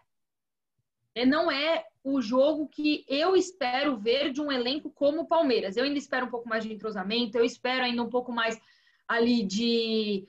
é 1.14 1.27
não 1.27 1.51
é 1.51 1.85
o 2.03 2.20
jogo 2.20 2.68
que 2.68 3.05
eu 3.09 3.37
espero 3.37 3.98
ver 3.98 4.33
de 4.33 4.40
um 4.40 4.51
elenco 4.51 4.90
como 4.90 5.22
o 5.22 5.27
Palmeiras. 5.27 5.77
Eu 5.77 5.85
ainda 5.85 5.98
espero 5.98 6.27
um 6.27 6.31
pouco 6.31 6.48
mais 6.48 6.64
de 6.64 6.72
entrosamento, 6.72 7.37
eu 7.37 7.44
espero 7.44 7.85
ainda 7.85 8.03
um 8.03 8.09
pouco 8.09 8.33
mais 8.33 8.59
ali 9.07 9.42
de 9.42 10.27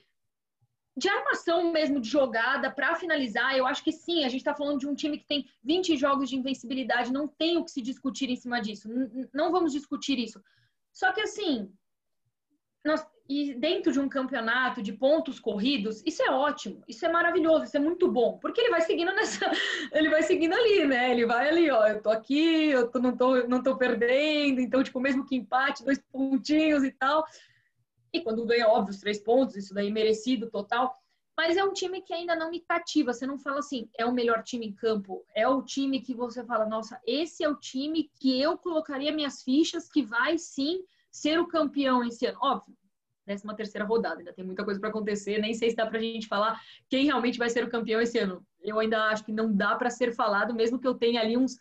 de 1.00 1.08
armação 1.08 1.72
mesmo 1.72 1.98
de 1.98 2.08
jogada 2.08 2.70
para 2.70 2.94
finalizar. 2.94 3.56
Eu 3.56 3.66
acho 3.66 3.82
que 3.82 3.90
sim, 3.90 4.22
a 4.24 4.28
gente 4.28 4.42
está 4.42 4.54
falando 4.54 4.78
de 4.78 4.86
um 4.86 4.94
time 4.94 5.18
que 5.18 5.26
tem 5.26 5.48
20 5.64 5.96
jogos 5.96 6.28
de 6.28 6.36
invencibilidade, 6.36 7.12
não 7.12 7.26
tem 7.26 7.56
o 7.56 7.64
que 7.64 7.70
se 7.70 7.80
discutir 7.80 8.28
em 8.28 8.36
cima 8.36 8.60
disso. 8.60 8.88
Não 9.32 9.50
vamos 9.50 9.72
discutir 9.72 10.18
isso. 10.18 10.40
Só 10.92 11.12
que 11.12 11.22
assim, 11.22 11.72
nós, 12.84 13.06
e 13.26 13.54
dentro 13.54 13.92
de 13.92 14.00
um 14.00 14.08
campeonato 14.08 14.82
de 14.82 14.92
pontos 14.92 15.40
corridos, 15.40 16.02
isso 16.04 16.22
é 16.22 16.30
ótimo, 16.30 16.82
isso 16.86 17.06
é 17.06 17.08
maravilhoso, 17.08 17.64
isso 17.64 17.76
é 17.76 17.80
muito 17.80 18.10
bom, 18.10 18.38
porque 18.38 18.60
ele 18.60 18.70
vai 18.70 18.82
seguindo 18.82 19.14
nessa, 19.14 19.50
ele 19.92 20.10
vai 20.10 20.22
seguindo 20.22 20.52
ali, 20.52 20.86
né? 20.86 21.12
Ele 21.12 21.24
vai 21.24 21.48
ali, 21.48 21.70
ó, 21.70 21.86
eu 21.86 22.02
tô 22.02 22.10
aqui, 22.10 22.66
eu 22.66 22.90
tô, 22.90 22.98
não 22.98 23.16
tô, 23.16 23.46
não 23.46 23.62
tô 23.62 23.76
perdendo, 23.76 24.60
então 24.60 24.82
tipo 24.82 25.00
mesmo 25.00 25.24
que 25.24 25.36
empate, 25.36 25.84
dois 25.84 25.98
pontinhos 26.12 26.84
e 26.84 26.90
tal. 26.90 27.24
E 28.12 28.20
quando 28.20 28.44
ganha, 28.44 28.68
óbvio, 28.68 28.90
os 28.90 29.00
três 29.00 29.18
pontos, 29.18 29.56
isso 29.56 29.74
daí 29.74 29.90
merecido 29.90 30.50
total. 30.50 30.94
Mas 31.36 31.56
é 31.56 31.64
um 31.64 31.72
time 31.72 32.02
que 32.02 32.12
ainda 32.12 32.36
não 32.36 32.50
me 32.50 32.60
cativa. 32.60 33.12
Você 33.12 33.26
não 33.26 33.38
fala 33.38 33.60
assim, 33.60 33.88
é 33.96 34.04
o 34.04 34.12
melhor 34.12 34.42
time 34.42 34.66
em 34.66 34.74
campo. 34.74 35.24
É 35.34 35.48
o 35.48 35.62
time 35.62 36.00
que 36.00 36.14
você 36.14 36.44
fala, 36.44 36.66
nossa, 36.66 37.00
esse 37.06 37.42
é 37.42 37.48
o 37.48 37.56
time 37.56 38.10
que 38.16 38.40
eu 38.40 38.58
colocaria 38.58 39.12
minhas 39.12 39.42
fichas, 39.42 39.88
que 39.88 40.02
vai 40.02 40.36
sim 40.36 40.84
ser 41.10 41.40
o 41.40 41.46
campeão 41.46 42.04
esse 42.04 42.26
ano. 42.26 42.38
Óbvio, 42.42 42.76
13 43.24 43.56
terceira 43.56 43.86
rodada, 43.86 44.18
ainda 44.18 44.32
tem 44.32 44.44
muita 44.44 44.64
coisa 44.64 44.80
para 44.80 44.88
acontecer, 44.88 45.38
nem 45.38 45.54
sei 45.54 45.70
se 45.70 45.76
dá 45.76 45.86
para 45.86 45.98
a 45.98 46.02
gente 46.02 46.26
falar 46.26 46.60
quem 46.88 47.04
realmente 47.04 47.38
vai 47.38 47.48
ser 47.48 47.64
o 47.64 47.70
campeão 47.70 48.00
esse 48.00 48.18
ano. 48.18 48.44
Eu 48.60 48.78
ainda 48.78 49.04
acho 49.04 49.24
que 49.24 49.32
não 49.32 49.54
dá 49.54 49.76
para 49.76 49.90
ser 49.90 50.14
falado, 50.14 50.54
mesmo 50.54 50.80
que 50.80 50.86
eu 50.86 50.94
tenha 50.94 51.20
ali 51.20 51.36
uns, 51.36 51.56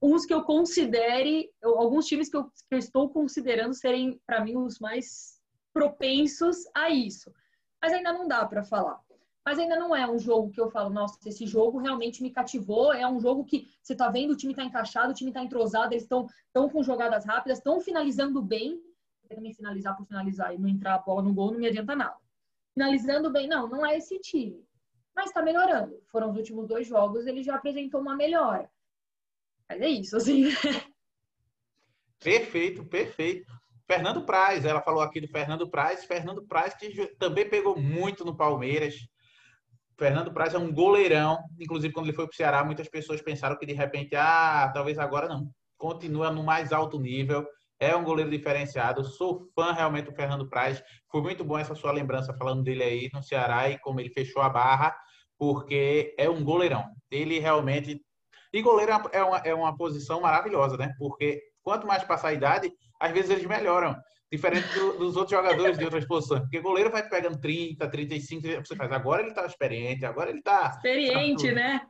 uns 0.00 0.24
que 0.24 0.32
eu 0.32 0.42
considere, 0.42 1.50
alguns 1.62 2.06
times 2.06 2.28
que 2.28 2.36
eu, 2.36 2.44
que 2.44 2.72
eu 2.72 2.78
estou 2.78 3.10
considerando 3.10 3.74
serem, 3.74 4.20
para 4.26 4.44
mim, 4.44 4.56
os 4.56 4.78
mais 4.78 5.40
propensos 5.72 6.64
a 6.74 6.90
isso. 6.90 7.32
Mas 7.80 7.92
ainda 7.92 8.12
não 8.12 8.28
dá 8.28 8.44
para 8.46 8.62
falar. 8.62 9.00
Mas 9.44 9.58
ainda 9.58 9.76
não 9.76 9.94
é 9.94 10.08
um 10.08 10.18
jogo 10.18 10.50
que 10.50 10.60
eu 10.60 10.70
falo, 10.70 10.90
nossa, 10.90 11.18
esse 11.28 11.46
jogo 11.46 11.78
realmente 11.78 12.22
me 12.22 12.30
cativou. 12.30 12.92
É 12.92 13.06
um 13.08 13.20
jogo 13.20 13.44
que 13.44 13.68
você 13.82 13.92
está 13.92 14.08
vendo, 14.08 14.32
o 14.32 14.36
time 14.36 14.52
está 14.52 14.62
encaixado, 14.62 15.10
o 15.10 15.14
time 15.14 15.30
está 15.30 15.42
entrosado, 15.42 15.92
eles 15.92 16.04
estão 16.04 16.68
com 16.70 16.82
jogadas 16.82 17.24
rápidas, 17.24 17.58
estão 17.58 17.80
finalizando 17.80 18.40
bem 18.40 18.80
também 19.34 19.54
finalizar 19.54 19.96
por 19.96 20.06
finalizar 20.06 20.54
e 20.54 20.58
não 20.58 20.68
entrar 20.68 20.94
a 20.94 20.98
bola 20.98 21.22
no 21.22 21.32
gol 21.32 21.52
não 21.52 21.58
me 21.58 21.66
adianta 21.66 21.96
nada. 21.96 22.16
Finalizando 22.74 23.30
bem, 23.30 23.48
não, 23.48 23.68
não 23.68 23.84
é 23.84 23.96
esse 23.96 24.18
time. 24.18 24.64
Mas 25.14 25.26
está 25.26 25.42
melhorando. 25.42 26.00
Foram 26.10 26.30
os 26.30 26.36
últimos 26.36 26.66
dois 26.66 26.86
jogos, 26.86 27.26
ele 27.26 27.42
já 27.42 27.56
apresentou 27.56 28.00
uma 28.00 28.16
melhora. 28.16 28.70
Mas 29.68 29.80
é 29.80 29.88
isso, 29.88 30.16
assim. 30.16 30.44
Perfeito, 32.20 32.84
perfeito. 32.84 33.52
Fernando 33.86 34.24
Praz, 34.24 34.64
ela 34.64 34.80
falou 34.80 35.02
aqui 35.02 35.20
do 35.20 35.28
Fernando 35.28 35.68
Praz. 35.68 36.04
Fernando 36.04 36.46
Praz 36.46 36.74
que 36.74 37.06
também 37.18 37.48
pegou 37.48 37.78
muito 37.78 38.24
no 38.24 38.36
Palmeiras. 38.36 38.94
Fernando 39.98 40.32
Praz 40.32 40.54
é 40.54 40.58
um 40.58 40.72
goleirão. 40.72 41.38
Inclusive, 41.60 41.92
quando 41.92 42.06
ele 42.06 42.16
foi 42.16 42.26
para 42.26 42.32
o 42.32 42.36
Ceará, 42.36 42.64
muitas 42.64 42.88
pessoas 42.88 43.20
pensaram 43.20 43.58
que 43.58 43.66
de 43.66 43.72
repente, 43.72 44.14
ah, 44.16 44.70
talvez 44.72 44.98
agora 44.98 45.28
não. 45.28 45.50
Continua 45.76 46.30
no 46.30 46.42
mais 46.42 46.72
alto 46.72 46.98
nível 46.98 47.46
é 47.82 47.96
um 47.96 48.04
goleiro 48.04 48.30
diferenciado. 48.30 49.04
Sou 49.04 49.50
fã 49.56 49.72
realmente 49.72 50.04
do 50.04 50.14
Fernando 50.14 50.48
Praz. 50.48 50.80
Foi 51.10 51.20
muito 51.20 51.42
bom 51.42 51.58
essa 51.58 51.74
sua 51.74 51.90
lembrança 51.90 52.32
falando 52.32 52.62
dele 52.62 52.84
aí 52.84 53.10
no 53.12 53.20
Ceará 53.20 53.68
e 53.68 53.76
como 53.80 53.98
ele 53.98 54.08
fechou 54.08 54.40
a 54.40 54.48
barra, 54.48 54.96
porque 55.36 56.14
é 56.16 56.30
um 56.30 56.44
goleirão. 56.44 56.84
Ele 57.10 57.40
realmente. 57.40 58.00
E 58.52 58.62
goleiro 58.62 58.92
é 59.10 59.24
uma, 59.24 59.38
é 59.38 59.52
uma 59.52 59.76
posição 59.76 60.20
maravilhosa, 60.20 60.76
né? 60.76 60.92
Porque 60.96 61.42
quanto 61.60 61.84
mais 61.84 62.04
passar 62.04 62.28
a 62.28 62.32
idade, 62.32 62.72
às 63.02 63.12
vezes 63.12 63.30
eles 63.30 63.46
melhoram. 63.46 63.96
Diferente 64.30 64.66
do, 64.72 64.96
dos 64.96 65.16
outros 65.16 65.36
jogadores 65.36 65.76
de 65.76 65.84
outras 65.84 66.06
posições. 66.06 66.40
Porque 66.40 66.60
goleiro 66.60 66.90
vai 66.90 67.06
pegando 67.06 67.38
30, 67.38 67.86
35, 67.86 68.48
você 68.64 68.76
faz. 68.76 68.90
Agora 68.92 69.20
ele 69.20 69.30
está 69.30 69.44
experiente, 69.44 70.06
agora 70.06 70.30
ele 70.30 70.38
está. 70.38 70.70
Experiente, 70.76 71.48
tá 71.48 71.54
né? 71.54 71.80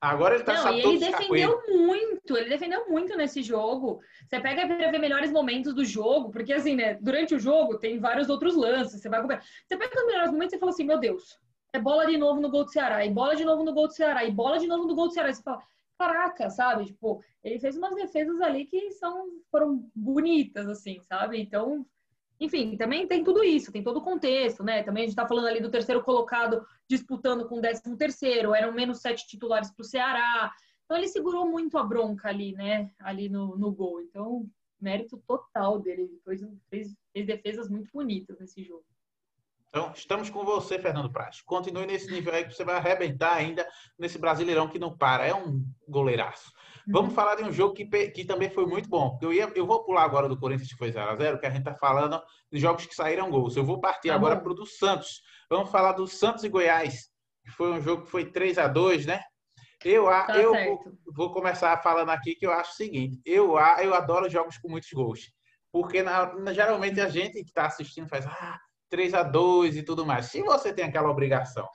Agora 0.00 0.34
ele 0.34 0.44
tá 0.44 0.54
Não, 0.54 0.72
e 0.72 0.80
ele 0.80 0.98
defendeu 0.98 1.62
muito, 1.68 2.36
ele 2.36 2.48
defendeu 2.48 2.88
muito 2.88 3.16
nesse 3.16 3.42
jogo. 3.42 4.00
Você 4.26 4.40
pega 4.40 4.66
para 4.66 4.90
ver 4.90 4.98
melhores 4.98 5.30
momentos 5.30 5.74
do 5.74 5.84
jogo, 5.84 6.30
porque 6.30 6.52
assim, 6.52 6.74
né, 6.74 6.98
durante 7.00 7.34
o 7.34 7.38
jogo 7.38 7.78
tem 7.78 8.00
vários 8.00 8.28
outros 8.28 8.56
lances, 8.56 9.00
você 9.00 9.08
vai 9.08 9.22
Você 9.22 9.76
pega 9.76 10.00
os 10.00 10.06
melhores 10.06 10.32
momentos 10.32 10.54
e 10.54 10.58
fala 10.58 10.72
assim, 10.72 10.84
meu 10.84 10.98
Deus, 10.98 11.38
é 11.72 11.78
bola 11.78 12.04
de 12.06 12.16
novo 12.16 12.40
no 12.40 12.50
gol 12.50 12.64
do 12.64 12.72
Ceará, 12.72 13.04
e 13.04 13.10
bola 13.10 13.36
de 13.36 13.44
novo 13.44 13.62
no 13.62 13.72
gol 13.72 13.86
do 13.86 13.94
Ceará, 13.94 14.24
e 14.24 14.32
bola 14.32 14.58
de 14.58 14.66
novo 14.66 14.88
no 14.88 14.94
gol 14.94 15.06
do 15.06 15.14
Ceará. 15.14 15.32
Você 15.32 15.42
fala, 15.42 15.62
caraca, 16.02 16.50
sabe? 16.50 16.86
Tipo, 16.86 17.22
ele 17.44 17.60
fez 17.60 17.76
umas 17.76 17.94
defesas 17.94 18.40
ali 18.40 18.64
que 18.64 18.90
são, 18.92 19.28
foram 19.50 19.88
bonitas, 19.94 20.68
assim, 20.68 21.00
sabe? 21.00 21.40
Então, 21.40 21.86
enfim, 22.40 22.76
também 22.76 23.06
tem 23.06 23.22
tudo 23.22 23.44
isso, 23.44 23.70
tem 23.70 23.84
todo 23.84 23.98
o 23.98 24.04
contexto, 24.04 24.64
né? 24.64 24.82
Também 24.82 25.02
a 25.02 25.06
gente 25.06 25.12
está 25.12 25.26
falando 25.26 25.46
ali 25.46 25.60
do 25.60 25.70
terceiro 25.70 26.02
colocado 26.02 26.66
disputando 26.88 27.46
com 27.48 27.58
o 27.58 27.60
décimo 27.60 27.96
terceiro, 27.96 28.52
eram 28.52 28.72
menos 28.72 29.00
sete 29.00 29.26
titulares 29.28 29.70
para 29.70 29.82
o 29.82 29.86
Ceará. 29.86 30.52
Então 30.84 30.96
ele 30.96 31.06
segurou 31.06 31.48
muito 31.48 31.78
a 31.78 31.84
bronca 31.84 32.28
ali, 32.28 32.52
né? 32.52 32.90
Ali 32.98 33.28
no, 33.28 33.56
no 33.56 33.70
gol. 33.70 34.02
Então, 34.02 34.44
mérito 34.80 35.22
total 35.26 35.78
dele. 35.78 36.08
Depois 36.08 36.40
fez, 36.68 36.96
fez 37.12 37.26
defesas 37.26 37.70
muito 37.70 37.90
bonitas 37.92 38.40
nesse 38.40 38.64
jogo. 38.64 38.84
Então, 39.74 39.90
estamos 39.94 40.28
com 40.28 40.44
você, 40.44 40.78
Fernando 40.78 41.10
Praz. 41.10 41.40
Continue 41.40 41.86
nesse 41.86 42.10
nível 42.10 42.34
aí 42.34 42.44
que 42.44 42.52
você 42.52 42.62
vai 42.62 42.76
arrebentar 42.76 43.32
ainda 43.32 43.66
nesse 43.98 44.18
Brasileirão 44.18 44.68
que 44.68 44.78
não 44.78 44.94
para. 44.94 45.26
É 45.26 45.34
um 45.34 45.64
goleiraço. 45.88 46.52
Vamos 46.86 47.08
uhum. 47.08 47.14
falar 47.14 47.36
de 47.36 47.44
um 47.44 47.50
jogo 47.50 47.72
que, 47.72 47.86
que 48.10 48.22
também 48.26 48.50
foi 48.50 48.66
muito 48.66 48.86
bom. 48.86 49.18
Eu, 49.22 49.32
ia, 49.32 49.50
eu 49.54 49.66
vou 49.66 49.82
pular 49.82 50.02
agora 50.02 50.28
do 50.28 50.38
Corinthians 50.38 50.68
que 50.68 50.76
foi 50.76 50.92
0x0, 50.92 51.40
que 51.40 51.46
a 51.46 51.50
gente 51.50 51.64
tá 51.64 51.74
falando 51.74 52.22
de 52.52 52.60
jogos 52.60 52.84
que 52.84 52.94
saíram 52.94 53.30
gols. 53.30 53.56
Eu 53.56 53.64
vou 53.64 53.80
partir 53.80 54.08
tá 54.08 54.14
agora 54.14 54.38
para 54.38 54.52
o 54.52 54.54
do 54.54 54.66
Santos. 54.66 55.22
Vamos 55.48 55.70
falar 55.70 55.92
do 55.92 56.06
Santos 56.06 56.44
e 56.44 56.50
Goiás, 56.50 57.08
que 57.42 57.50
foi 57.52 57.72
um 57.72 57.80
jogo 57.80 58.02
que 58.04 58.10
foi 58.10 58.26
3 58.26 58.58
a 58.58 58.68
2 58.68 59.06
né? 59.06 59.22
Eu, 59.82 60.04
tá 60.04 60.36
eu 60.36 60.52
vou, 60.52 60.84
vou, 61.14 61.32
começar 61.32 61.82
falando 61.82 62.10
aqui 62.10 62.34
que 62.34 62.46
eu 62.46 62.52
acho 62.52 62.72
o 62.72 62.76
seguinte: 62.76 63.20
eu, 63.24 63.56
eu 63.80 63.94
adoro 63.94 64.28
jogos 64.28 64.58
com 64.58 64.68
muitos 64.68 64.90
gols. 64.92 65.32
Porque 65.72 66.02
na, 66.02 66.52
geralmente 66.52 67.00
a 67.00 67.08
gente 67.08 67.42
que 67.42 67.48
está 67.48 67.66
assistindo 67.66 68.06
faz 68.06 68.26
ah, 68.26 68.60
3 68.92 69.14
a 69.14 69.22
2 69.22 69.78
e 69.78 69.82
tudo 69.82 70.04
mais. 70.04 70.26
Se 70.26 70.42
você 70.42 70.70
tem 70.70 70.84
aquela 70.84 71.10
obrigação 71.10 71.66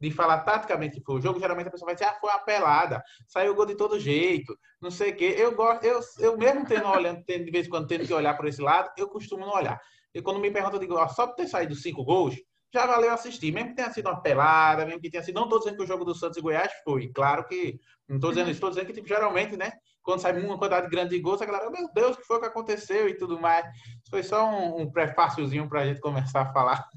de 0.00 0.12
falar 0.12 0.38
taticamente 0.38 0.98
que 0.98 1.04
foi 1.04 1.16
o 1.16 1.20
jogo, 1.20 1.40
geralmente 1.40 1.66
a 1.66 1.70
pessoa 1.72 1.86
vai 1.86 1.96
dizer, 1.96 2.06
ah, 2.06 2.16
foi 2.20 2.30
uma 2.30 2.38
pelada, 2.38 3.02
saiu 3.26 3.54
gol 3.54 3.66
de 3.66 3.74
todo 3.74 3.98
jeito, 3.98 4.56
não 4.80 4.90
sei 4.90 5.10
o 5.10 5.16
quê. 5.16 5.34
Eu 5.36 5.56
gosto, 5.56 5.84
eu, 5.84 6.00
eu 6.20 6.38
mesmo 6.38 6.64
tendo 6.64 6.86
olhando, 6.86 7.24
tendo, 7.24 7.44
de 7.44 7.50
vez 7.50 7.66
em 7.66 7.70
quando 7.70 7.88
tendo 7.88 8.06
que 8.06 8.14
olhar 8.14 8.36
por 8.36 8.46
esse 8.46 8.62
lado, 8.62 8.90
eu 8.96 9.08
costumo 9.08 9.44
não 9.44 9.54
olhar. 9.54 9.80
E 10.14 10.22
quando 10.22 10.38
me 10.38 10.52
perguntam, 10.52 10.76
eu 10.76 10.80
digo, 10.80 10.94
ó, 10.94 11.08
só 11.08 11.26
por 11.26 11.34
ter 11.34 11.48
saído 11.48 11.74
cinco 11.74 12.04
gols, 12.04 12.36
já 12.72 12.86
valeu 12.86 13.12
assistir, 13.12 13.52
mesmo 13.52 13.70
que 13.70 13.76
tenha 13.76 13.92
sido 13.92 14.08
uma 14.08 14.22
pelada, 14.22 14.86
mesmo 14.86 15.00
que 15.00 15.10
tenha 15.10 15.22
sido. 15.22 15.34
Não 15.34 15.44
estou 15.44 15.58
dizendo 15.58 15.76
que 15.76 15.82
o 15.82 15.86
jogo 15.86 16.04
do 16.04 16.14
Santos 16.14 16.38
e 16.38 16.40
Goiás 16.40 16.72
foi, 16.84 17.08
claro 17.08 17.44
que. 17.46 17.80
Não 18.08 18.16
estou 18.16 18.30
dizendo 18.30 18.46
isso, 18.50 18.58
estou 18.58 18.70
dizendo 18.70 18.86
que, 18.86 18.92
tipo, 18.92 19.08
geralmente, 19.08 19.56
né? 19.56 19.72
Quando 20.02 20.20
sai 20.20 20.38
uma 20.42 20.58
quantidade 20.58 20.88
grande 20.88 21.16
de 21.16 21.20
gols, 21.20 21.40
a 21.40 21.46
galera, 21.46 21.70
meu 21.70 21.88
Deus, 21.92 22.16
o 22.16 22.20
que 22.20 22.26
foi 22.26 22.40
que 22.40 22.46
aconteceu 22.46 23.08
e 23.08 23.14
tudo 23.14 23.38
mais. 23.38 23.64
Foi 24.10 24.22
só 24.22 24.44
um, 24.48 24.82
um 24.82 24.90
prefáciozinho 24.90 25.68
para 25.68 25.82
a 25.82 25.86
gente 25.86 26.00
começar 26.00 26.42
a 26.42 26.52
falar. 26.52 26.88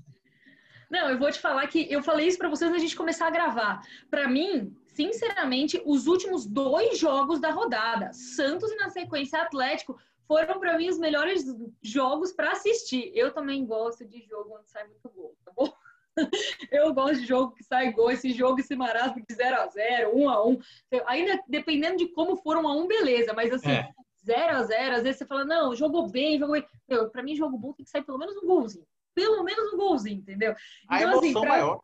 Não, 0.90 1.10
eu 1.10 1.18
vou 1.18 1.32
te 1.32 1.40
falar 1.40 1.68
que 1.68 1.92
eu 1.92 2.02
falei 2.02 2.28
isso 2.28 2.38
para 2.38 2.50
vocês 2.50 2.70
antes 2.70 2.82
gente 2.82 2.96
começar 2.96 3.28
a 3.28 3.32
gravar. 3.32 3.82
Para 4.10 4.28
mim, 4.28 4.76
sinceramente, 4.88 5.82
os 5.86 6.08
últimos 6.08 6.46
dois 6.46 6.98
jogos 6.98 7.40
da 7.40 7.52
rodada, 7.52 8.12
Santos 8.14 8.72
e 8.72 8.76
na 8.76 8.90
sequência 8.90 9.42
Atlético, 9.42 9.98
foram 10.28 10.60
para 10.60 10.78
mim 10.78 10.90
os 10.90 10.98
melhores 10.98 11.44
jogos 11.82 12.32
para 12.32 12.52
assistir. 12.52 13.12
Eu 13.14 13.32
também 13.32 13.66
gosto 13.66 14.06
de 14.06 14.24
jogo 14.24 14.58
onde 14.58 14.70
sai 14.70 14.88
muito 14.88 15.10
gol, 15.10 15.36
tá 15.44 15.52
bom? 15.56 15.72
Eu 16.72 16.94
gosto 16.94 17.22
de 17.22 17.26
jogo 17.26 17.54
que 17.54 17.64
sai 17.64 17.92
gol, 17.92 18.12
esse 18.12 18.32
jogo, 18.32 18.60
esse 18.60 18.76
marasmo 18.76 19.24
de 19.28 19.36
0x0, 19.36 20.14
1x1. 20.14 20.64
Ainda 21.08 21.44
dependendo 21.48 21.98
de 21.98 22.08
como 22.10 22.38
for 22.38 22.58
1x1, 22.58 22.88
beleza, 22.88 23.34
mas 23.34 23.52
assim, 23.54 23.72
é. 23.72 23.90
0x0, 24.26 24.92
às 24.92 25.04
vezes 25.04 25.18
você 25.18 25.26
fala, 25.26 25.46
não, 25.46 25.76
jogou 25.76 26.10
bem, 26.10 26.40
jogou 26.40 26.54
bem. 26.54 26.66
Meu, 26.88 27.10
pra 27.10 27.24
mim, 27.24 27.36
jogo 27.36 27.58
bom 27.58 27.74
tem 27.74 27.84
que 27.84 27.92
sair 27.92 28.04
pelo 28.04 28.18
menos 28.18 28.36
um 28.38 28.48
golzinho. 28.48 28.86
Pelo 29.14 29.44
menos 29.44 29.74
um 29.74 29.78
golzinho, 29.78 30.20
entendeu? 30.20 30.56
A 30.90 30.98
então, 30.98 31.18
assim, 31.18 31.30
emoção 31.30 31.30
assim, 31.30 31.34
pra... 31.34 31.50
maior. 31.50 31.82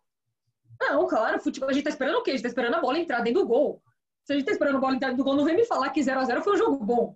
Não, 0.80 1.08
claro, 1.08 1.40
futebol, 1.40 1.70
a 1.70 1.74
gente 1.74 1.84
tá 1.84 1.92
esperando 1.92 2.18
o 2.18 2.24
quê? 2.24 2.32
A 2.32 2.34
gente 2.34 2.44
tá 2.44 2.50
esperando 2.50 2.76
a 2.76 2.82
bola 2.82 2.98
entrar 2.98 3.22
dentro 3.22 3.42
do 3.42 3.48
gol. 3.48 3.82
Se 4.24 4.34
a 4.34 4.36
gente 4.36 4.46
tá 4.46 4.52
esperando 4.52 4.78
a 4.78 4.80
bola 4.80 4.96
entrar 4.96 5.10
dentro 5.10 5.24
do 5.24 5.28
gol, 5.28 5.36
não 5.36 5.46
vem 5.46 5.56
me 5.56 5.66
falar 5.66 5.90
que 5.92 6.02
0x0 6.02 6.42
foi 6.42 6.54
um 6.54 6.58
jogo 6.58 6.84
bom. 6.84 7.16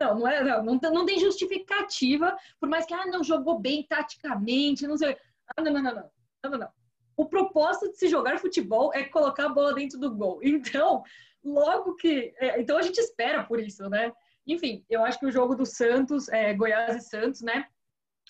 Não, 0.00 0.18
não, 0.18 0.28
é, 0.28 0.42
não, 0.42 0.64
não, 0.64 0.92
não 0.92 1.06
tem 1.06 1.18
justificativa, 1.18 2.36
por 2.58 2.68
mais 2.68 2.86
que, 2.86 2.94
ah, 2.94 3.06
não, 3.06 3.22
jogou 3.22 3.58
bem 3.58 3.86
taticamente, 3.86 4.86
não 4.86 4.96
sei. 4.96 5.16
Ah, 5.56 5.62
não, 5.62 5.72
não, 5.72 5.82
não, 5.82 5.94
não. 5.94 6.10
Não, 6.42 6.50
não, 6.50 6.58
não. 6.58 6.68
O 7.16 7.26
propósito 7.26 7.92
de 7.92 7.98
se 7.98 8.08
jogar 8.08 8.38
futebol 8.38 8.92
é 8.94 9.04
colocar 9.04 9.46
a 9.46 9.48
bola 9.48 9.74
dentro 9.74 9.98
do 9.98 10.14
gol. 10.14 10.40
Então, 10.44 11.02
logo 11.44 11.96
que. 11.96 12.34
É, 12.38 12.60
então 12.60 12.76
a 12.76 12.82
gente 12.82 12.98
espera 12.98 13.44
por 13.44 13.60
isso, 13.60 13.88
né? 13.88 14.12
Enfim, 14.46 14.84
eu 14.88 15.04
acho 15.04 15.18
que 15.18 15.26
o 15.26 15.32
jogo 15.32 15.54
do 15.54 15.64
Santos, 15.64 16.28
é, 16.28 16.52
Goiás 16.54 16.96
e 16.96 17.00
Santos, 17.00 17.42
né? 17.42 17.66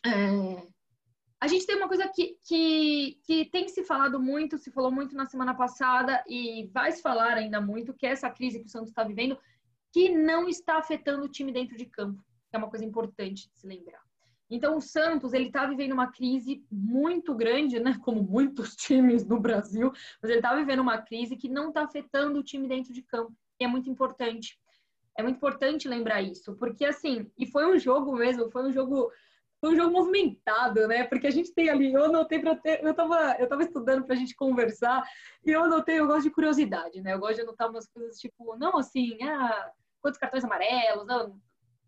É, 0.04 0.66
a 1.40 1.48
gente 1.48 1.66
tem 1.66 1.76
uma 1.76 1.88
coisa 1.88 2.08
que, 2.08 2.38
que, 2.46 3.18
que 3.24 3.46
tem 3.46 3.68
se 3.68 3.82
falado 3.82 4.20
muito, 4.20 4.58
se 4.58 4.70
falou 4.70 4.92
muito 4.92 5.16
na 5.16 5.26
semana 5.26 5.54
passada 5.54 6.22
e 6.28 6.70
vai 6.72 6.92
se 6.92 7.02
falar 7.02 7.36
ainda 7.36 7.60
muito, 7.60 7.94
que 7.94 8.06
é 8.06 8.10
essa 8.10 8.30
crise 8.30 8.60
que 8.60 8.66
o 8.66 8.68
Santos 8.68 8.90
está 8.90 9.02
vivendo, 9.02 9.36
que 9.92 10.08
não 10.08 10.48
está 10.48 10.78
afetando 10.78 11.24
o 11.24 11.28
time 11.28 11.50
dentro 11.50 11.76
de 11.76 11.86
campo, 11.86 12.24
é 12.52 12.58
uma 12.58 12.70
coisa 12.70 12.84
importante 12.84 13.50
de 13.50 13.58
se 13.58 13.66
lembrar. 13.66 14.00
Então, 14.54 14.76
o 14.76 14.80
Santos, 14.80 15.32
ele 15.32 15.46
está 15.46 15.66
vivendo 15.66 15.92
uma 15.92 16.12
crise 16.12 16.64
muito 16.70 17.34
grande, 17.34 17.80
né? 17.80 17.98
Como 18.02 18.22
muitos 18.22 18.76
times 18.76 19.26
no 19.26 19.40
Brasil, 19.40 19.90
mas 20.20 20.30
ele 20.30 20.40
está 20.40 20.54
vivendo 20.54 20.80
uma 20.80 20.98
crise 20.98 21.36
que 21.36 21.48
não 21.48 21.68
está 21.68 21.84
afetando 21.84 22.38
o 22.38 22.42
time 22.42 22.68
dentro 22.68 22.92
de 22.92 23.02
campo, 23.02 23.34
e 23.58 23.64
é 23.64 23.66
muito 23.66 23.88
importante. 23.88 24.58
É 25.16 25.22
muito 25.22 25.36
importante 25.36 25.88
lembrar 25.88 26.22
isso, 26.22 26.54
porque 26.56 26.84
assim, 26.84 27.30
e 27.38 27.46
foi 27.46 27.66
um 27.66 27.78
jogo 27.78 28.14
mesmo, 28.16 28.50
foi 28.50 28.64
um 28.64 28.72
jogo 28.72 29.10
foi 29.60 29.74
um 29.74 29.76
jogo 29.76 29.92
movimentado, 29.92 30.88
né? 30.88 31.04
Porque 31.04 31.28
a 31.28 31.30
gente 31.30 31.54
tem 31.54 31.70
ali, 31.70 31.92
eu 31.92 32.06
anotei 32.06 32.40
para 32.40 32.56
ter, 32.56 32.82
eu 32.82 32.92
tava, 32.92 33.36
eu 33.38 33.48
tava 33.48 33.62
estudando 33.62 34.04
para 34.04 34.16
a 34.16 34.18
gente 34.18 34.34
conversar 34.34 35.04
e 35.46 35.50
eu 35.50 35.62
anotei, 35.62 36.00
eu 36.00 36.06
gosto 36.08 36.24
de 36.24 36.30
curiosidade, 36.30 37.00
né? 37.00 37.14
Eu 37.14 37.20
gosto 37.20 37.36
de 37.36 37.42
anotar 37.42 37.70
umas 37.70 37.86
coisas 37.86 38.18
tipo, 38.18 38.56
não 38.56 38.76
assim, 38.76 39.16
ah, 39.22 39.70
quantos 40.00 40.18
cartões 40.18 40.42
amarelos, 40.42 41.06
não, 41.06 41.40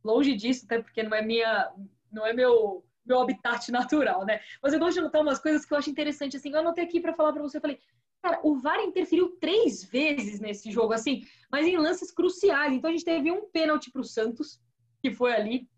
longe 0.05 0.37
disso, 0.37 0.67
até 0.67 0.81
porque 0.81 1.03
não 1.03 1.17
é 1.17 1.23
minha, 1.23 1.73
não 2.15 2.27
é 2.27 2.33
meu 2.33 2.85
meu 3.07 3.21
habitat 3.21 3.71
natural, 3.71 4.25
né? 4.25 4.41
Mas 4.63 4.73
eu 4.73 4.79
gosto 4.79 4.95
de 4.95 5.01
anotar 5.01 5.21
umas 5.21 5.39
coisas 5.39 5.67
que 5.67 5.75
eu 5.75 5.77
acho 5.77 5.91
interessante, 5.91 6.39
assim, 6.39 6.51
eu 6.51 6.61
anotei 6.61 6.85
aqui 6.85 7.01
para 7.01 7.13
falar 7.13 7.35
para 7.35 7.43
você, 7.43 7.59
eu 7.59 7.61
falei, 7.61 7.79
cara, 8.23 8.41
o 8.43 8.55
VAR 8.57 8.81
interferiu 8.81 9.37
três 9.39 9.85
vezes 9.85 10.41
nesse 10.41 10.73
jogo, 10.73 10.95
assim, 10.95 11.23
mas 11.53 11.67
em 11.67 11.77
lances 11.77 12.11
cruciais. 12.11 12.73
Então 12.73 12.89
a 12.89 12.93
gente 12.93 13.05
teve 13.05 13.31
um 13.31 13.45
pênalti 13.51 13.91
para 13.91 14.01
o 14.01 14.05
Santos, 14.05 14.59
que 15.03 15.13
foi 15.13 15.35
ali. 15.35 15.69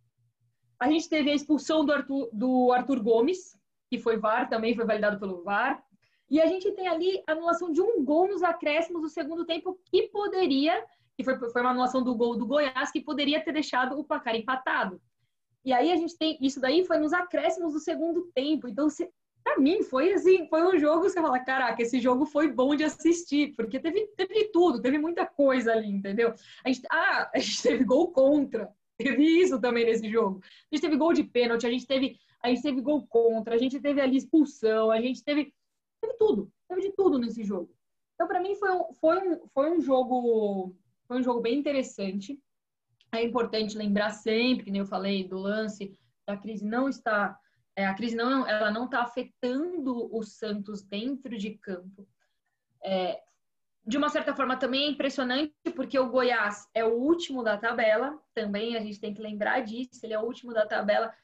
A 0.78 0.88
gente 0.88 1.08
teve 1.08 1.30
a 1.32 1.34
expulsão 1.34 1.84
do 1.84 1.92
Arthur, 1.92 2.30
do 2.32 2.70
Arthur 2.72 3.02
Gomes, 3.02 3.58
que 3.90 3.98
foi 3.98 4.16
VAR, 4.18 4.48
também 4.48 4.76
foi 4.76 4.84
validado 4.84 5.18
pelo 5.18 5.42
VAR. 5.42 5.82
E 6.30 6.40
a 6.40 6.46
gente 6.46 6.70
tem 6.72 6.86
ali 6.86 7.22
a 7.26 7.32
anulação 7.32 7.72
de 7.72 7.80
um 7.80 8.04
gol 8.04 8.28
nos 8.28 8.44
acréscimos 8.44 9.02
do 9.02 9.08
segundo 9.08 9.44
tempo, 9.44 9.80
que 9.84 10.08
poderia 10.08 10.84
que 11.16 11.24
foi, 11.24 11.38
foi 11.38 11.62
uma 11.62 11.70
anulação 11.70 12.02
do 12.02 12.14
gol 12.14 12.36
do 12.36 12.46
Goiás, 12.46 12.90
que 12.90 13.00
poderia 13.00 13.42
ter 13.42 13.52
deixado 13.52 13.98
o 13.98 14.04
placar 14.04 14.36
empatado. 14.36 15.00
E 15.66 15.72
aí 15.72 15.90
a 15.90 15.96
gente 15.96 16.16
tem 16.16 16.38
isso 16.40 16.60
daí 16.60 16.84
foi 16.86 16.96
nos 16.96 17.12
acréscimos 17.12 17.72
do 17.72 17.80
segundo 17.80 18.30
tempo. 18.32 18.68
Então, 18.68 18.88
se, 18.88 19.10
para 19.42 19.58
mim 19.58 19.82
foi 19.82 20.12
assim, 20.12 20.46
foi 20.48 20.62
um 20.62 20.78
jogo 20.78 21.02
que 21.02 21.10
você 21.10 21.20
fala, 21.20 21.40
caraca, 21.40 21.82
esse 21.82 21.98
jogo 21.98 22.24
foi 22.24 22.52
bom 22.52 22.76
de 22.76 22.84
assistir, 22.84 23.52
porque 23.56 23.80
teve, 23.80 24.06
teve 24.16 24.44
tudo, 24.52 24.80
teve 24.80 24.96
muita 24.96 25.26
coisa 25.26 25.72
ali, 25.72 25.88
entendeu? 25.88 26.32
A 26.64 26.68
gente, 26.68 26.86
ah, 26.88 27.28
a 27.34 27.38
gente 27.40 27.60
teve 27.60 27.84
gol 27.84 28.12
contra, 28.12 28.72
teve 28.96 29.24
isso 29.24 29.60
também 29.60 29.84
nesse 29.84 30.08
jogo. 30.08 30.40
A 30.70 30.76
gente 30.76 30.82
teve 30.82 30.96
gol 30.96 31.12
de 31.12 31.24
pênalti, 31.24 31.66
a 31.66 31.70
gente 31.70 31.84
teve, 31.84 32.16
a 32.40 32.48
gente 32.48 32.62
teve 32.62 32.80
gol 32.80 33.04
contra, 33.04 33.56
a 33.56 33.58
gente 33.58 33.80
teve 33.80 34.00
ali 34.00 34.16
expulsão, 34.18 34.92
a 34.92 35.00
gente 35.00 35.24
teve, 35.24 35.52
teve 36.00 36.14
tudo, 36.14 36.48
teve 36.68 36.80
de 36.82 36.92
tudo 36.92 37.18
nesse 37.18 37.42
jogo. 37.42 37.74
Então, 38.14 38.28
para 38.28 38.40
mim 38.40 38.54
foi 38.54 38.70
um, 38.70 38.94
foi 38.94 39.18
um, 39.18 39.48
foi 39.48 39.70
um 39.72 39.80
jogo 39.80 40.76
foi 41.06 41.18
um 41.18 41.22
jogo 41.22 41.40
bem 41.40 41.58
interessante. 41.58 42.40
É 43.12 43.22
importante 43.22 43.76
lembrar 43.76 44.10
sempre, 44.10 44.70
que 44.70 44.76
eu 44.76 44.86
falei 44.86 45.26
do 45.26 45.38
lance, 45.38 45.96
a 46.26 46.36
crise 46.36 46.64
não 46.64 46.88
está, 46.88 47.38
é, 47.74 47.86
a 47.86 47.94
crise 47.94 48.16
não, 48.16 48.46
ela 48.46 48.70
não 48.70 48.86
está 48.86 49.02
afetando 49.02 50.14
o 50.14 50.22
Santos 50.22 50.82
dentro 50.82 51.36
de 51.36 51.50
campo. 51.50 52.06
É, 52.82 53.20
de 53.86 53.96
uma 53.96 54.08
certa 54.08 54.34
forma 54.34 54.56
também 54.56 54.84
é 54.84 54.90
impressionante 54.90 55.54
porque 55.74 55.98
o 55.98 56.08
Goiás 56.08 56.68
é 56.74 56.84
o 56.84 56.94
último 56.94 57.42
da 57.42 57.56
tabela, 57.56 58.18
também 58.34 58.76
a 58.76 58.80
gente 58.80 59.00
tem 59.00 59.14
que 59.14 59.22
lembrar 59.22 59.60
disso, 59.60 60.00
ele 60.02 60.12
é 60.12 60.18
o 60.18 60.24
último 60.24 60.52
da 60.52 60.66
tabela. 60.66 61.14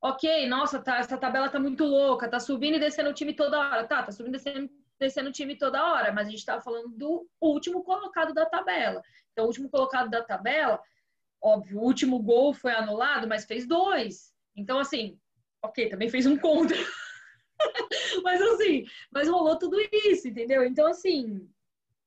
Ok, 0.00 0.46
nossa, 0.46 0.78
tá, 0.78 0.98
essa 0.98 1.18
tabela 1.18 1.48
tá 1.48 1.58
muito 1.58 1.84
louca, 1.84 2.28
tá 2.28 2.38
subindo 2.38 2.76
e 2.76 2.80
descendo 2.80 3.10
o 3.10 3.14
time 3.14 3.34
toda 3.34 3.58
hora. 3.58 3.84
Tá, 3.84 4.02
tá 4.02 4.12
subindo 4.12 4.36
e 4.36 4.38
descendo 4.38 4.70
descendo 4.98 5.28
o 5.28 5.32
time 5.32 5.56
toda 5.56 5.92
hora, 5.92 6.12
mas 6.12 6.26
a 6.26 6.30
gente 6.30 6.40
estava 6.40 6.60
falando 6.60 6.88
do 6.88 7.26
último 7.40 7.82
colocado 7.82 8.34
da 8.34 8.44
tabela. 8.44 9.02
Então, 9.32 9.44
o 9.44 9.48
último 9.48 9.70
colocado 9.70 10.10
da 10.10 10.22
tabela, 10.22 10.80
óbvio, 11.40 11.78
o 11.78 11.84
último 11.84 12.18
gol 12.20 12.52
foi 12.52 12.72
anulado, 12.72 13.26
mas 13.26 13.44
fez 13.44 13.66
dois. 13.66 14.32
Então, 14.56 14.78
assim, 14.78 15.18
ok, 15.62 15.88
também 15.88 16.08
fez 16.08 16.26
um 16.26 16.36
contra. 16.36 16.76
mas 18.22 18.40
assim, 18.40 18.84
mas 19.10 19.28
rolou 19.28 19.58
tudo 19.58 19.76
isso, 20.06 20.28
entendeu? 20.28 20.64
Então, 20.64 20.86
assim, 20.86 21.48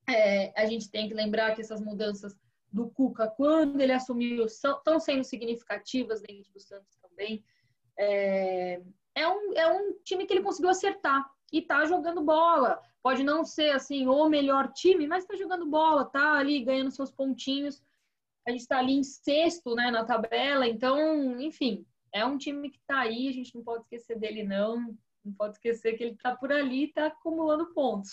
é, 0.10 0.54
a 0.60 0.66
gente 0.66 0.90
tem 0.90 1.08
que 1.08 1.14
lembrar 1.14 1.56
que 1.56 1.62
essas 1.62 1.82
mudanças 1.82 2.36
do 2.72 2.90
Cuca, 2.90 3.28
quando 3.28 3.82
ele 3.82 3.92
assumiu, 3.92 4.46
estão 4.46 5.00
sendo 5.00 5.24
significativas 5.24 6.22
dentro 6.22 6.52
do 6.54 6.60
Santos 6.60 6.96
também. 6.98 7.44
É, 7.98 8.82
é, 9.14 9.28
um, 9.28 9.54
é 9.54 9.68
um 9.68 9.94
time 10.04 10.26
que 10.26 10.34
ele 10.34 10.44
conseguiu 10.44 10.70
acertar 10.70 11.30
e 11.52 11.62
tá 11.62 11.86
jogando 11.86 12.24
bola. 12.24 12.82
Pode 13.04 13.24
não 13.24 13.44
ser 13.44 13.72
assim 13.72 14.08
o 14.08 14.30
melhor 14.30 14.72
time, 14.72 15.06
mas 15.06 15.26
tá 15.26 15.36
jogando 15.36 15.66
bola, 15.66 16.06
tá 16.06 16.38
ali 16.38 16.64
ganhando 16.64 16.92
seus 16.92 17.12
pontinhos. 17.12 17.84
A 18.48 18.52
gente 18.52 18.62
está 18.62 18.80
ali 18.80 18.94
em 18.94 19.04
sexto, 19.04 19.76
né, 19.76 19.92
na 19.92 20.04
tabela. 20.04 20.68
Então, 20.68 21.40
enfim, 21.40 21.86
é 22.14 22.26
um 22.26 22.38
time 22.38 22.70
que 22.70 22.80
tá 22.88 23.02
aí. 23.02 23.28
A 23.28 23.32
gente 23.32 23.56
não 23.56 23.64
pode 23.64 23.84
esquecer 23.84 24.18
dele 24.18 24.44
não. 24.44 24.96
Não 25.24 25.34
pode 25.34 25.54
esquecer 25.54 25.94
que 25.94 26.04
ele 26.04 26.16
tá 26.16 26.36
por 26.36 26.52
ali, 26.52 26.86
e 26.86 26.94
tá 26.94 27.08
acumulando 27.08 27.74
pontos. 27.74 28.12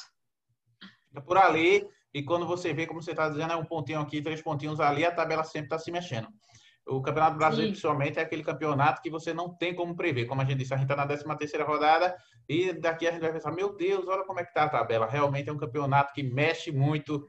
Tá 1.13 1.21
por 1.21 1.39
ali. 1.39 1.89
E 2.13 2.23
quando 2.23 2.47
você 2.47 2.73
vê, 2.73 2.87
como 2.87 3.03
você 3.03 3.13
está 3.13 3.29
dizendo, 3.29 3.53
é 3.53 3.57
um 3.57 3.65
pontinho 3.65 4.01
aqui, 4.01 4.21
três 4.21 4.43
pontinhos 4.43 4.81
ali, 4.81 5.05
a 5.05 5.15
tabela 5.15 5.45
sempre 5.45 5.67
está 5.67 5.79
se 5.79 5.91
mexendo. 5.91 6.29
O 6.87 7.03
Campeonato 7.03 7.37
Brasileiro, 7.37 7.69
Sim. 7.69 7.73
principalmente, 7.73 8.19
é 8.19 8.23
aquele 8.23 8.43
campeonato 8.43 9.03
que 9.03 9.11
você 9.11 9.35
não 9.35 9.55
tem 9.55 9.75
como 9.75 9.95
prever. 9.95 10.27
Como 10.27 10.41
a 10.41 10.45
gente 10.45 10.59
disse, 10.59 10.73
a 10.73 10.77
gente 10.77 10.91
está 10.91 10.97
na 10.97 11.07
13 11.07 11.25
terceira 11.37 11.65
rodada 11.65 12.17
e 12.49 12.73
daqui 12.73 13.07
a 13.07 13.13
gente 13.13 13.21
vai 13.21 13.33
pensar, 13.33 13.53
meu 13.53 13.77
Deus, 13.77 14.07
olha 14.09 14.25
como 14.25 14.41
é 14.41 14.43
que 14.43 14.49
está 14.49 14.65
a 14.65 14.69
tabela. 14.71 15.07
Realmente 15.07 15.51
é 15.51 15.53
um 15.53 15.59
campeonato 15.59 16.15
que 16.15 16.23
mexe 16.23 16.73
muito 16.73 17.27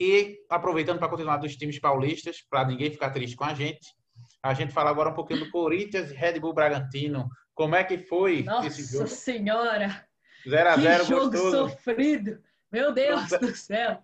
E 0.00 0.38
aproveitando 0.50 0.98
para 0.98 1.08
continuar 1.08 1.36
dos 1.36 1.56
times 1.56 1.78
paulistas, 1.78 2.42
para 2.48 2.66
ninguém 2.66 2.90
ficar 2.90 3.10
triste 3.10 3.36
com 3.36 3.44
a 3.44 3.54
gente, 3.54 3.94
a 4.42 4.52
gente 4.54 4.72
fala 4.72 4.90
agora 4.90 5.10
um 5.10 5.14
pouquinho 5.14 5.40
do 5.40 5.50
Corinthians 5.50 6.10
e 6.10 6.14
Red 6.14 6.38
Bull 6.40 6.52
Bragantino. 6.52 7.28
Como 7.54 7.74
é 7.74 7.84
que 7.84 7.98
foi 7.98 8.42
Nossa 8.42 8.66
esse 8.66 8.82
jogo? 8.84 9.04
Nossa 9.04 9.14
Senhora! 9.14 10.06
0x0 10.46 10.98
que 11.00 11.04
jogo 11.04 11.30
gostoso. 11.30 11.68
sofrido! 11.70 12.42
Meu 12.70 12.92
Deus 12.92 13.30
do 13.40 13.54
céu! 13.54 14.02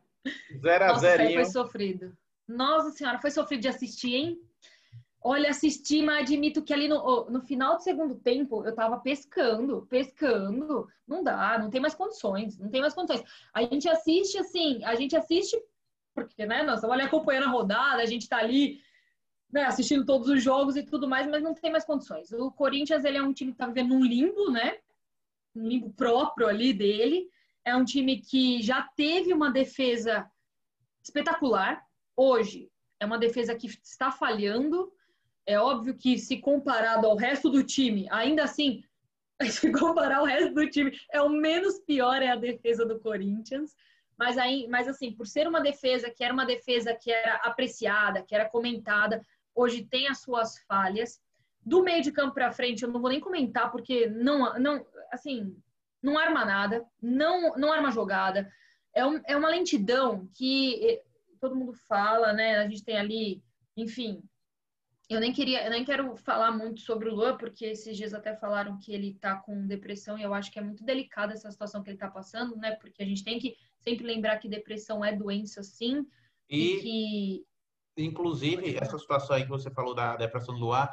0x0. 0.62 0.88
Nossa, 0.88 1.08
isso 1.08 1.20
aí 1.20 1.34
foi 1.34 1.44
sofrido. 1.46 2.16
Nossa 2.46 2.90
Senhora, 2.90 3.18
foi 3.18 3.30
sofrido 3.30 3.60
de 3.60 3.68
assistir, 3.68 4.14
hein? 4.14 4.40
Olha, 5.22 5.50
assisti, 5.50 6.00
mas 6.00 6.22
admito 6.22 6.62
que 6.62 6.72
ali 6.72 6.88
no, 6.88 7.28
no 7.28 7.42
final 7.42 7.76
do 7.76 7.82
segundo 7.82 8.14
tempo 8.14 8.64
eu 8.64 8.74
tava 8.74 8.98
pescando, 8.98 9.86
pescando. 9.90 10.88
Não 11.06 11.22
dá, 11.22 11.58
não 11.58 11.68
tem 11.68 11.80
mais 11.80 11.94
condições, 11.94 12.58
não 12.58 12.70
tem 12.70 12.80
mais 12.80 12.94
condições. 12.94 13.22
A 13.52 13.62
gente 13.62 13.86
assiste 13.86 14.38
assim, 14.38 14.82
a 14.82 14.94
gente 14.94 15.14
assiste 15.14 15.62
porque, 16.14 16.46
né, 16.46 16.62
nós 16.62 16.76
estamos 16.76 16.94
ali 16.94 17.04
acompanhando 17.04 17.44
a 17.44 17.50
rodada, 17.50 18.02
a 18.02 18.06
gente 18.06 18.28
tá 18.28 18.38
ali 18.38 18.80
né, 19.52 19.64
assistindo 19.64 20.04
todos 20.04 20.28
os 20.28 20.42
jogos 20.42 20.76
e 20.76 20.82
tudo 20.82 21.08
mais, 21.08 21.26
mas 21.26 21.42
não 21.42 21.54
tem 21.54 21.70
mais 21.70 21.84
condições. 21.84 22.32
O 22.32 22.50
Corinthians, 22.50 23.04
ele 23.04 23.18
é 23.18 23.22
um 23.22 23.32
time 23.32 23.52
que 23.52 23.58
tá 23.58 23.66
vivendo 23.66 23.90
num 23.90 24.04
limbo, 24.04 24.50
né? 24.50 24.78
Um 25.54 25.66
limbo 25.66 25.90
próprio 25.90 26.46
ali 26.46 26.72
dele. 26.72 27.28
É 27.64 27.74
um 27.74 27.84
time 27.84 28.20
que 28.20 28.62
já 28.62 28.82
teve 28.96 29.32
uma 29.32 29.50
defesa 29.50 30.30
espetacular. 31.02 31.84
Hoje 32.16 32.70
é 33.00 33.06
uma 33.06 33.18
defesa 33.18 33.54
que 33.54 33.66
está 33.66 34.12
falhando. 34.12 34.92
É 35.46 35.58
óbvio 35.58 35.96
que 35.96 36.18
se 36.18 36.38
comparado 36.38 37.06
ao 37.06 37.16
resto 37.16 37.50
do 37.50 37.64
time, 37.64 38.06
ainda 38.10 38.44
assim, 38.44 38.84
se 39.50 39.72
comparar 39.72 40.18
ao 40.18 40.24
resto 40.24 40.54
do 40.54 40.68
time, 40.68 40.96
é 41.10 41.20
o 41.20 41.28
menos 41.28 41.80
pior 41.80 42.22
é 42.22 42.28
a 42.28 42.36
defesa 42.36 42.86
do 42.86 43.00
Corinthians. 43.00 43.74
Mas 44.20 44.36
aí, 44.36 44.68
mas 44.68 44.86
assim, 44.86 45.10
por 45.10 45.26
ser 45.26 45.48
uma 45.48 45.62
defesa 45.62 46.10
que 46.10 46.22
era 46.22 46.34
uma 46.34 46.44
defesa 46.44 46.94
que 46.94 47.10
era 47.10 47.36
apreciada, 47.36 48.22
que 48.22 48.34
era 48.34 48.46
comentada, 48.46 49.24
hoje 49.54 49.82
tem 49.82 50.08
as 50.08 50.20
suas 50.20 50.58
falhas. 50.68 51.18
Do 51.64 51.82
meio 51.82 52.02
de 52.02 52.12
campo 52.12 52.34
para 52.34 52.52
frente, 52.52 52.82
eu 52.82 52.90
não 52.90 53.00
vou 53.00 53.08
nem 53.08 53.18
comentar 53.18 53.72
porque 53.72 54.08
não, 54.08 54.58
não, 54.58 54.86
assim, 55.10 55.56
não 56.02 56.18
arma 56.18 56.44
nada, 56.44 56.84
não, 57.00 57.56
não 57.56 57.72
arma 57.72 57.90
jogada. 57.90 58.46
É, 58.94 59.06
um, 59.06 59.22
é 59.26 59.34
uma 59.34 59.48
lentidão 59.48 60.28
que 60.34 61.00
todo 61.40 61.56
mundo 61.56 61.72
fala, 61.72 62.34
né? 62.34 62.58
A 62.58 62.68
gente 62.68 62.84
tem 62.84 62.98
ali, 62.98 63.42
enfim. 63.74 64.22
Eu 65.08 65.18
nem 65.18 65.32
queria, 65.32 65.64
eu 65.64 65.70
nem 65.70 65.82
quero 65.82 66.14
falar 66.18 66.52
muito 66.52 66.82
sobre 66.82 67.08
o 67.08 67.14
Luan, 67.14 67.38
porque 67.38 67.64
esses 67.64 67.96
dias 67.96 68.12
até 68.12 68.36
falaram 68.36 68.78
que 68.78 68.92
ele 68.92 69.14
tá 69.14 69.36
com 69.36 69.66
depressão 69.66 70.18
e 70.18 70.22
eu 70.22 70.34
acho 70.34 70.52
que 70.52 70.58
é 70.58 70.62
muito 70.62 70.84
delicada 70.84 71.32
essa 71.32 71.50
situação 71.50 71.82
que 71.82 71.88
ele 71.88 71.96
tá 71.96 72.10
passando, 72.10 72.54
né? 72.56 72.72
Porque 72.72 73.02
a 73.02 73.06
gente 73.06 73.24
tem 73.24 73.38
que 73.38 73.56
sempre 73.82 74.06
lembrar 74.06 74.38
que 74.38 74.48
depressão 74.48 75.04
é 75.04 75.14
doença, 75.14 75.62
sim, 75.62 76.06
e, 76.48 76.74
e 76.74 76.80
que 76.80 77.50
Inclusive, 77.96 78.78
essa 78.80 78.98
situação 78.98 79.36
aí 79.36 79.42
que 79.42 79.48
você 79.48 79.70
falou 79.70 79.94
da 79.94 80.16
depressão 80.16 80.54
do 80.54 80.60
Luar, 80.60 80.90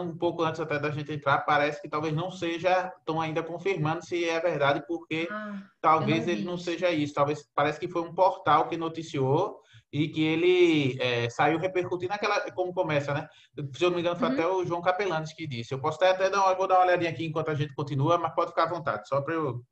um 0.00 0.16
pouco 0.16 0.42
antes 0.42 0.60
até 0.60 0.78
da 0.78 0.90
gente 0.90 1.12
entrar, 1.12 1.38
parece 1.38 1.80
que 1.80 1.88
talvez 1.88 2.14
não 2.14 2.30
seja, 2.30 2.92
estão 2.98 3.20
ainda 3.20 3.42
confirmando 3.42 4.04
se 4.04 4.24
é 4.24 4.38
verdade, 4.38 4.84
porque 4.86 5.26
ah, 5.30 5.60
talvez 5.80 6.26
não 6.26 6.32
ele 6.32 6.44
não 6.44 6.56
seja 6.56 6.90
isso. 6.90 7.14
Talvez 7.14 7.48
parece 7.54 7.80
que 7.80 7.88
foi 7.88 8.02
um 8.02 8.14
portal 8.14 8.68
que 8.68 8.76
noticiou 8.76 9.60
e 9.92 10.08
que 10.08 10.22
ele 10.22 10.96
é, 11.00 11.28
saiu 11.28 11.58
repercutindo 11.58 12.10
naquela, 12.10 12.50
como 12.52 12.72
começa, 12.72 13.12
né? 13.12 13.28
Se 13.74 13.84
eu 13.84 13.90
não 13.90 13.96
me 13.96 14.02
engano, 14.02 14.18
foi 14.18 14.28
uhum. 14.28 14.34
até 14.34 14.46
o 14.46 14.64
João 14.64 14.80
Capelanes 14.80 15.32
que 15.32 15.46
disse. 15.46 15.74
Eu 15.74 15.80
posso 15.80 15.96
até, 15.96 16.10
até 16.10 16.30
dar 16.30 16.44
uma, 16.44 16.54
vou 16.54 16.68
dar 16.68 16.76
uma 16.76 16.86
olhadinha 16.86 17.10
aqui 17.10 17.26
enquanto 17.26 17.50
a 17.50 17.54
gente 17.54 17.74
continua, 17.74 18.16
mas 18.16 18.34
pode 18.34 18.50
ficar 18.50 18.64
à 18.64 18.70
vontade, 18.70 19.08
só 19.08 19.20
para 19.20 19.34
eu 19.34 19.62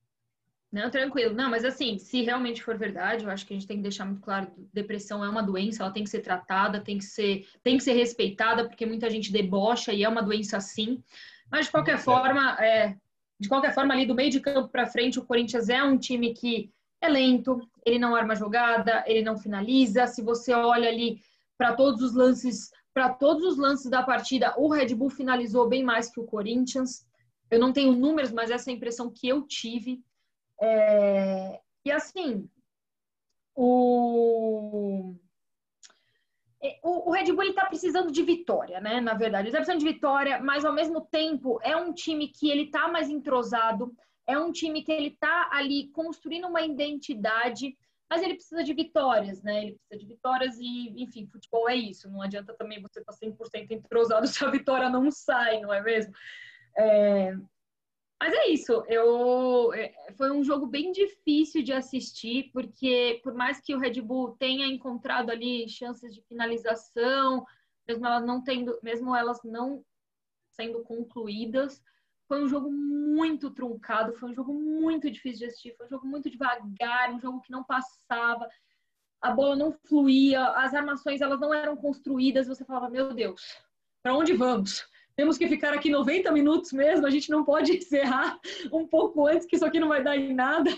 não, 0.73 0.89
tranquilo. 0.89 1.35
Não, 1.35 1.51
mas 1.51 1.65
assim, 1.65 1.99
se 1.99 2.23
realmente 2.23 2.63
for 2.63 2.79
verdade, 2.79 3.25
eu 3.25 3.31
acho 3.31 3.45
que 3.45 3.53
a 3.53 3.57
gente 3.57 3.67
tem 3.67 3.79
que 3.79 3.83
deixar 3.83 4.05
muito 4.05 4.21
claro 4.21 4.53
depressão 4.73 5.25
é 5.25 5.29
uma 5.29 5.43
doença, 5.43 5.83
ela 5.83 5.93
tem 5.93 6.05
que 6.05 6.11
ser 6.11 6.21
tratada, 6.21 6.81
tem 6.81 6.99
que 6.99 7.05
ser, 7.05 7.47
tem 7.63 7.77
que 7.77 7.83
ser 7.83 7.95
respeitada, 7.95 8.69
porque 8.69 8.87
muita 8.87 9.11
gente 9.11 9.33
debocha 9.33 9.93
e 9.93 10.05
é 10.05 10.09
uma 10.09 10.23
doença 10.23 10.61
sim. 10.61 11.03
Mas 11.51 11.67
de 11.67 11.73
qualquer 11.73 11.99
forma, 11.99 12.57
é, 12.61 12.97
de 13.39 13.49
qualquer 13.49 13.75
forma, 13.75 13.93
ali 13.93 14.07
do 14.07 14.15
meio 14.15 14.31
de 14.31 14.39
campo 14.39 14.69
para 14.69 14.87
frente, 14.87 15.19
o 15.19 15.25
Corinthians 15.25 15.69
é 15.69 15.83
um 15.83 15.99
time 15.99 16.33
que 16.35 16.71
é 17.01 17.09
lento, 17.09 17.61
ele 17.85 17.99
não 17.99 18.15
arma 18.15 18.37
jogada, 18.37 19.03
ele 19.07 19.23
não 19.23 19.37
finaliza. 19.37 20.07
Se 20.07 20.23
você 20.23 20.53
olha 20.53 20.89
ali 20.89 21.21
para 21.59 21.75
todos 21.75 22.01
os 22.03 22.15
lances, 22.15 22.71
para 22.95 23.09
todos 23.09 23.45
os 23.45 23.57
lances 23.57 23.91
da 23.91 24.03
partida, 24.03 24.55
o 24.57 24.69
Red 24.69 24.95
Bull 24.95 25.11
finalizou 25.11 25.69
bem 25.69 25.83
mais 25.83 26.11
que 26.11 26.21
o 26.21 26.27
Corinthians. 26.27 27.05
Eu 27.51 27.59
não 27.59 27.73
tenho 27.73 27.93
números, 27.93 28.31
mas 28.31 28.51
essa 28.51 28.71
é 28.71 28.73
a 28.73 28.77
impressão 28.77 29.11
que 29.11 29.27
eu 29.27 29.43
tive. 29.43 30.01
É, 30.61 31.61
e 31.85 31.91
assim, 31.91 32.49
o, 33.55 35.15
o, 36.83 37.09
o 37.09 37.13
Red 37.13 37.33
Bull 37.33 37.45
está 37.45 37.67
precisando 37.67 38.11
de 38.11 38.23
vitória, 38.23 38.81
né? 38.81 39.01
Na 39.01 39.15
verdade, 39.15 39.45
ele 39.45 39.49
está 39.49 39.59
precisando 39.59 39.81
de 39.81 39.93
vitória, 39.93 40.41
mas 40.41 40.65
ao 40.65 40.75
mesmo 40.75 41.01
tempo 41.01 41.59
é 41.63 41.75
um 41.75 41.93
time 41.93 42.29
que 42.29 42.51
ele 42.51 42.65
está 42.65 42.89
mais 42.89 43.09
entrosado, 43.09 43.95
é 44.27 44.39
um 44.39 44.53
time 44.53 44.83
que 44.83 44.93
ele 44.93 45.09
está 45.09 45.49
ali 45.53 45.89
construindo 45.89 46.47
uma 46.47 46.61
identidade, 46.63 47.77
mas 48.09 48.23
ele 48.23 48.35
precisa 48.35 48.63
de 48.63 48.75
vitórias, 48.75 49.43
né? 49.43 49.63
Ele 49.63 49.73
precisa 49.77 49.99
de 49.99 50.07
vitórias 50.07 50.59
e, 50.59 51.03
enfim, 51.03 51.27
futebol 51.27 51.69
é 51.69 51.77
isso. 51.77 52.11
Não 52.11 52.21
adianta 52.21 52.55
também 52.55 52.81
você 52.81 53.01
estar 53.01 53.13
tá 53.13 53.19
100% 53.19 53.71
entrosado 53.71 54.27
se 54.29 54.45
a 54.45 54.51
vitória 54.51 54.91
não 54.91 55.11
sai, 55.11 55.61
não 55.61 55.73
é 55.73 55.81
mesmo? 55.81 56.13
É, 56.77 57.35
mas 58.21 58.35
é 58.35 58.49
isso, 58.49 58.85
eu 58.87 59.73
é, 59.73 59.95
foi 60.15 60.31
um 60.31 60.45
jogo 60.45 60.67
bem 60.67 60.93
difícil 60.93 61.63
de 61.63 61.73
assistir, 61.73 62.51
porque 62.53 63.19
por 63.23 63.33
mais 63.33 63.61
que 63.63 63.75
o 63.75 63.79
Red 63.79 64.01
Bull 64.03 64.37
tenha 64.37 64.67
encontrado 64.67 65.31
ali 65.31 65.67
chances 65.67 66.15
de 66.15 66.21
finalização, 66.23 67.47
mesmo 67.89 68.07
elas 68.07 68.27
não 68.27 68.45
tendo, 68.45 68.79
mesmo 68.83 69.17
elas 69.17 69.41
não 69.43 69.83
sendo 70.51 70.83
concluídas, 70.83 71.83
foi 72.29 72.45
um 72.45 72.49
jogo 72.49 72.71
muito 72.71 73.51
truncado, 73.51 74.13
foi 74.13 74.31
um 74.31 74.35
jogo 74.35 74.53
muito 74.53 75.11
difícil 75.11 75.41
de 75.41 75.47
assistir, 75.47 75.75
foi 75.77 75.87
um 75.87 75.91
jogo 75.91 76.07
muito 76.07 76.29
devagar, 76.29 77.13
um 77.13 77.21
jogo 77.21 77.41
que 77.41 77.51
não 77.51 77.65
passava, 77.65 78.47
a 79.21 79.33
bola 79.33 79.57
não 79.57 79.73
fluía, 79.73 80.47
as 80.51 80.75
armações 80.75 81.23
elas 81.23 81.41
não 81.41 81.55
eram 81.55 81.75
construídas, 81.75 82.47
você 82.47 82.65
falava, 82.67 82.91
meu 82.91 83.15
Deus, 83.15 83.43
para 84.03 84.15
onde 84.15 84.35
vamos? 84.35 84.87
Temos 85.21 85.37
que 85.37 85.47
ficar 85.47 85.75
aqui 85.75 85.91
90 85.91 86.33
minutos 86.33 86.73
mesmo, 86.73 87.07
a 87.07 87.11
gente 87.11 87.29
não 87.29 87.45
pode 87.45 87.73
encerrar 87.77 88.41
um 88.73 88.87
pouco 88.87 89.27
antes, 89.27 89.47
que 89.47 89.55
isso 89.55 89.67
aqui 89.67 89.79
não 89.79 89.89
vai 89.89 90.03
dar 90.03 90.17
em 90.17 90.33
nada. 90.33 90.71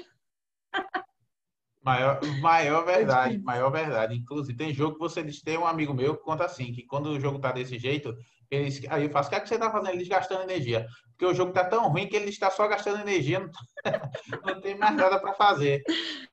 Maior, 1.81 2.19
maior 2.41 2.83
verdade, 2.85 3.39
maior 3.39 3.71
verdade. 3.71 4.17
Inclusive, 4.17 4.59
tem 4.59 4.75
jogo 4.75 4.95
que 4.95 5.01
você 5.01 5.23
diz, 5.23 5.41
tem 5.41 5.57
um 5.57 5.67
amigo 5.67 5.95
meu 5.95 6.17
que 6.17 6.25
conta 6.25 6.45
assim, 6.45 6.73
que 6.73 6.83
quando 6.85 7.11
o 7.11 7.21
jogo 7.21 7.39
tá 7.39 7.53
desse 7.53 7.79
jeito, 7.79 8.13
eles, 8.51 8.83
aí 8.91 9.05
eu 9.05 9.11
faço, 9.11 9.29
o 9.29 9.31
que, 9.31 9.37
é 9.37 9.41
que 9.41 9.49
você 9.49 9.57
tá 9.57 9.71
fazendo? 9.71 9.95
Eles 9.95 10.09
gastando 10.09 10.43
energia. 10.43 10.89
Porque 11.11 11.27
o 11.27 11.35
jogo 11.35 11.53
tá 11.53 11.65
tão 11.65 11.89
ruim 11.89 12.09
que 12.09 12.17
ele 12.17 12.29
está 12.29 12.51
só 12.51 12.67
gastando 12.67 13.01
energia, 13.01 13.39
não, 13.39 13.51
não 14.55 14.61
tem 14.61 14.77
mais 14.77 14.97
nada 14.97 15.21
para 15.21 15.35
fazer. 15.35 15.85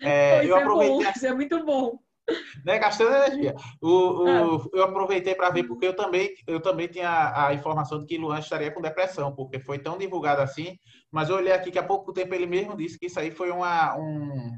É, 0.01 0.43
eu 0.43 0.57
é 0.57 0.61
aproveitei... 0.61 1.05
Bom, 1.05 1.11
isso 1.11 1.27
é 1.27 1.33
muito 1.35 1.63
bom 1.63 2.08
né? 2.65 2.79
Gastando 2.79 3.13
energia. 3.13 3.55
O, 3.81 4.23
o, 4.23 4.27
é. 4.27 4.41
Eu 4.73 4.83
aproveitei 4.83 5.35
para 5.35 5.49
ver, 5.49 5.63
porque 5.63 5.87
eu 5.87 5.95
também, 5.95 6.33
eu 6.47 6.59
também 6.59 6.87
tinha 6.87 7.33
a 7.35 7.53
informação 7.53 7.99
de 7.99 8.05
que 8.05 8.17
Luan 8.17 8.39
estaria 8.39 8.71
com 8.71 8.81
depressão, 8.81 9.33
porque 9.33 9.59
foi 9.59 9.79
tão 9.79 9.97
divulgado 9.97 10.41
assim. 10.41 10.77
Mas 11.11 11.29
eu 11.29 11.35
olhei 11.35 11.53
aqui 11.53 11.71
que 11.71 11.79
há 11.79 11.83
pouco 11.83 12.13
tempo 12.13 12.33
ele 12.33 12.45
mesmo 12.45 12.75
disse 12.75 12.97
que 12.97 13.07
isso 13.07 13.19
aí 13.19 13.31
foi 13.31 13.51
uma. 13.51 13.97
Um, 13.97 14.51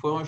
foi 0.00 0.12
um 0.12 0.22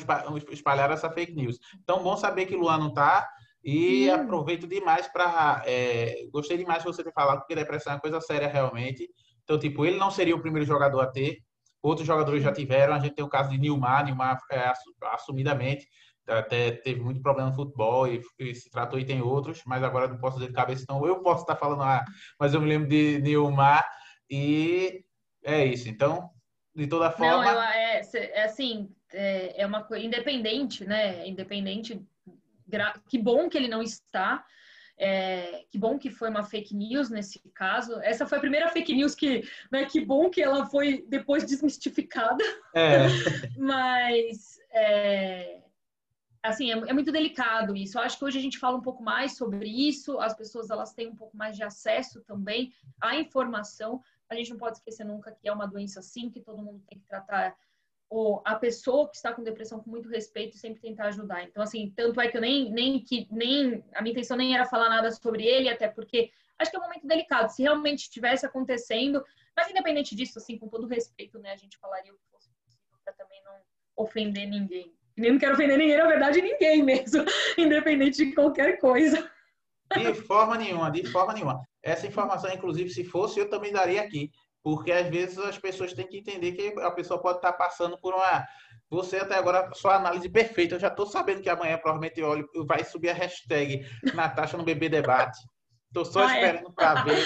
espalhar 0.51 0.91
essa 0.91 1.11
fake 1.11 1.35
news. 1.35 1.59
Então, 1.83 2.03
bom 2.03 2.17
saber 2.17 2.47
que 2.47 2.57
Luan 2.57 2.79
não 2.79 2.89
está. 2.89 3.29
E 3.63 4.11
hum. 4.11 4.15
aproveito 4.15 4.67
demais 4.67 5.07
para. 5.09 5.63
É, 5.67 6.27
gostei 6.33 6.57
demais 6.57 6.83
de 6.83 6.87
você 6.87 7.05
ter 7.05 7.13
falado, 7.13 7.41
porque 7.41 7.55
depressão 7.55 7.93
é 7.93 7.97
uma 7.97 8.01
coisa 8.01 8.21
séria 8.21 8.49
realmente. 8.49 9.09
Então, 9.45 9.59
tipo, 9.59 9.85
ele 9.85 9.99
não 9.99 10.11
seria 10.11 10.35
o 10.35 10.41
primeiro 10.41 10.67
jogador 10.67 11.01
a 11.01 11.07
ter. 11.07 11.39
Outros 11.83 12.07
jogadores 12.07 12.43
já 12.43 12.53
tiveram. 12.53 12.95
A 12.95 12.99
gente 12.99 13.15
tem 13.15 13.25
o 13.25 13.29
caso 13.29 13.51
de 13.51 13.59
Nilmar, 13.59 14.05
Nilmar 14.05 14.39
é, 14.51 14.73
assumidamente 15.13 15.87
até 16.31 16.71
teve 16.71 17.01
muito 17.01 17.21
problema 17.21 17.51
no 17.51 17.57
futebol 17.57 18.07
e, 18.07 18.23
e, 18.39 18.55
se 18.55 18.71
tratou 18.71 18.99
e 18.99 19.05
tem 19.05 19.21
outros, 19.21 19.63
mas 19.67 19.83
agora 19.83 20.09
não 20.09 20.19
posso 20.19 20.39
dizer 20.39 20.49
de 20.49 20.55
cabeça, 20.55 20.83
então 20.83 21.05
eu 21.07 21.21
posso 21.23 21.43
estar 21.43 21.57
falando, 21.57 21.83
ah, 21.83 22.05
mas 22.39 22.55
eu 22.55 22.61
me 22.61 22.69
lembro 22.69 22.89
de 22.89 23.21
Nilmar 23.21 23.85
e 24.31 25.05
é 25.45 25.65
isso. 25.65 25.89
Então, 25.89 26.31
de 26.75 26.87
toda 26.87 27.11
forma. 27.11 27.45
Não, 27.45 27.63
é, 27.63 28.01
é, 28.15 28.45
assim, 28.45 28.89
é, 29.13 29.63
é 29.63 29.67
uma 29.67 29.83
coisa 29.83 30.05
independente, 30.05 30.85
né? 30.85 31.27
Independente. 31.27 32.01
Que 33.09 33.19
bom 33.19 33.49
que 33.49 33.59
ele 33.59 33.69
não 33.69 33.83
está. 33.83 34.45
É, 34.97 35.65
que 35.71 35.79
bom 35.79 35.99
que 35.99 36.11
foi 36.11 36.29
uma 36.29 36.45
fake 36.45 36.75
news 36.75 37.09
nesse 37.09 37.41
caso. 37.55 37.99
Essa 38.03 38.27
foi 38.27 38.37
a 38.37 38.41
primeira 38.41 38.69
fake 38.69 38.95
news 38.95 39.15
que, 39.15 39.43
né, 39.73 39.87
que 39.87 40.05
bom 40.05 40.29
que 40.29 40.43
ela 40.43 40.67
foi 40.67 41.05
depois 41.09 41.45
desmistificada. 41.45 42.45
É. 42.75 43.07
Mas 43.57 44.59
é, 44.71 45.63
assim, 46.43 46.71
é, 46.71 46.75
é, 46.75 46.93
muito 46.93 47.13
delicado 47.13 47.77
isso. 47.77 47.99
Eu 47.99 48.03
acho 48.03 48.19
que 48.19 48.25
hoje 48.25 48.39
a 48.39 48.43
gente 48.43 48.59
fala 48.59 48.77
um 48.77 48.83
pouco 48.83 49.03
mais 49.03 49.37
sobre 49.37 49.69
isso, 49.69 50.19
as 50.19 50.35
pessoas 50.35 50.71
elas 50.71 50.93
têm 50.93 51.09
um 51.09 51.17
pouco 51.17 51.37
mais 51.37 51.57
de 51.57 51.63
acesso 51.63 52.21
também 52.23 52.73
à 53.01 53.17
informação. 53.17 54.03
A 54.29 54.35
gente 54.35 54.51
não 54.51 54.59
pode 54.59 54.79
esquecer 54.79 55.05
nunca 55.05 55.33
que 55.33 55.49
é 55.49 55.53
uma 55.53 55.67
doença 55.67 56.01
sim, 56.01 56.31
que 56.31 56.41
todo 56.41 56.63
mundo 56.63 56.83
tem 56.89 56.99
que 56.99 57.07
tratar 57.07 57.57
o, 58.09 58.43
a 58.45 58.57
pessoa 58.57 59.09
que 59.09 59.17
está 59.17 59.33
com 59.33 59.43
depressão 59.43 59.81
com 59.81 59.89
muito 59.89 60.09
respeito 60.09 60.57
e 60.57 60.59
sempre 60.59 60.81
tentar 60.81 61.07
ajudar. 61.07 61.45
Então, 61.45 61.63
assim, 61.63 61.93
tanto 61.95 62.21
é 62.21 62.29
que 62.29 62.37
eu 62.37 62.41
nem, 62.41 62.71
nem 62.71 63.01
que 63.01 63.29
nem 63.31 63.85
a 63.95 64.03
minha 64.03 64.13
intenção 64.13 64.37
nem 64.37 64.55
era 64.55 64.67
falar 64.67 64.89
nada 64.89 65.11
sobre 65.13 65.45
ele, 65.45 65.69
até 65.69 65.89
porque 65.89 66.31
acho 66.59 66.71
que 66.71 66.77
é 66.77 66.81
um 66.81 66.83
momento 66.83 67.07
delicado. 67.07 67.51
Se 67.51 67.63
realmente 67.63 68.01
estivesse 68.01 68.45
acontecendo, 68.45 69.25
mas 69.57 69.71
independente 69.71 70.17
disso, 70.17 70.39
assim, 70.39 70.59
com 70.59 70.69
todo 70.69 70.89
respeito, 70.89 71.39
né, 71.39 71.53
a 71.53 71.57
gente 71.57 71.79
falaria 71.79 72.13
o 72.13 72.17
que 72.17 72.27
fosse 72.33 72.51
possível 72.65 72.99
para 73.05 73.13
também 73.13 73.43
não 73.45 73.55
ofender 73.97 74.49
ninguém. 74.49 74.93
Nem 75.21 75.33
não 75.33 75.39
quero 75.39 75.55
ofender 75.55 75.79
ninguém, 75.79 75.97
na 75.97 76.07
verdade, 76.07 76.41
ninguém 76.41 76.83
mesmo, 76.83 77.25
independente 77.59 78.25
de 78.25 78.35
qualquer 78.35 78.79
coisa. 78.79 79.31
De 79.95 80.15
forma 80.15 80.57
nenhuma, 80.57 80.91
de 80.91 81.05
forma 81.07 81.33
nenhuma. 81.33 81.61
Essa 81.83 82.07
informação, 82.07 82.53
inclusive, 82.53 82.91
se 82.91 83.05
fosse, 83.05 83.41
eu 83.41 83.49
também 83.49 83.73
daria 83.73 84.01
aqui. 84.01 84.31
Porque 84.63 84.93
às 84.93 85.09
vezes 85.09 85.39
as 85.39 85.59
pessoas 85.59 85.95
têm 85.95 86.07
que 86.07 86.19
entender 86.19 86.53
que 86.53 86.79
a 86.81 86.91
pessoa 86.91 87.21
pode 87.21 87.39
estar 87.39 87.53
passando 87.55 87.99
por 87.99 88.15
uma. 88.15 88.45
Você 88.91 89.17
até 89.17 89.35
agora, 89.37 89.71
sua 89.73 89.97
análise 89.97 90.29
perfeita. 90.29 90.75
Eu 90.75 90.81
já 90.81 90.89
estou 90.89 91.07
sabendo 91.07 91.41
que 91.41 91.49
amanhã 91.49 91.79
provavelmente 91.79 92.23
olho, 92.23 92.47
vai 92.67 92.85
subir 92.85 93.09
a 93.09 93.15
hashtag 93.15 93.87
Natasha 94.15 94.57
no 94.57 94.65
Bebê 94.65 94.89
Debate. 94.89 95.39
Estou 95.87 96.05
só 96.05 96.27
ah, 96.27 96.37
é? 96.37 96.41
esperando 96.41 96.69
é? 96.69 96.73
para 96.73 97.03
ver. 97.03 97.25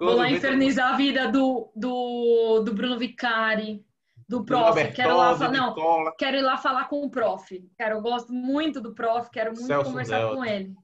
Vou 0.00 0.16
lá 0.16 0.30
infernizar 0.30 0.94
a 0.94 0.96
vida 0.96 1.28
do, 1.28 1.72
do, 1.74 2.62
do 2.64 2.74
Bruno 2.74 2.98
Vicari, 2.98 3.84
do 4.28 4.44
prof. 4.44 4.92
Quero 4.92 5.16
lá, 5.16 5.36
não, 5.48 5.74
quero 6.16 6.36
ir 6.36 6.42
lá 6.42 6.58
falar 6.58 6.84
com 6.84 7.02
o 7.02 7.10
prof. 7.10 7.70
Quero, 7.76 7.96
eu 7.96 8.02
gosto 8.02 8.32
muito 8.32 8.80
do 8.80 8.94
prof, 8.94 9.30
quero 9.30 9.52
muito 9.52 9.66
Celso 9.66 9.90
conversar 9.90 10.18
Delta. 10.18 10.36
com 10.36 10.44
ele. 10.44 10.74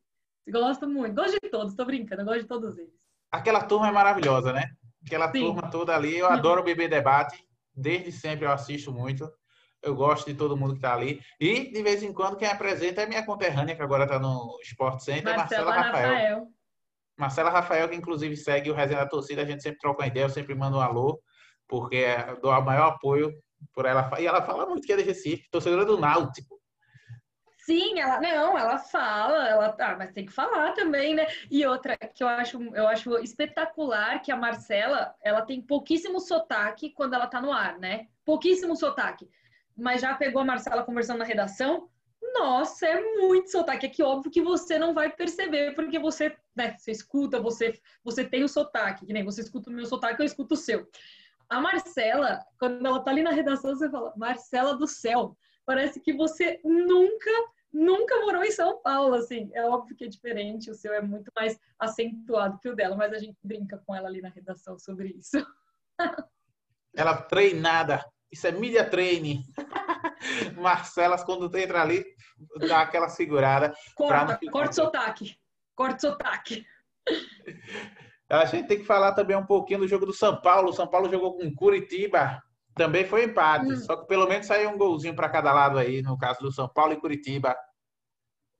Gosto 0.50 0.88
muito. 0.88 1.14
Gosto 1.14 1.38
de 1.42 1.50
todos, 1.50 1.72
estou 1.72 1.86
brincando, 1.86 2.24
gosto 2.24 2.40
de 2.40 2.46
todos 2.46 2.78
eles. 2.78 2.92
Aquela 3.30 3.64
turma 3.64 3.88
é 3.88 3.92
maravilhosa, 3.92 4.52
né? 4.52 4.64
Aquela 5.04 5.30
Sim. 5.30 5.40
turma 5.40 5.70
toda 5.70 5.94
ali. 5.94 6.16
Eu 6.16 6.26
adoro 6.26 6.60
o 6.62 6.64
Bebê 6.64 6.88
Debate. 6.88 7.44
Desde 7.74 8.12
sempre 8.12 8.46
eu 8.46 8.52
assisto 8.52 8.92
muito. 8.92 9.30
Eu 9.82 9.94
gosto 9.94 10.26
de 10.26 10.34
todo 10.34 10.56
mundo 10.56 10.72
que 10.72 10.78
está 10.78 10.94
ali. 10.94 11.20
E, 11.38 11.70
de 11.70 11.82
vez 11.82 12.02
em 12.02 12.12
quando, 12.12 12.36
quem 12.36 12.48
apresenta 12.48 13.02
é 13.02 13.06
minha 13.06 13.26
conterrânea, 13.26 13.76
que 13.76 13.82
agora 13.82 14.04
está 14.04 14.18
no 14.18 14.58
Sport 14.62 15.00
Center, 15.00 15.36
Marcela, 15.36 15.66
Marcela 15.66 15.74
Rafael. 15.74 16.08
Rafael. 16.08 16.46
Marcela 17.18 17.50
Rafael, 17.50 17.88
que 17.88 17.96
inclusive 17.96 18.36
segue 18.36 18.70
o 18.70 18.74
Resenha 18.74 19.00
da 19.00 19.08
Torcida, 19.08 19.42
a 19.42 19.44
gente 19.44 19.62
sempre 19.62 19.78
troca 19.78 20.02
uma 20.02 20.06
ideia, 20.06 20.24
eu 20.24 20.30
sempre 20.30 20.54
mando 20.54 20.78
um 20.78 20.80
alô, 20.80 21.20
porque 21.68 22.04
dou 22.42 22.52
o 22.52 22.60
maior 22.60 22.92
apoio 22.92 23.32
por 23.72 23.86
ela. 23.86 24.10
E 24.20 24.26
ela 24.26 24.42
fala 24.42 24.66
muito 24.66 24.86
que 24.86 24.92
é 24.92 24.96
de 24.96 25.02
Recife, 25.02 25.48
torcedora 25.50 25.84
do 25.84 25.98
Náutico. 25.98 26.54
Sim, 27.64 27.98
ela 27.98 28.20
não, 28.20 28.58
ela 28.58 28.76
fala, 28.76 29.48
ela 29.48 29.72
tá, 29.72 29.96
mas 29.96 30.12
tem 30.12 30.26
que 30.26 30.32
falar 30.32 30.72
também, 30.72 31.14
né? 31.14 31.26
E 31.50 31.64
outra 31.64 31.96
que 31.96 32.22
eu 32.22 32.28
acho, 32.28 32.62
eu 32.74 32.86
acho 32.86 33.18
espetacular 33.20 34.20
que 34.20 34.30
a 34.30 34.36
Marcela, 34.36 35.14
ela 35.22 35.40
tem 35.40 35.62
pouquíssimo 35.62 36.20
sotaque 36.20 36.90
quando 36.90 37.14
ela 37.14 37.26
tá 37.26 37.40
no 37.40 37.50
ar, 37.50 37.78
né? 37.78 38.08
Pouquíssimo 38.22 38.76
sotaque. 38.76 39.30
Mas 39.74 40.02
já 40.02 40.14
pegou 40.14 40.42
a 40.42 40.44
Marcela 40.44 40.82
conversando 40.82 41.20
na 41.20 41.24
redação? 41.24 41.88
Nossa, 42.34 42.86
é 42.86 43.00
muito 43.18 43.50
sotaque. 43.50 43.86
É 43.86 43.88
que 43.88 44.02
óbvio 44.02 44.30
que 44.30 44.42
você 44.42 44.78
não 44.78 44.92
vai 44.92 45.10
perceber, 45.10 45.74
porque 45.74 45.98
você, 45.98 46.36
né, 46.54 46.76
você 46.76 46.90
escuta, 46.90 47.40
você, 47.40 47.80
você 48.04 48.24
tem 48.24 48.44
o 48.44 48.48
sotaque, 48.48 49.06
que 49.06 49.12
nem 49.12 49.24
você 49.24 49.40
escuta 49.40 49.70
o 49.70 49.72
meu 49.72 49.86
sotaque, 49.86 50.20
eu 50.20 50.26
escuto 50.26 50.52
o 50.52 50.58
seu. 50.58 50.86
A 51.48 51.60
Marcela, 51.60 52.40
quando 52.58 52.84
ela 52.84 53.00
tá 53.00 53.10
ali 53.10 53.22
na 53.22 53.30
redação, 53.30 53.74
você 53.74 53.90
fala, 53.90 54.12
Marcela 54.16 54.76
do 54.76 54.86
céu, 54.86 55.36
parece 55.66 56.00
que 56.00 56.12
você 56.12 56.60
nunca 56.64 57.30
nunca 57.74 58.20
morou 58.20 58.44
em 58.44 58.52
São 58.52 58.80
Paulo, 58.80 59.14
assim. 59.14 59.50
É 59.52 59.64
óbvio 59.64 59.96
que 59.96 60.04
é 60.04 60.08
diferente, 60.08 60.70
o 60.70 60.74
seu 60.74 60.94
é 60.94 61.02
muito 61.02 61.30
mais 61.34 61.58
acentuado 61.78 62.58
que 62.60 62.68
o 62.68 62.76
dela, 62.76 62.94
mas 62.94 63.12
a 63.12 63.18
gente 63.18 63.36
brinca 63.42 63.82
com 63.84 63.94
ela 63.94 64.08
ali 64.08 64.22
na 64.22 64.28
redação 64.28 64.78
sobre 64.78 65.08
isso. 65.08 65.44
Ela 66.96 67.20
treinada. 67.22 68.04
Isso 68.30 68.46
é 68.46 68.52
media 68.52 68.88
training. 68.88 69.42
Marcelas, 70.56 71.24
quando 71.24 71.52
entra 71.58 71.82
ali, 71.82 72.04
dá 72.68 72.82
aquela 72.82 73.08
segurada. 73.08 73.74
Corta, 73.96 74.38
corta 74.50 74.70
o 74.70 74.74
sotaque. 74.74 75.36
Corta 75.74 75.96
o 75.96 76.00
sotaque. 76.00 76.64
A 78.28 78.44
gente 78.46 78.66
tem 78.66 78.78
que 78.78 78.84
falar 78.84 79.12
também 79.12 79.36
um 79.36 79.46
pouquinho 79.46 79.80
do 79.80 79.88
jogo 79.88 80.06
do 80.06 80.12
São 80.12 80.40
Paulo. 80.40 80.70
O 80.70 80.72
São 80.72 80.86
Paulo 80.86 81.10
jogou 81.10 81.36
com 81.36 81.54
Curitiba 81.54 82.42
também 82.74 83.04
foi 83.04 83.24
empate, 83.24 83.72
hum. 83.72 83.76
só 83.76 83.96
que 83.96 84.06
pelo 84.06 84.26
menos 84.26 84.46
saiu 84.46 84.70
um 84.70 84.78
golzinho 84.78 85.14
para 85.14 85.28
cada 85.28 85.52
lado 85.52 85.78
aí, 85.78 86.02
no 86.02 86.18
caso 86.18 86.40
do 86.40 86.52
São 86.52 86.68
Paulo 86.68 86.92
e 86.92 87.00
Curitiba. 87.00 87.56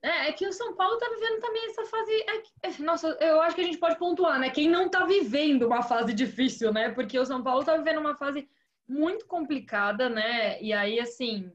É, 0.01 0.29
é 0.29 0.31
que 0.31 0.47
o 0.47 0.53
São 0.53 0.75
Paulo 0.75 0.97
tá 0.97 1.09
vivendo 1.09 1.41
também 1.41 1.65
essa 1.65 1.85
fase. 1.85 2.11
É, 2.11 2.67
é, 2.67 2.83
nossa, 2.83 3.07
eu 3.19 3.41
acho 3.41 3.55
que 3.55 3.61
a 3.61 3.65
gente 3.65 3.77
pode 3.77 3.97
pontuar, 3.97 4.39
né? 4.39 4.49
Quem 4.49 4.69
não 4.69 4.89
tá 4.89 5.03
vivendo 5.05 5.63
uma 5.63 5.81
fase 5.81 6.13
difícil, 6.13 6.71
né? 6.71 6.91
Porque 6.91 7.19
o 7.19 7.25
São 7.25 7.43
Paulo 7.43 7.65
tá 7.65 7.75
vivendo 7.75 7.99
uma 7.99 8.15
fase 8.15 8.47
muito 8.87 9.25
complicada, 9.25 10.07
né? 10.07 10.61
E 10.61 10.71
aí, 10.71 10.99
assim, 10.99 11.51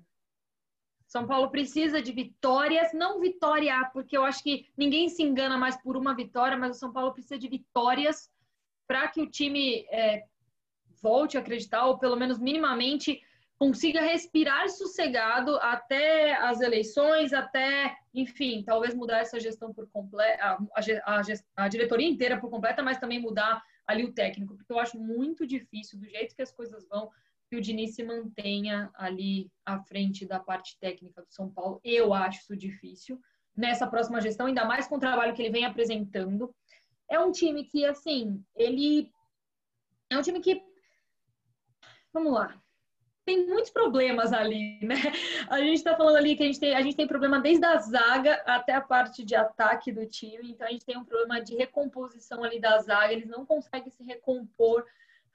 São 1.10 1.26
Paulo 1.26 1.50
precisa 1.50 2.00
de 2.00 2.12
vitórias, 2.12 2.92
não 2.92 3.18
vitória, 3.18 3.84
porque 3.92 4.16
eu 4.16 4.22
acho 4.24 4.44
que 4.44 4.70
ninguém 4.76 5.08
se 5.08 5.24
engana 5.24 5.58
mais 5.58 5.76
por 5.76 5.96
uma 5.96 6.14
vitória, 6.14 6.56
mas 6.56 6.76
o 6.76 6.78
São 6.78 6.92
Paulo 6.92 7.12
precisa 7.12 7.36
de 7.36 7.48
vitórias 7.48 8.30
para 8.86 9.08
que 9.08 9.20
o 9.20 9.28
time 9.28 9.84
é, 9.90 10.22
volte 11.02 11.36
a 11.36 11.40
acreditar, 11.40 11.84
ou 11.86 11.98
pelo 11.98 12.14
menos 12.14 12.38
minimamente 12.38 13.20
consiga 13.58 14.00
respirar 14.00 14.68
sossegado 14.70 15.56
até 15.56 16.32
as 16.36 16.60
eleições, 16.60 17.32
até, 17.32 17.96
enfim, 18.14 18.62
talvez 18.64 18.94
mudar 18.94 19.18
essa 19.18 19.40
gestão 19.40 19.74
por 19.74 19.88
completo, 19.90 20.40
a, 20.40 20.58
a, 20.76 21.22
a, 21.56 21.68
diretoria 21.68 22.08
inteira 22.08 22.38
por 22.38 22.50
completa, 22.50 22.84
mas 22.84 22.98
também 22.98 23.20
mudar 23.20 23.60
ali 23.84 24.04
o 24.04 24.12
técnico, 24.12 24.54
porque 24.54 24.72
eu 24.72 24.78
acho 24.78 24.96
muito 24.96 25.44
difícil, 25.44 25.98
do 25.98 26.06
jeito 26.06 26.36
que 26.36 26.42
as 26.42 26.52
coisas 26.52 26.86
vão, 26.88 27.10
que 27.50 27.56
o 27.56 27.60
Diniz 27.60 27.96
se 27.96 28.04
mantenha 28.04 28.88
ali 28.94 29.50
à 29.66 29.80
frente 29.80 30.24
da 30.24 30.38
parte 30.38 30.78
técnica 30.78 31.20
do 31.20 31.32
São 31.32 31.50
Paulo. 31.50 31.80
Eu 31.82 32.14
acho 32.14 32.38
isso 32.42 32.56
difícil 32.56 33.20
nessa 33.56 33.88
próxima 33.88 34.20
gestão, 34.20 34.46
ainda 34.46 34.64
mais 34.64 34.86
com 34.86 34.94
o 34.94 35.00
trabalho 35.00 35.34
que 35.34 35.42
ele 35.42 35.50
vem 35.50 35.64
apresentando. 35.64 36.54
É 37.10 37.18
um 37.18 37.32
time 37.32 37.64
que, 37.64 37.84
assim, 37.84 38.40
ele 38.54 39.10
é 40.08 40.16
um 40.16 40.22
time 40.22 40.38
que 40.40 40.62
vamos 42.12 42.32
lá. 42.32 42.56
Tem 43.24 43.48
muitos 43.48 43.70
problemas 43.70 44.32
ali, 44.32 44.78
né? 44.80 44.94
A 45.48 45.58
gente 45.58 45.74
está 45.74 45.96
falando 45.96 46.16
ali 46.16 46.36
que 46.36 46.44
a 46.44 46.46
gente, 46.46 46.60
tem, 46.60 46.74
a 46.76 46.82
gente 46.82 46.96
tem 46.96 47.06
problema 47.06 47.40
desde 47.40 47.64
a 47.64 47.76
zaga 47.78 48.34
até 48.46 48.74
a 48.74 48.80
parte 48.80 49.24
de 49.24 49.34
ataque 49.34 49.90
do 49.90 50.06
time. 50.06 50.52
Então 50.52 50.68
a 50.68 50.70
gente 50.70 50.86
tem 50.86 50.96
um 50.96 51.04
problema 51.04 51.40
de 51.40 51.56
recomposição 51.56 52.44
ali 52.44 52.60
da 52.60 52.78
zaga. 52.78 53.12
Eles 53.12 53.28
não 53.28 53.44
conseguem 53.44 53.90
se 53.90 54.04
recompor 54.04 54.84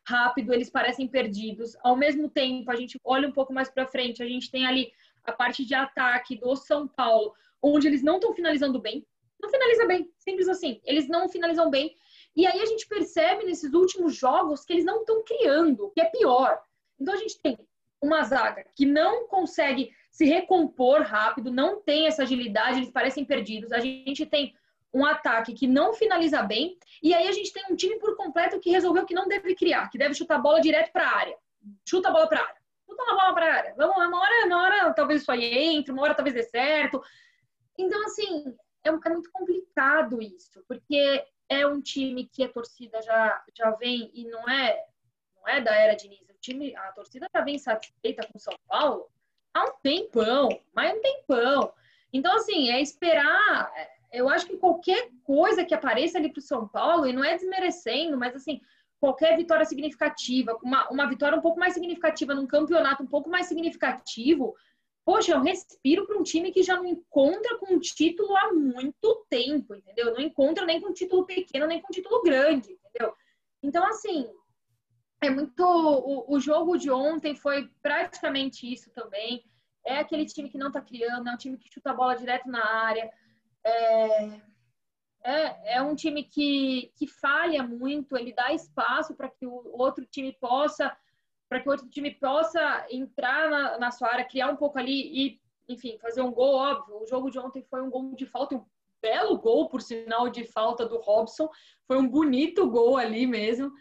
rápido, 0.08 0.54
eles 0.54 0.70
parecem 0.70 1.08
perdidos. 1.08 1.76
Ao 1.82 1.96
mesmo 1.96 2.30
tempo, 2.30 2.70
a 2.72 2.76
gente 2.76 3.00
olha 3.04 3.28
um 3.28 3.32
pouco 3.32 3.54
mais 3.54 3.70
para 3.70 3.88
frente, 3.88 4.24
a 4.24 4.28
gente 4.28 4.52
tem 4.52 4.66
ali 4.66 4.92
a 5.24 5.32
parte 5.32 5.66
de 5.66 5.74
ataque 5.74 6.38
do 6.38 6.56
São 6.56 6.88
Paulo, 6.88 7.34
onde 7.62 7.88
eles 7.88 8.04
não 8.04 8.16
estão 8.16 8.34
finalizando 8.34 8.80
bem. 8.80 9.06
Não 9.42 9.50
finaliza 9.50 9.86
bem, 9.86 10.10
simples 10.18 10.48
assim. 10.48 10.80
Eles 10.86 11.08
não 11.08 11.28
finalizam 11.28 11.70
bem 11.70 11.96
e 12.36 12.46
aí 12.46 12.62
a 12.62 12.66
gente 12.66 12.88
percebe 12.88 13.46
nesses 13.46 13.74
últimos 13.74 14.16
jogos 14.16 14.66
que 14.66 14.74
eles 14.74 14.84
não 14.84 15.00
estão 15.00 15.24
criando, 15.24 15.90
que 15.92 16.02
é 16.02 16.06
pior. 16.06 16.62
Então 17.00 17.14
a 17.14 17.18
gente 17.18 17.40
tem 17.40 17.58
uma 18.02 18.22
zaga 18.24 18.66
que 18.76 18.86
não 18.86 19.26
consegue 19.28 19.92
se 20.12 20.26
recompor 20.26 21.02
rápido, 21.02 21.50
não 21.50 21.82
tem 21.82 22.08
essa 22.08 22.24
agilidade, 22.24 22.80
eles 22.80 22.92
parecem 22.92 23.24
perdidos. 23.24 23.72
A 23.72 23.80
gente 23.80 24.26
tem 24.26 24.54
um 24.96 25.06
ataque 25.06 25.54
que 25.54 25.68
não 25.68 25.94
finaliza 25.94 26.42
bem, 26.42 26.78
e 27.04 27.14
aí 27.14 27.28
a 27.28 27.32
gente 27.34 27.52
tem 27.52 27.66
um 27.70 27.76
time 27.76 28.00
por 28.00 28.16
completo 28.16 28.60
que 28.62 28.70
resolveu 28.70 29.06
que 29.06 29.14
não 29.14 29.28
deve 29.28 29.54
criar, 29.54 29.90
que 29.90 29.98
deve 29.98 30.14
chutar 30.14 30.36
a 30.36 30.42
bola 30.42 30.62
direto 30.62 30.94
para 30.94 31.06
a 31.06 31.18
área. 31.18 31.38
Chuta 31.86 32.08
a 32.08 32.12
bola 32.12 32.28
para 32.28 32.40
a 32.40 32.44
área. 32.44 32.62
Chuta 32.88 33.04
a 33.04 33.16
bola 33.16 33.34
para 33.34 33.46
a 33.46 33.54
área. 33.56 33.76
Vamos, 33.76 33.98
uma 33.98 34.22
hora, 34.22 34.46
uma 34.46 34.62
hora 34.64 34.94
talvez 34.94 35.22
isso 35.22 35.32
aí 35.32 35.44
entre, 35.44 35.92
uma 35.92 36.02
hora 36.02 36.16
talvez 36.16 36.34
dê 36.34 36.44
certo. 36.44 37.04
Então, 37.78 38.02
assim, 38.06 38.56
é, 38.86 38.90
é 38.90 39.10
muito 39.10 39.30
complicado 39.34 40.22
isso, 40.22 40.64
porque 40.66 41.26
é 41.50 41.68
um 41.68 41.82
time 41.82 42.26
que 42.26 42.44
a 42.44 42.50
torcida 42.50 43.02
já, 43.02 43.44
já 43.54 43.72
vem 43.72 44.10
e 44.14 44.26
não 44.30 44.48
é 44.48 44.82
não 45.36 45.48
é 45.50 45.62
da 45.62 45.76
era 45.76 45.94
Diniz, 45.94 46.22
o 46.30 46.34
time, 46.40 46.76
a 46.76 46.92
torcida 46.94 47.28
já 47.32 47.42
vem 47.42 47.60
satisfeita 47.60 48.26
com 48.32 48.40
São 48.40 48.56
Paulo 48.66 49.08
há 49.54 49.64
um 49.66 49.74
tempão, 49.82 50.50
mais 50.74 50.98
um 50.98 51.02
tempão. 51.02 51.74
Então, 52.12 52.34
assim, 52.36 52.70
é 52.70 52.82
esperar. 52.82 53.72
Eu 54.16 54.30
acho 54.30 54.48
que 54.48 54.58
qualquer 54.58 55.10
coisa 55.24 55.66
que 55.66 55.74
apareça 55.74 56.18
ali 56.18 56.32
para 56.32 56.40
o 56.40 56.44
São 56.44 56.68
Paulo, 56.68 57.06
e 57.06 57.14
não 57.14 57.24
é 57.24 57.36
desmerecendo, 57.36 58.18
mas 58.18 58.36
assim, 58.36 58.62
qualquer 59.00 59.36
vitória 59.38 59.66
significativa, 59.66 60.58
uma, 60.64 60.90
uma 60.90 61.08
vitória 61.08 61.38
um 61.38 61.42
pouco 61.42 61.60
mais 61.60 61.74
significativa 61.74 62.34
num 62.34 62.48
campeonato 62.48 63.04
um 63.04 63.08
pouco 63.08 63.30
mais 63.30 63.48
significativo, 63.48 64.56
Poxa, 65.06 65.34
eu 65.34 65.42
respiro 65.42 66.08
para 66.08 66.18
um 66.18 66.24
time 66.24 66.52
que 66.52 66.64
já 66.64 66.78
não 66.78 66.86
encontra 66.88 67.60
com 67.60 67.76
um 67.76 67.80
título 67.80 68.36
há 68.36 68.52
muito 68.52 69.24
tempo, 69.30 69.76
entendeu? 69.76 70.12
Não 70.12 70.20
encontra 70.20 70.66
nem 70.66 70.82
com 70.82 70.90
um 70.90 70.94
título 70.94 71.28
pequeno, 71.28 71.68
nem 71.68 71.80
com 71.80 71.90
um 71.90 71.94
título 71.94 72.24
grande, 72.24 72.72
entendeu? 72.72 73.14
Então, 73.62 73.86
assim, 73.86 74.28
é 75.22 75.30
muito. 75.30 75.64
O, 75.64 76.34
o 76.36 76.40
jogo 76.40 76.76
de 76.76 76.90
ontem 76.90 77.36
foi 77.36 77.70
praticamente 77.84 78.72
isso 78.72 78.90
também. 78.90 79.46
É 79.86 80.00
aquele 80.00 80.26
time 80.26 80.50
que 80.50 80.58
não 80.58 80.68
está 80.68 80.82
criando, 80.82 81.30
é 81.30 81.34
um 81.34 81.38
time 81.38 81.56
que 81.56 81.72
chuta 81.72 81.92
a 81.92 81.94
bola 81.94 82.16
direto 82.16 82.50
na 82.50 82.66
área. 82.66 83.08
É, 83.66 84.26
é, 85.24 85.78
é 85.78 85.82
um 85.82 85.96
time 85.96 86.24
que, 86.24 86.92
que 86.96 87.08
falha 87.08 87.64
muito, 87.64 88.16
ele 88.16 88.32
dá 88.32 88.54
espaço 88.54 89.16
para 89.16 89.28
que 89.30 89.46
o 89.46 89.72
outro 89.74 90.06
time 90.06 90.32
possa 90.40 90.96
para 91.48 91.60
que 91.60 91.68
o 91.68 91.72
outro 91.72 91.88
time 91.90 92.12
possa 92.12 92.86
entrar 92.90 93.50
na, 93.50 93.78
na, 93.78 93.92
sua 93.92 94.10
área, 94.10 94.26
criar 94.26 94.50
um 94.50 94.56
pouco 94.56 94.80
ali 94.80 95.28
e, 95.28 95.42
enfim, 95.70 95.98
fazer 96.00 96.22
um 96.22 96.32
gol, 96.32 96.56
óbvio. 96.56 97.02
O 97.02 97.06
jogo 97.06 97.30
de 97.30 97.38
ontem 97.40 97.64
foi 97.70 97.82
um 97.82 97.90
gol 97.90 98.16
de 98.16 98.26
falta, 98.26 98.56
um 98.56 98.66
belo 99.02 99.38
gol, 99.38 99.70
por 99.70 99.82
sinal 99.82 100.28
de 100.30 100.44
falta 100.44 100.86
do 100.86 100.98
Robson. 100.98 101.48
Foi 101.88 101.98
um 101.98 102.08
bonito 102.08 102.70
gol 102.70 102.98
ali 102.98 103.28
mesmo. 103.28 103.72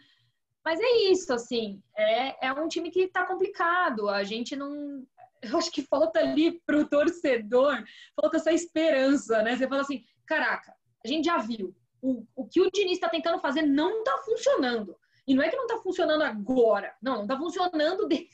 Mas 0.63 0.79
é 0.79 1.11
isso, 1.11 1.31
assim, 1.33 1.81
é, 1.95 2.47
é 2.47 2.53
um 2.53 2.67
time 2.67 2.89
que 2.89 3.01
está 3.01 3.25
complicado. 3.25 4.09
A 4.09 4.23
gente 4.23 4.55
não. 4.55 5.05
Eu 5.49 5.57
acho 5.57 5.71
que 5.71 5.81
falta 5.81 6.19
ali 6.19 6.59
para 6.65 6.77
o 6.77 6.87
torcedor, 6.87 7.83
falta 8.19 8.37
essa 8.37 8.51
esperança, 8.51 9.41
né? 9.41 9.55
Você 9.55 9.67
fala 9.67 9.81
assim: 9.81 10.03
caraca, 10.25 10.73
a 11.03 11.07
gente 11.07 11.25
já 11.25 11.37
viu. 11.37 11.75
O, 12.01 12.25
o 12.35 12.47
que 12.47 12.61
o 12.61 12.69
Diniz 12.71 12.93
está 12.93 13.09
tentando 13.09 13.39
fazer 13.39 13.63
não 13.63 13.99
está 13.99 14.17
funcionando. 14.19 14.95
E 15.27 15.33
não 15.33 15.41
é 15.41 15.49
que 15.49 15.55
não 15.55 15.65
está 15.65 15.77
funcionando 15.77 16.21
agora. 16.21 16.95
Não, 17.01 17.15
não 17.15 17.21
está 17.23 17.37
funcionando. 17.37 18.07
De... 18.09 18.29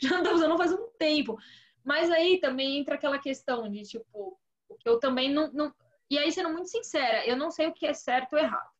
Já 0.00 0.10
não 0.10 0.18
está 0.18 0.30
funcionando 0.30 0.58
faz 0.58 0.72
um 0.72 0.88
tempo. 0.98 1.38
Mas 1.82 2.10
aí 2.10 2.38
também 2.40 2.78
entra 2.78 2.94
aquela 2.94 3.18
questão 3.18 3.70
de, 3.70 3.82
tipo, 3.82 4.38
eu 4.84 4.98
também 4.98 5.32
não, 5.32 5.52
não. 5.52 5.74
E 6.10 6.18
aí, 6.18 6.32
sendo 6.32 6.50
muito 6.50 6.68
sincera, 6.68 7.26
eu 7.26 7.36
não 7.36 7.50
sei 7.50 7.66
o 7.66 7.72
que 7.72 7.86
é 7.86 7.92
certo 7.92 8.34
ou 8.34 8.38
errado. 8.38 8.73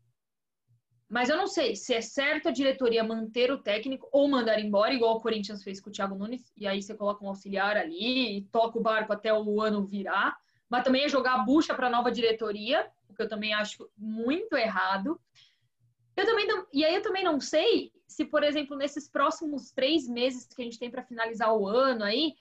Mas 1.14 1.28
eu 1.28 1.36
não 1.36 1.46
sei 1.46 1.76
se 1.76 1.94
é 1.94 2.00
certo 2.00 2.48
a 2.48 2.50
diretoria 2.50 3.04
manter 3.04 3.52
o 3.52 3.62
técnico 3.62 4.08
ou 4.10 4.26
mandar 4.26 4.58
embora, 4.58 4.92
igual 4.92 5.14
o 5.14 5.20
Corinthians 5.20 5.62
fez 5.62 5.80
com 5.80 5.88
o 5.88 5.92
Thiago 5.92 6.16
Nunes, 6.16 6.52
e 6.56 6.66
aí 6.66 6.82
você 6.82 6.92
coloca 6.92 7.24
um 7.24 7.28
auxiliar 7.28 7.76
ali 7.76 8.38
e 8.38 8.42
toca 8.46 8.80
o 8.80 8.82
barco 8.82 9.12
até 9.12 9.32
o 9.32 9.62
ano 9.62 9.86
virar. 9.86 10.36
Mas 10.68 10.82
também 10.82 11.04
é 11.04 11.08
jogar 11.08 11.34
a 11.34 11.38
bucha 11.44 11.72
para 11.72 11.86
a 11.86 11.90
nova 11.90 12.10
diretoria, 12.10 12.90
o 13.08 13.14
que 13.14 13.22
eu 13.22 13.28
também 13.28 13.54
acho 13.54 13.88
muito 13.96 14.56
errado. 14.56 15.20
Eu 16.16 16.26
também 16.26 16.48
não, 16.48 16.66
e 16.72 16.84
aí 16.84 16.96
eu 16.96 17.02
também 17.02 17.22
não 17.22 17.38
sei 17.38 17.92
se, 18.08 18.24
por 18.24 18.42
exemplo, 18.42 18.76
nesses 18.76 19.08
próximos 19.08 19.70
três 19.70 20.08
meses 20.08 20.48
que 20.48 20.62
a 20.62 20.64
gente 20.64 20.80
tem 20.80 20.90
para 20.90 21.04
finalizar 21.04 21.54
o 21.56 21.68
ano 21.68 22.02
aí, 22.02 22.34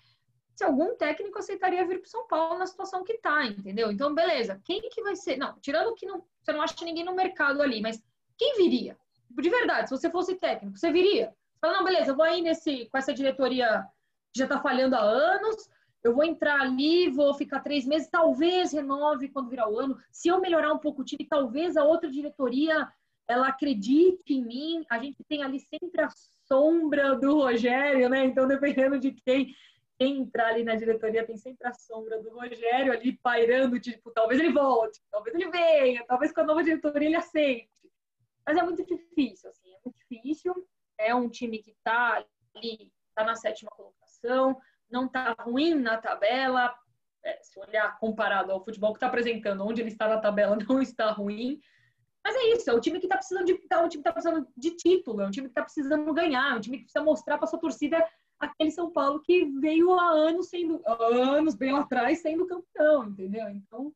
se 0.55 0.63
algum 0.63 0.95
técnico 0.95 1.37
aceitaria 1.37 1.85
vir 1.85 1.99
para 1.99 2.09
São 2.09 2.27
Paulo 2.27 2.57
na 2.57 2.65
situação 2.65 3.03
que 3.03 3.13
está, 3.13 3.45
entendeu? 3.45 3.91
Então, 3.91 4.15
beleza. 4.15 4.59
Quem 4.65 4.81
que 4.81 5.03
vai 5.03 5.15
ser? 5.15 5.37
Não, 5.37 5.59
tirando 5.59 5.93
que 5.93 6.07
não, 6.07 6.25
você 6.41 6.51
não 6.51 6.61
acha 6.63 6.83
ninguém 6.83 7.05
no 7.05 7.13
mercado 7.13 7.61
ali, 7.61 7.79
mas 7.79 8.01
quem 8.43 8.57
viria? 8.57 8.97
De 9.29 9.49
verdade, 9.49 9.87
se 9.87 9.95
você 9.95 10.09
fosse 10.09 10.35
técnico, 10.35 10.77
você 10.77 10.91
viria? 10.91 11.33
Fala, 11.61 11.77
não, 11.77 11.83
beleza, 11.85 12.11
eu 12.11 12.15
vou 12.15 12.25
aí 12.25 12.41
nesse, 12.41 12.87
com 12.87 12.97
essa 12.97 13.13
diretoria 13.13 13.85
que 14.33 14.39
já 14.39 14.45
está 14.45 14.59
falhando 14.59 14.95
há 14.95 14.99
anos, 14.99 15.69
eu 16.03 16.13
vou 16.13 16.25
entrar 16.25 16.59
ali, 16.59 17.09
vou 17.09 17.33
ficar 17.33 17.61
três 17.61 17.85
meses, 17.85 18.09
talvez 18.09 18.73
renove 18.73 19.29
quando 19.29 19.49
virar 19.49 19.69
o 19.69 19.79
ano. 19.79 19.97
Se 20.11 20.27
eu 20.27 20.41
melhorar 20.41 20.73
um 20.73 20.77
pouco 20.77 21.01
o 21.01 21.05
time, 21.05 21.25
talvez 21.25 21.77
a 21.77 21.85
outra 21.85 22.11
diretoria 22.11 22.89
ela 23.25 23.47
acredite 23.47 24.33
em 24.33 24.43
mim. 24.43 24.85
A 24.89 24.99
gente 24.99 25.23
tem 25.23 25.41
ali 25.41 25.61
sempre 25.61 26.01
a 26.01 26.09
sombra 26.45 27.15
do 27.15 27.35
Rogério, 27.35 28.09
né? 28.09 28.25
Então, 28.25 28.45
dependendo 28.45 28.99
de 28.99 29.13
quem, 29.13 29.55
quem 29.97 30.19
entrar 30.19 30.47
ali 30.47 30.65
na 30.65 30.75
diretoria, 30.75 31.25
tem 31.25 31.37
sempre 31.37 31.65
a 31.65 31.73
sombra 31.73 32.21
do 32.21 32.31
Rogério 32.31 32.91
ali 32.91 33.17
pairando, 33.23 33.79
tipo, 33.79 34.11
talvez 34.11 34.41
ele 34.41 34.51
volte, 34.51 34.99
talvez 35.09 35.33
ele 35.33 35.49
venha, 35.49 36.03
talvez 36.05 36.33
com 36.33 36.41
a 36.41 36.45
nova 36.45 36.61
diretoria 36.61 37.07
ele 37.07 37.15
aceite. 37.15 37.72
Mas 38.45 38.57
é 38.57 38.63
muito 38.63 38.85
difícil, 38.85 39.49
assim, 39.49 39.73
é 39.73 39.77
muito 39.85 39.97
difícil. 40.09 40.53
É 40.97 41.15
um 41.15 41.29
time 41.29 41.59
que 41.59 41.71
está 41.71 42.23
ali, 42.55 42.91
está 43.09 43.23
na 43.23 43.35
sétima 43.35 43.71
colocação, 43.71 44.59
não 44.89 45.05
está 45.05 45.33
ruim 45.39 45.75
na 45.75 45.97
tabela. 45.97 46.73
É, 47.25 47.41
se 47.41 47.57
olhar 47.57 47.97
comparado 47.99 48.51
ao 48.51 48.63
futebol 48.63 48.91
que 48.91 48.97
está 48.97 49.07
apresentando, 49.07 49.65
onde 49.65 49.81
ele 49.81 49.89
está 49.89 50.09
na 50.09 50.19
tabela, 50.19 50.57
não 50.69 50.81
está 50.81 51.09
ruim. 51.11 51.61
Mas 52.23 52.35
é 52.35 52.53
isso, 52.53 52.69
é 52.69 52.73
o 52.73 52.79
time 52.79 52.99
que 52.99 53.05
está 53.05 53.17
precisando 53.17 53.45
de, 53.45 53.53
é 53.69 53.77
um 53.77 53.89
time 53.89 54.03
que 54.03 54.09
tá 54.09 54.13
precisando 54.13 54.47
de 54.55 54.71
título, 54.71 55.21
é 55.21 55.27
um 55.27 55.31
time 55.31 55.47
que 55.47 55.51
está 55.51 55.61
precisando 55.61 56.13
ganhar, 56.13 56.53
é 56.53 56.55
um 56.55 56.61
time 56.61 56.77
que 56.77 56.83
precisa 56.83 57.03
mostrar 57.03 57.37
para 57.37 57.47
sua 57.47 57.59
torcida 57.59 58.05
aquele 58.39 58.71
São 58.71 58.91
Paulo 58.91 59.21
que 59.21 59.45
veio 59.59 59.93
há 59.93 60.09
anos 60.09 60.47
sendo, 60.49 60.81
há 60.85 61.05
anos 61.05 61.55
bem 61.55 61.73
lá 61.73 61.81
atrás 61.81 62.21
sendo 62.21 62.47
campeão, 62.47 63.05
entendeu? 63.05 63.49
Então 63.49 63.93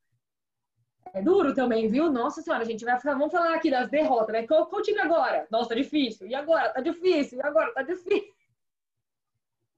é 1.13 1.21
duro 1.21 1.53
também, 1.53 1.87
viu? 1.87 2.11
Nossa 2.11 2.41
senhora, 2.41 2.63
a 2.63 2.65
gente 2.65 2.85
vai 2.85 2.99
vamos 2.99 3.31
falar 3.31 3.53
aqui 3.53 3.69
das 3.69 3.89
derrotas, 3.89 4.33
né? 4.33 4.47
Qual, 4.47 4.65
qual 4.67 4.81
time 4.81 4.99
agora? 4.99 5.47
Nossa, 5.49 5.69
tá 5.69 5.75
difícil. 5.75 6.27
E 6.27 6.35
agora? 6.35 6.69
Tá 6.69 6.81
difícil. 6.81 7.39
E 7.39 7.41
agora? 7.41 7.73
Tá 7.73 7.81
difícil. 7.81 8.33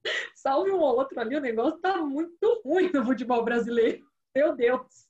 Salve 0.36 0.72
um 0.72 0.80
ou 0.80 0.96
outro 0.96 1.20
ali, 1.20 1.36
o 1.36 1.42
negócio 1.42 1.80
tá 1.80 1.98
muito 1.98 2.62
ruim 2.64 2.92
no 2.92 3.06
futebol 3.06 3.44
brasileiro. 3.44 4.06
Meu 4.36 4.56
Deus. 4.56 5.08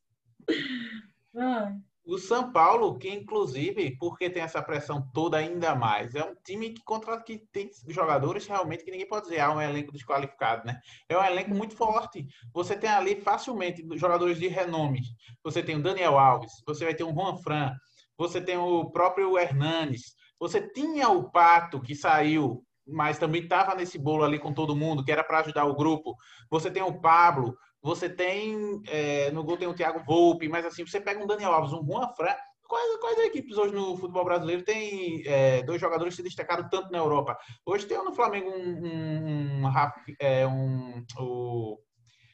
Ai. 1.36 1.76
O 2.10 2.18
São 2.18 2.52
Paulo, 2.52 2.98
que 2.98 3.08
inclusive, 3.08 3.96
porque 4.00 4.32
tem 4.32 4.42
essa 4.42 4.64
pressão 4.64 5.08
toda 5.14 5.38
ainda 5.38 5.76
mais, 5.76 6.16
é 6.16 6.24
um 6.24 6.34
time 6.44 6.72
que 6.72 6.84
contra 6.84 7.22
que 7.22 7.38
tem 7.52 7.70
jogadores 7.88 8.48
realmente 8.48 8.84
que 8.84 8.90
ninguém 8.90 9.08
pode 9.08 9.26
dizer, 9.26 9.42
ah, 9.42 9.54
um 9.54 9.62
elenco 9.62 9.92
desqualificado, 9.92 10.66
né? 10.66 10.80
É 11.08 11.16
um 11.16 11.24
elenco 11.24 11.52
muito 11.52 11.76
forte. 11.76 12.26
Você 12.52 12.76
tem 12.76 12.90
ali 12.90 13.22
facilmente 13.22 13.86
jogadores 13.94 14.40
de 14.40 14.48
renome. 14.48 15.02
Você 15.44 15.62
tem 15.62 15.76
o 15.76 15.84
Daniel 15.84 16.18
Alves, 16.18 16.52
você 16.66 16.84
vai 16.84 16.96
ter 16.96 17.04
o 17.04 17.14
Juan 17.14 17.38
Fran, 17.44 17.76
você 18.18 18.42
tem 18.42 18.58
o 18.58 18.90
próprio 18.90 19.38
Hernanes, 19.38 20.16
você 20.40 20.68
tinha 20.68 21.10
o 21.10 21.30
Pato 21.30 21.80
que 21.80 21.94
saiu, 21.94 22.66
mas 22.88 23.20
também 23.20 23.44
estava 23.44 23.76
nesse 23.76 24.00
bolo 24.00 24.24
ali 24.24 24.40
com 24.40 24.52
todo 24.52 24.76
mundo, 24.76 25.06
que 25.06 25.12
era 25.12 25.24
para 25.24 25.42
ajudar 25.42 25.66
o 25.66 25.76
grupo. 25.76 26.16
Você 26.50 26.72
tem 26.72 26.82
o 26.82 27.00
Pablo, 27.00 27.56
você 27.82 28.10
tem, 28.10 28.82
é, 28.88 29.32
no 29.32 29.44
gol 29.44 29.58
tem 29.58 29.68
o 29.68 29.74
Thiago 29.74 30.04
Volpe, 30.06 30.50
mas 30.50 30.66
assim, 30.66 30.86
você 30.86 31.00
pega 31.00 31.24
um 31.24 31.28
Daniel 31.28 31.54
Alves, 31.54 31.74
um 31.74 31.86
Juan 31.86 32.10
Fran, 32.16 32.36
quais, 32.68 32.98
quais 32.98 33.20
equipes 33.20 33.58
hoje 33.58 33.74
no 33.74 33.98
futebol 33.98 34.26
brasileiro 34.26 34.64
tem 34.64 35.24
é, 35.26 35.64
dois 35.64 35.82
jogadores 35.82 36.14
que 36.14 36.22
se 36.22 36.28
destacaram 36.28 36.70
tanto 36.70 36.92
na 36.92 36.98
Europa? 36.98 37.38
Hoje 37.66 37.88
tem 37.88 37.98
no 38.04 38.14
Flamengo 38.14 38.50
um, 38.52 38.86
um, 38.86 39.66
um, 39.66 39.72
é, 40.20 40.46
um 40.46 41.04
o 41.18 41.78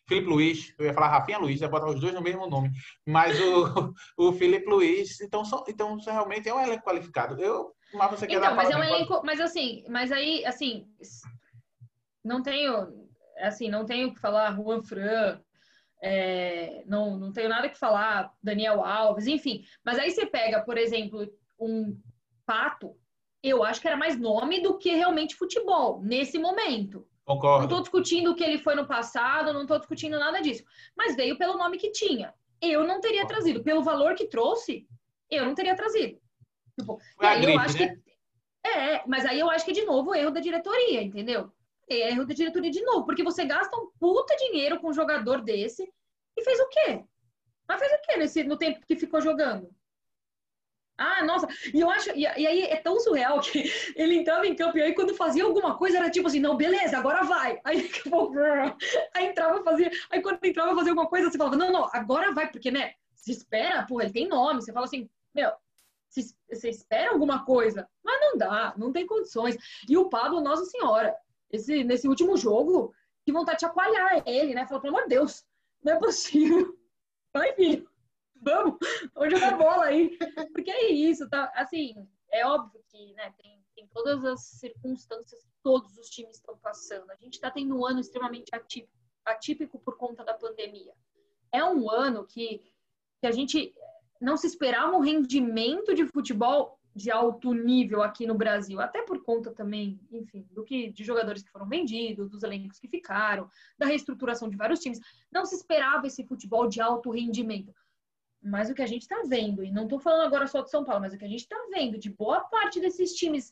Felipe 0.07 0.27
Luiz, 0.27 0.73
eu 0.77 0.85
ia 0.85 0.93
falar 0.93 1.07
Rafinha 1.07 1.39
Luiz, 1.39 1.61
ia 1.61 1.67
botar 1.67 1.87
os 1.87 1.99
dois 1.99 2.13
no 2.13 2.21
mesmo 2.21 2.47
nome, 2.47 2.71
mas 3.05 3.39
o, 3.39 3.93
o 4.29 4.33
Felipe 4.33 4.69
Luiz, 4.69 5.19
então, 5.21 5.43
só, 5.43 5.63
então 5.67 5.97
realmente 5.97 6.47
é 6.47 6.53
um 6.53 6.61
elenco 6.61 6.83
qualificado. 6.83 7.41
Eu, 7.41 7.73
mas 7.93 8.11
você 8.11 8.27
quer 8.27 8.37
então, 8.37 8.55
mas 8.55 8.69
é 8.69 8.75
um 8.75 8.83
elenco, 8.83 9.21
mas 9.23 9.39
assim, 9.39 9.83
mas 9.89 10.11
aí, 10.11 10.45
assim, 10.45 10.85
não 12.23 12.43
tenho 12.43 13.04
assim, 13.37 13.69
não 13.69 13.85
tenho 13.85 14.13
que 14.13 14.19
falar 14.19 14.55
Juan 14.55 14.81
Fran, 14.81 15.39
é, 16.01 16.83
não, 16.85 17.17
não 17.17 17.33
tenho 17.33 17.49
nada 17.49 17.69
que 17.69 17.77
falar 17.77 18.31
Daniel 18.41 18.83
Alves, 18.83 19.27
enfim. 19.27 19.63
Mas 19.83 19.97
aí 19.97 20.11
você 20.11 20.25
pega, 20.25 20.61
por 20.61 20.77
exemplo, 20.77 21.27
um 21.59 21.99
Pato, 22.45 22.95
eu 23.41 23.63
acho 23.63 23.81
que 23.81 23.87
era 23.87 23.97
mais 23.97 24.19
nome 24.19 24.61
do 24.61 24.77
que 24.77 24.91
realmente 24.91 25.35
futebol, 25.35 26.01
nesse 26.03 26.37
momento. 26.37 27.07
Concordo. 27.25 27.57
Não 27.57 27.65
estou 27.65 27.81
discutindo 27.81 28.31
o 28.31 28.35
que 28.35 28.43
ele 28.43 28.59
foi 28.59 28.75
no 28.75 28.87
passado, 28.87 29.51
não 29.51 29.63
estou 29.63 29.79
discutindo 29.79 30.19
nada 30.19 30.41
disso. 30.41 30.63
Mas 30.95 31.15
veio 31.15 31.37
pelo 31.37 31.57
nome 31.57 31.77
que 31.77 31.91
tinha. 31.91 32.33
Eu 32.61 32.85
não 32.85 33.01
teria 33.01 33.27
trazido. 33.27 33.63
Pelo 33.63 33.83
valor 33.83 34.13
que 34.13 34.27
trouxe, 34.27 34.87
eu 35.29 35.45
não 35.45 35.55
teria 35.55 35.75
trazido. 35.75 36.19
Tipo, 36.79 36.99
gripe, 37.19 37.53
eu 37.53 37.59
acho 37.59 37.77
né? 37.79 37.87
que. 37.87 38.67
É, 38.67 39.03
mas 39.07 39.25
aí 39.25 39.39
eu 39.39 39.49
acho 39.49 39.65
que 39.65 39.71
de 39.71 39.85
novo 39.85 40.11
o 40.11 40.15
erro 40.15 40.31
da 40.31 40.39
diretoria, 40.39 41.01
entendeu? 41.01 41.51
É 41.89 42.09
erro 42.09 42.25
da 42.25 42.33
diretoria 42.33 42.71
de 42.71 42.81
novo, 42.81 43.05
porque 43.05 43.23
você 43.23 43.45
gasta 43.45 43.75
um 43.77 43.89
puta 43.99 44.35
dinheiro 44.37 44.79
com 44.79 44.89
um 44.89 44.93
jogador 44.93 45.41
desse 45.41 45.83
e 46.37 46.43
fez 46.43 46.59
o 46.59 46.69
quê? 46.69 47.03
Mas 47.67 47.79
fez 47.79 47.91
o 47.93 48.01
quê 48.03 48.17
nesse, 48.17 48.43
no 48.43 48.57
tempo 48.57 48.85
que 48.85 48.95
ficou 48.95 49.21
jogando? 49.21 49.73
Ah, 50.97 51.25
nossa, 51.25 51.47
e 51.73 51.81
eu 51.81 51.89
acho, 51.89 52.09
e, 52.11 52.21
e, 52.21 52.47
aí 52.47 52.61
é 52.63 52.77
tão 52.77 52.97
surreal 52.99 53.41
que 53.41 53.63
ele 53.97 54.15
entrava 54.15 54.47
em 54.47 54.55
campo 54.55 54.77
e 54.77 54.81
aí 54.81 54.95
quando 54.95 55.13
fazia 55.13 55.43
alguma 55.43 55.77
coisa 55.77 55.97
era 55.97 56.09
tipo 56.09 56.27
assim, 56.27 56.39
não, 56.39 56.55
beleza, 56.55 56.97
agora 56.97 57.23
vai. 57.23 57.59
Aí, 57.65 57.89
aí 59.13 59.25
entrava 59.27 59.61
fazia, 59.61 59.91
aí 60.09 60.21
quando 60.21 60.39
entrava 60.43 60.75
fazer 60.75 60.91
alguma 60.91 61.09
coisa, 61.09 61.29
você 61.29 61.37
falava, 61.37 61.57
não, 61.57 61.71
não, 61.71 61.89
agora 61.91 62.31
vai, 62.31 62.49
porque, 62.49 62.71
né, 62.71 62.93
se 63.13 63.31
espera, 63.31 63.85
porra, 63.85 64.03
ele 64.03 64.13
tem 64.13 64.27
nome, 64.27 64.61
você 64.61 64.71
fala 64.71 64.85
assim, 64.85 65.09
meu, 65.33 65.51
você 66.49 66.69
espera 66.69 67.11
alguma 67.11 67.43
coisa, 67.43 67.89
mas 68.03 68.21
não 68.21 68.37
dá, 68.37 68.73
não 68.77 68.93
tem 68.93 69.05
condições. 69.05 69.57
E 69.89 69.97
o 69.97 70.09
Pablo, 70.09 70.39
Nossa 70.39 70.63
Senhora, 70.65 71.13
esse, 71.51 71.83
nesse 71.83 72.07
último 72.07 72.37
jogo, 72.37 72.93
que 73.23 73.31
vontade 73.31 73.57
de 73.57 73.61
chacoalhar 73.61 74.23
ele, 74.25 74.53
né? 74.53 74.65
Falou, 74.67 74.81
pelo 74.81 74.95
amor 74.95 75.07
de 75.07 75.15
Deus, 75.15 75.43
não 75.83 75.93
é 75.93 75.99
possível. 75.99 76.77
Vai, 77.33 77.53
filho, 77.53 77.89
vamos, 78.41 78.77
vamos 79.13 79.33
jogar 79.33 79.57
bola 79.57 79.85
aí. 79.85 80.17
Porque 80.53 80.71
é 80.71 80.89
isso, 80.89 81.29
tá? 81.29 81.51
Assim, 81.55 82.07
é 82.31 82.45
óbvio 82.45 82.81
que 82.89 83.13
né, 83.13 83.33
tem, 83.41 83.61
tem 83.75 83.87
todas 83.87 84.23
as 84.23 84.41
circunstâncias 84.41 85.43
que 85.43 85.51
todos 85.63 85.97
os 85.97 86.07
times 86.09 86.37
estão 86.37 86.57
passando. 86.59 87.09
A 87.11 87.15
gente 87.15 87.33
está 87.33 87.51
tendo 87.51 87.77
um 87.77 87.85
ano 87.85 87.99
extremamente 87.99 88.53
atípico, 88.53 88.93
atípico 89.25 89.79
por 89.79 89.97
conta 89.97 90.23
da 90.23 90.33
pandemia. 90.33 90.93
É 91.51 91.63
um 91.63 91.89
ano 91.89 92.25
que, 92.25 92.59
que 93.19 93.27
a 93.27 93.31
gente 93.31 93.73
não 94.21 94.37
se 94.37 94.47
esperava 94.47 94.95
um 94.95 95.01
rendimento 95.01 95.93
de 95.93 96.05
futebol 96.07 96.79
de 96.95 97.11
alto 97.11 97.53
nível 97.53 98.01
aqui 98.01 98.25
no 98.25 98.35
Brasil, 98.35 98.79
até 98.79 99.01
por 99.01 99.21
conta 99.21 99.51
também, 99.51 99.99
enfim, 100.09 100.47
do 100.51 100.63
que 100.63 100.89
de 100.91 101.03
jogadores 101.03 101.43
que 101.43 101.51
foram 101.51 101.67
vendidos, 101.67 102.29
dos 102.29 102.41
elencos 102.41 102.79
que 102.79 102.87
ficaram, 102.87 103.49
da 103.77 103.85
reestruturação 103.85 104.49
de 104.49 104.55
vários 104.55 104.79
times. 104.79 105.01
Não 105.29 105.45
se 105.45 105.55
esperava 105.55 106.07
esse 106.07 106.23
futebol 106.23 106.67
de 106.69 106.79
alto 106.79 107.11
rendimento. 107.11 107.73
Mas 108.41 108.69
o 108.69 108.73
que 108.73 108.81
a 108.81 108.87
gente 108.87 109.01
está 109.01 109.23
vendo, 109.27 109.63
e 109.63 109.71
não 109.71 109.83
estou 109.83 109.99
falando 109.99 110.25
agora 110.25 110.47
só 110.47 110.61
de 110.61 110.69
São 110.69 110.85
Paulo, 110.85 111.01
mas 111.01 111.13
o 111.13 111.17
que 111.17 111.25
a 111.25 111.27
gente 111.27 111.41
está 111.41 111.57
vendo 111.69 111.97
de 111.97 112.09
boa 112.09 112.41
parte 112.41 112.79
desses 112.79 113.13
times 113.13 113.51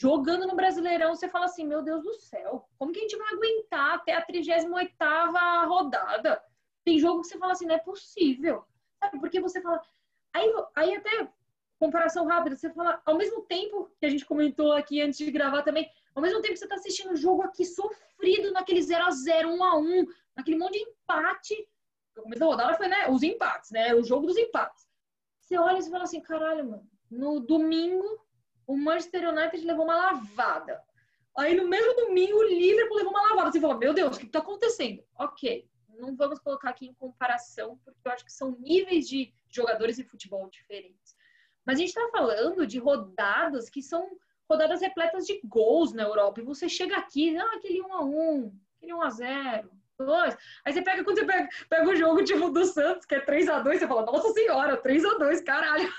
jogando 0.00 0.46
no 0.46 0.54
Brasileirão, 0.54 1.14
você 1.14 1.28
fala 1.28 1.46
assim, 1.46 1.66
meu 1.66 1.82
Deus 1.82 2.02
do 2.02 2.14
céu, 2.14 2.68
como 2.78 2.92
que 2.92 2.98
a 2.98 3.02
gente 3.02 3.16
vai 3.16 3.32
aguentar 3.32 3.94
até 3.94 4.14
a 4.14 4.24
38ª 4.24 5.66
rodada? 5.66 6.40
Tem 6.84 6.98
jogo 6.98 7.22
que 7.22 7.28
você 7.28 7.38
fala 7.38 7.52
assim, 7.52 7.66
não 7.66 7.74
é 7.74 7.78
possível. 7.78 8.64
Sabe? 9.00 9.18
Porque 9.18 9.40
você 9.40 9.60
fala... 9.60 9.80
Aí, 10.32 10.52
aí 10.74 10.94
até, 10.96 11.28
comparação 11.78 12.26
rápida, 12.26 12.56
você 12.56 12.70
fala, 12.70 13.00
ao 13.04 13.16
mesmo 13.16 13.42
tempo 13.42 13.90
que 13.98 14.06
a 14.06 14.08
gente 14.08 14.24
comentou 14.24 14.72
aqui 14.72 15.00
antes 15.00 15.18
de 15.18 15.30
gravar 15.30 15.62
também, 15.62 15.90
ao 16.14 16.22
mesmo 16.22 16.40
tempo 16.40 16.52
que 16.52 16.58
você 16.58 16.64
está 16.64 16.76
assistindo 16.76 17.12
o 17.12 17.16
jogo 17.16 17.42
aqui 17.42 17.64
sofrido 17.64 18.52
naquele 18.52 18.82
0 18.82 19.04
a 19.04 19.10
0 19.10 19.48
1 19.50 19.64
a 19.64 19.78
1 19.78 20.06
naquele 20.36 20.58
monte 20.58 20.74
de 20.74 20.90
empate. 20.90 21.68
O 22.16 22.22
começo 22.22 22.40
da 22.40 22.46
rodada 22.46 22.74
foi, 22.74 22.88
né, 22.88 23.08
os 23.08 23.22
empates, 23.22 23.70
né, 23.70 23.94
o 23.94 24.04
jogo 24.04 24.26
dos 24.26 24.36
empates. 24.36 24.86
Você 25.40 25.58
olha 25.58 25.78
e 25.78 25.90
fala 25.90 26.04
assim, 26.04 26.20
caralho, 26.20 26.64
mano, 26.64 26.88
no 27.10 27.40
domingo 27.40 28.24
o 28.66 28.76
Manchester 28.76 29.28
United 29.28 29.64
levou 29.64 29.84
uma 29.84 29.96
lavada. 29.96 30.82
Aí 31.36 31.54
no 31.54 31.68
mesmo 31.68 31.94
domingo 31.94 32.38
o 32.38 32.48
Liverpool 32.48 32.96
levou 32.96 33.12
uma 33.12 33.28
lavada. 33.28 33.50
Você 33.50 33.60
fala, 33.60 33.76
meu 33.76 33.92
Deus, 33.92 34.16
o 34.16 34.20
que 34.20 34.26
está 34.26 34.38
acontecendo? 34.38 35.04
Ok, 35.18 35.68
não 35.88 36.16
vamos 36.16 36.38
colocar 36.38 36.70
aqui 36.70 36.86
em 36.86 36.94
comparação, 36.94 37.78
porque 37.84 38.00
eu 38.04 38.12
acho 38.12 38.24
que 38.24 38.32
são 38.32 38.52
níveis 38.58 39.08
de 39.08 39.34
jogadores 39.48 39.96
de 39.96 40.04
futebol 40.04 40.48
diferentes. 40.48 41.16
Mas 41.64 41.76
a 41.76 41.78
gente 41.80 41.88
está 41.88 42.08
falando 42.10 42.66
de 42.66 42.78
rodadas 42.78 43.70
que 43.70 43.82
são 43.82 44.18
rodadas 44.48 44.80
repletas 44.80 45.26
de 45.26 45.40
gols 45.44 45.92
na 45.92 46.02
Europa. 46.02 46.40
E 46.40 46.44
você 46.44 46.68
chega 46.68 46.96
aqui, 46.96 47.36
ah, 47.36 47.54
aquele 47.54 47.80
1 47.80 47.92
a 47.92 48.04
1 48.04 48.52
aquele 48.76 48.94
1 48.94 49.02
a 49.02 49.10
0 49.10 49.70
2. 49.98 50.36
Aí 50.64 50.72
você 50.72 50.82
pega, 50.82 51.04
quando 51.04 51.18
você 51.18 51.24
pega, 51.24 51.48
pega 51.68 51.88
o 51.88 51.96
jogo 51.96 52.24
tipo 52.24 52.50
do 52.50 52.64
Santos, 52.64 53.06
que 53.06 53.14
é 53.14 53.20
3 53.20 53.48
a 53.48 53.60
2 53.60 53.78
você 53.78 53.86
fala, 53.86 54.04
nossa 54.04 54.32
senhora, 54.32 54.76
3 54.76 55.04
a 55.04 55.18
2 55.18 55.40
caralho. 55.42 55.92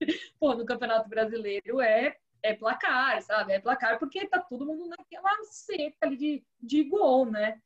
Pô, 0.40 0.54
no 0.54 0.64
Campeonato 0.64 1.08
Brasileiro 1.08 1.80
é, 1.80 2.16
é 2.42 2.54
placar, 2.54 3.20
sabe? 3.22 3.52
É 3.52 3.60
placar 3.60 3.98
porque 3.98 4.26
tá 4.26 4.40
todo 4.40 4.66
mundo 4.66 4.88
naquela 4.88 5.44
seca 5.44 5.98
ali 6.02 6.16
de, 6.16 6.44
de 6.60 6.84
gol, 6.84 7.26
né? 7.26 7.60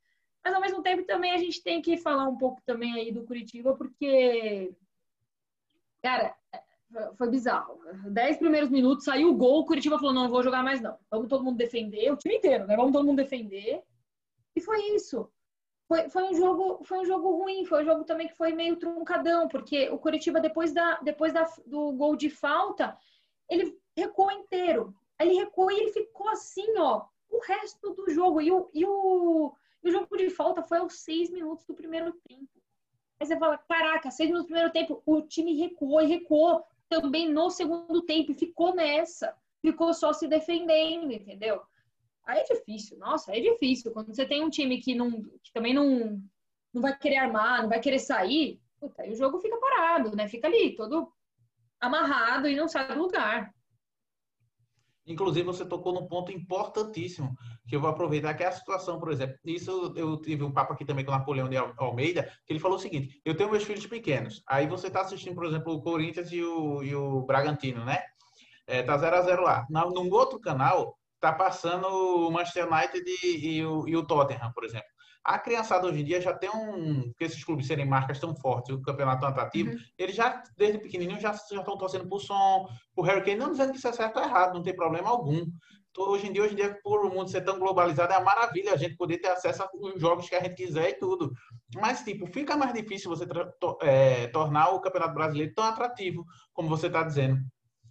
Mas 0.45 0.55
ao 0.55 0.61
mesmo 0.61 0.83
tempo 0.83 1.05
também 1.05 1.33
a 1.33 1.39
gente 1.39 1.63
tem 1.63 1.81
que 1.81 1.97
falar 1.97 2.29
um 2.29 2.37
pouco 2.37 2.61
também 2.65 2.95
aí 2.95 3.11
do 3.11 3.25
Curitiba, 3.25 3.75
porque, 3.75 4.73
cara, 6.03 6.37
foi 7.17 7.29
bizarro. 7.29 7.81
Dez 8.11 8.37
primeiros 8.37 8.71
minutos, 8.71 9.05
saiu 9.05 9.31
o 9.31 9.37
gol, 9.37 9.61
o 9.61 9.67
Curitiba 9.67 9.99
falou, 9.99 10.15
não, 10.15 10.29
vou 10.29 10.43
jogar 10.43 10.63
mais 10.63 10.81
não. 10.81 10.97
Vamos 11.11 11.29
todo 11.29 11.45
mundo 11.45 11.57
defender, 11.57 12.13
o 12.13 12.17
time 12.17 12.37
inteiro, 12.37 12.67
né? 12.67 12.77
Vamos 12.77 12.93
todo 12.93 13.05
mundo 13.05 13.17
defender. 13.17 13.83
E 14.55 14.61
foi 14.61 14.81
isso. 14.95 15.31
Foi, 15.89 16.09
foi, 16.09 16.25
um 16.25 16.35
jogo, 16.35 16.85
foi 16.85 16.99
um 16.99 17.05
jogo 17.05 17.31
ruim, 17.37 17.65
foi 17.65 17.83
um 17.83 17.85
jogo 17.85 18.05
também 18.05 18.27
que 18.27 18.37
foi 18.37 18.53
meio 18.53 18.77
truncadão, 18.77 19.47
porque 19.47 19.89
o 19.91 19.99
Curitiba, 19.99 20.41
depois, 20.41 20.73
da, 20.73 20.99
depois 21.01 21.33
da, 21.33 21.45
do 21.65 21.93
gol 21.93 22.17
de 22.17 22.29
falta, 22.29 22.97
ele 23.49 23.79
recuou 23.97 24.33
inteiro. 24.33 24.95
Ele 25.21 25.35
recuou 25.35 25.71
e 25.71 25.79
ele 25.79 25.93
ficou 25.93 26.29
assim, 26.29 26.77
ó, 26.79 27.05
o 27.31 27.39
resto 27.41 27.95
do 27.95 28.11
jogo. 28.11 28.41
E 28.41 28.51
o, 28.51 28.69
e 28.75 28.85
o, 28.85 29.55
e 29.83 29.89
o 29.89 29.93
jogo 29.93 30.17
de 30.17 30.31
falta 30.31 30.63
foi 30.63 30.79
aos 30.79 31.01
seis 31.01 31.31
minutos 31.31 31.65
do 31.65 31.75
primeiro 31.75 32.13
tempo. 32.29 32.51
Aí 33.19 33.27
você 33.27 33.39
fala, 33.39 33.57
caraca, 33.57 34.11
seis 34.11 34.29
minutos 34.29 34.47
do 34.47 34.53
primeiro 34.53 34.73
tempo, 34.73 35.03
o 35.07 35.23
time 35.23 35.55
recuou 35.55 36.03
e 36.03 36.07
recuou 36.07 36.65
também 36.89 37.33
no 37.33 37.51
segundo 37.51 38.03
tempo 38.03 38.33
e 38.33 38.35
ficou 38.35 38.75
nessa. 38.75 39.35
Ficou 39.61 39.93
só 39.95 40.13
se 40.13 40.29
defendendo, 40.29 41.13
entendeu? 41.13 41.63
Aí 42.25 42.41
é 42.41 42.45
difícil, 42.45 42.99
nossa, 42.99 43.37
é 43.37 43.41
difícil. 43.41 43.93
Quando 43.93 44.15
você 44.15 44.27
tem 44.27 44.45
um 44.45 44.51
time 44.51 44.81
que, 44.81 44.95
não, 44.95 45.11
que 45.43 45.53
também 45.53 45.73
não, 45.73 46.21
não 46.73 46.83
vai 46.83 46.97
querer 46.97 47.17
armar, 47.19 47.63
não 47.63 47.69
vai 47.69 47.81
querer 47.81 48.01
sair, 48.01 48.61
puta, 48.81 49.03
aí 49.03 49.13
o 49.13 49.17
jogo 49.17 49.39
fica 49.39 49.57
parado, 49.59 50.15
né? 50.15 50.29
Fica 50.29 50.49
ali, 50.49 50.75
todo 50.75 51.13
amarrado 51.81 52.49
e 52.49 52.57
não 52.57 52.69
sai 52.69 52.89
do 52.89 53.01
lugar. 53.01 53.55
Inclusive, 55.07 55.47
você 55.47 55.65
tocou 55.65 55.93
num 55.93 56.07
ponto 56.07 56.33
importantíssimo, 56.33 57.37
que 57.69 57.77
eu 57.77 57.81
vou 57.81 57.89
aproveitar, 57.89 58.35
que 58.35 58.43
é 58.43 58.49
a 58.49 58.53
situação, 58.53 58.99
por 58.99 59.13
exemplo. 59.13 59.37
Isso 59.45 59.93
eu 59.97 60.17
tive 60.21 60.43
um 60.43 60.53
papo 60.53 60.73
aqui 60.73 60.85
também 60.85 61.05
com 61.05 61.13
o 61.13 61.15
Napoleão 61.15 61.49
de 61.49 61.57
Almeida, 61.57 62.25
que 62.45 62.53
ele 62.53 62.61
falou 62.61 62.77
o 62.77 62.81
seguinte: 62.81 63.21
eu 63.25 63.37
tenho 63.37 63.51
meus 63.51 63.65
filhos 63.65 63.87
pequenos. 63.87 64.43
Aí 64.47 64.67
você 64.67 64.89
está 64.89 65.03
assistindo, 65.03 65.35
por 65.35 65.47
exemplo, 65.47 65.73
o 65.73 65.83
Corinthians 65.83 66.33
e 66.33 66.43
o, 66.43 66.83
e 66.83 66.95
o 66.95 67.23
Bragantino, 67.23 67.85
né? 67.85 68.03
É, 68.67 68.83
tá 68.83 68.97
0 68.99 69.17
a 69.17 69.23
0 69.23 69.43
lá. 69.43 69.67
Na, 69.71 69.85
num 69.85 70.11
outro 70.13 70.41
canal, 70.41 70.99
tá 71.21 71.33
passando 71.33 71.87
o 71.87 72.31
Manchester 72.31 72.67
United 72.67 73.05
e, 73.23 73.59
e, 73.59 73.65
o, 73.65 73.87
e 73.87 73.97
o 73.97 74.05
Tottenham, 74.05 74.53
por 74.53 74.65
exemplo. 74.65 74.96
A 75.27 75.41
criançada 75.41 75.89
hoje 75.89 76.03
em 76.03 76.05
dia 76.05 76.21
já 76.21 76.33
tem 76.33 76.49
um. 76.49 77.03
Porque 77.09 77.25
esses 77.25 77.43
clubes 77.43 77.67
serem 77.67 77.85
marcas 77.85 78.21
tão 78.21 78.33
fortes, 78.37 78.73
o 78.73 78.81
campeonato 78.81 79.23
tão 79.23 79.29
atrativo, 79.29 79.71
uhum. 79.71 79.77
eles 79.99 80.15
já, 80.15 80.41
desde 80.57 80.79
pequenininho, 80.79 81.19
já, 81.19 81.33
já 81.33 81.59
estão 81.59 81.77
torcendo 81.77 82.09
por 82.09 82.21
som, 82.21 82.69
por 82.95 83.05
Harry 83.07 83.25
Kane, 83.25 83.37
não 83.37 83.51
dizendo 83.51 83.73
que 83.73 83.79
isso 83.79 83.89
é 83.89 83.93
certo 83.93 84.19
ou 84.19 84.23
errado, 84.23 84.55
não 84.55 84.63
tem 84.63 84.77
problema 84.77 85.11
algum. 85.11 85.45
Então, 85.91 86.11
hoje 86.11 86.29
em 86.29 86.33
dia, 86.33 86.45
hoje 86.45 86.53
em 86.53 86.57
dia, 86.57 86.79
por 86.81 87.05
o 87.05 87.13
mundo 87.13 87.29
ser 87.29 87.41
tão 87.41 87.59
globalizado, 87.59 88.13
é 88.13 88.17
uma 88.19 88.25
maravilha 88.25 88.73
a 88.73 88.77
gente 88.77 88.97
poder 88.97 89.19
ter 89.19 89.29
acesso 89.29 89.65
aos 89.65 90.01
jogos 90.01 90.29
que 90.29 90.37
a 90.37 90.43
gente 90.43 90.55
quiser 90.55 90.91
e 90.91 90.95
tudo. 90.95 91.33
Mas, 91.75 92.05
tipo, 92.05 92.25
fica 92.27 92.57
mais 92.57 92.73
difícil 92.73 93.11
você 93.11 93.27
to 93.27 93.79
é, 93.83 94.29
tornar 94.29 94.69
o 94.69 94.81
Campeonato 94.81 95.15
Brasileiro 95.15 95.53
tão 95.55 95.65
atrativo, 95.65 96.25
como 96.53 96.69
você 96.69 96.87
está 96.87 97.03
dizendo. 97.03 97.41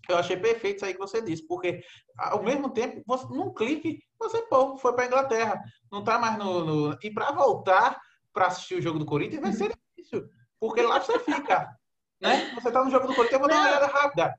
Eu 0.08 0.18
achei 0.18 0.38
perfeito 0.38 0.78
isso 0.78 0.86
aí 0.86 0.94
que 0.94 1.00
você 1.00 1.22
disse, 1.22 1.46
porque 1.48 1.82
ao 2.18 2.44
mesmo 2.44 2.70
tempo, 2.70 3.02
você, 3.06 3.28
num 3.28 3.54
clique, 3.54 4.00
você 4.30 4.42
pô, 4.44 4.78
foi 4.78 4.94
para 4.94 5.06
Inglaterra, 5.06 5.62
não 5.92 6.00
está 6.00 6.18
mais 6.20 6.38
no, 6.38 6.66
no... 6.66 6.98
E 7.02 7.12
para 7.12 7.32
voltar 7.32 8.00
para 8.34 8.48
assistir 8.48 8.76
o 8.76 8.82
jogo 8.82 9.00
do 9.00 9.06
Corinthians 9.06 9.42
vai 9.42 9.54
ser 9.54 9.72
difícil, 9.98 10.30
porque 10.60 10.82
lá 10.82 11.00
você 11.00 11.18
fica. 11.20 11.74
Né? 12.22 12.52
Você 12.56 12.68
está 12.68 12.84
no 12.84 12.92
jogo 12.92 13.08
do 13.08 13.16
Corinthians, 13.16 13.34
eu 13.34 13.40
vou 13.40 13.50
dar 13.50 13.56
uma 13.56 13.70
olhada 13.70 13.88
rápida. 13.88 14.36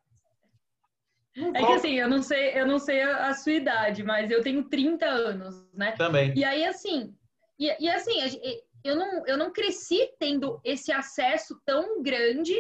É 1.55 1.67
que 1.67 1.73
assim, 1.73 1.95
eu 1.95 2.09
não 2.09 2.23
sei, 2.23 2.59
eu 2.59 2.67
não 2.67 2.79
sei 2.79 3.03
a, 3.03 3.35
sua 3.35 3.53
idade, 3.53 4.03
mas 4.03 4.31
eu 4.31 4.43
tenho 4.43 4.65
30 4.65 5.05
anos, 5.05 5.67
né? 5.73 5.93
Também. 5.93 6.33
E 6.35 6.43
aí, 6.43 6.65
assim, 6.65 7.15
e, 7.59 7.85
e 7.85 7.91
assim, 7.91 8.15
eu 8.83 8.97
não, 8.97 9.27
eu 9.27 9.37
não 9.37 9.53
cresci 9.53 10.11
tendo 10.19 10.59
esse 10.65 10.91
acesso 10.91 11.61
tão 11.65 12.03
grande 12.03 12.55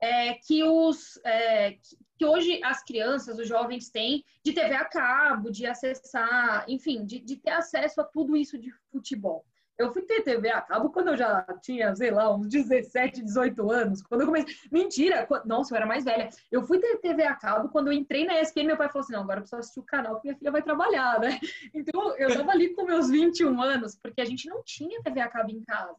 é, 0.00 0.34
que 0.34 0.62
os 0.62 1.18
é, 1.24 1.76
que 2.22 2.24
hoje 2.24 2.60
as 2.62 2.84
crianças, 2.84 3.36
os 3.36 3.48
jovens 3.48 3.90
têm 3.90 4.24
de 4.44 4.52
TV 4.52 4.72
a 4.74 4.84
cabo, 4.84 5.50
de 5.50 5.66
acessar, 5.66 6.64
enfim, 6.68 7.04
de, 7.04 7.18
de 7.18 7.36
ter 7.36 7.50
acesso 7.50 8.00
a 8.00 8.04
tudo 8.04 8.36
isso 8.36 8.56
de 8.56 8.72
futebol. 8.92 9.44
Eu 9.76 9.92
fui 9.92 10.02
ter 10.02 10.22
TV 10.22 10.48
a 10.48 10.60
cabo 10.60 10.90
quando 10.90 11.08
eu 11.08 11.16
já 11.16 11.42
tinha, 11.60 11.92
sei 11.96 12.12
lá, 12.12 12.32
uns 12.32 12.46
17, 12.46 13.24
18 13.24 13.72
anos. 13.72 14.02
Quando 14.02 14.20
eu 14.20 14.26
comecei. 14.28 14.54
Mentira! 14.70 15.26
Nossa, 15.44 15.74
eu 15.74 15.78
era 15.78 15.86
mais 15.86 16.04
velha. 16.04 16.28
Eu 16.48 16.62
fui 16.62 16.78
ter 16.78 16.98
TV 16.98 17.24
a 17.24 17.34
cabo 17.34 17.70
quando 17.70 17.88
eu 17.88 17.92
entrei 17.92 18.24
na 18.24 18.40
ESPN. 18.40 18.66
Meu 18.66 18.76
pai 18.76 18.88
falou 18.88 19.02
assim: 19.02 19.14
não, 19.14 19.22
agora 19.22 19.38
eu 19.38 19.42
preciso 19.42 19.58
assistir 19.58 19.80
o 19.80 19.84
canal 19.84 20.20
que 20.20 20.28
minha 20.28 20.38
filha 20.38 20.52
vai 20.52 20.62
trabalhar, 20.62 21.18
né? 21.18 21.40
Então 21.74 22.16
eu 22.16 22.32
tava 22.36 22.52
ali 22.52 22.72
com 22.74 22.84
meus 22.84 23.10
21 23.10 23.60
anos, 23.60 23.96
porque 24.00 24.20
a 24.20 24.24
gente 24.24 24.48
não 24.48 24.62
tinha 24.62 25.02
TV 25.02 25.20
a 25.20 25.28
cabo 25.28 25.50
em 25.50 25.64
casa. 25.64 25.96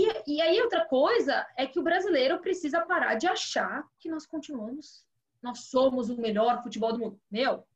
E, 0.00 0.36
e 0.36 0.40
aí, 0.40 0.60
outra 0.62 0.86
coisa 0.86 1.46
é 1.58 1.66
que 1.66 1.78
o 1.78 1.82
brasileiro 1.82 2.40
precisa 2.40 2.80
parar 2.80 3.16
de 3.16 3.26
achar 3.26 3.86
que 3.98 4.08
nós 4.08 4.24
continuamos, 4.24 5.04
nós 5.42 5.64
somos 5.64 6.08
o 6.08 6.18
melhor 6.18 6.62
futebol 6.62 6.92
do 6.92 6.98
mundo. 6.98 7.20
Meu, 7.30 7.66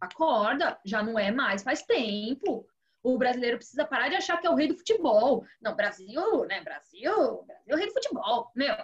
acorda, 0.00 0.80
já 0.84 1.02
não 1.02 1.16
é 1.16 1.30
mais, 1.30 1.62
faz 1.62 1.82
tempo. 1.82 2.66
O 3.00 3.16
brasileiro 3.16 3.58
precisa 3.58 3.84
parar 3.84 4.08
de 4.08 4.16
achar 4.16 4.40
que 4.40 4.46
é 4.46 4.50
o 4.50 4.56
rei 4.56 4.66
do 4.66 4.76
futebol. 4.76 5.44
Não, 5.60 5.76
Brasil, 5.76 6.44
né? 6.46 6.60
Brasil, 6.62 7.44
Brasil 7.44 7.68
é 7.68 7.74
o 7.74 7.78
rei 7.78 7.86
do 7.86 7.92
futebol. 7.92 8.50
Meu, 8.56 8.74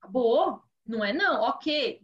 acabou. 0.00 0.62
Não 0.86 1.04
é 1.04 1.12
não, 1.12 1.42
ok. 1.42 2.00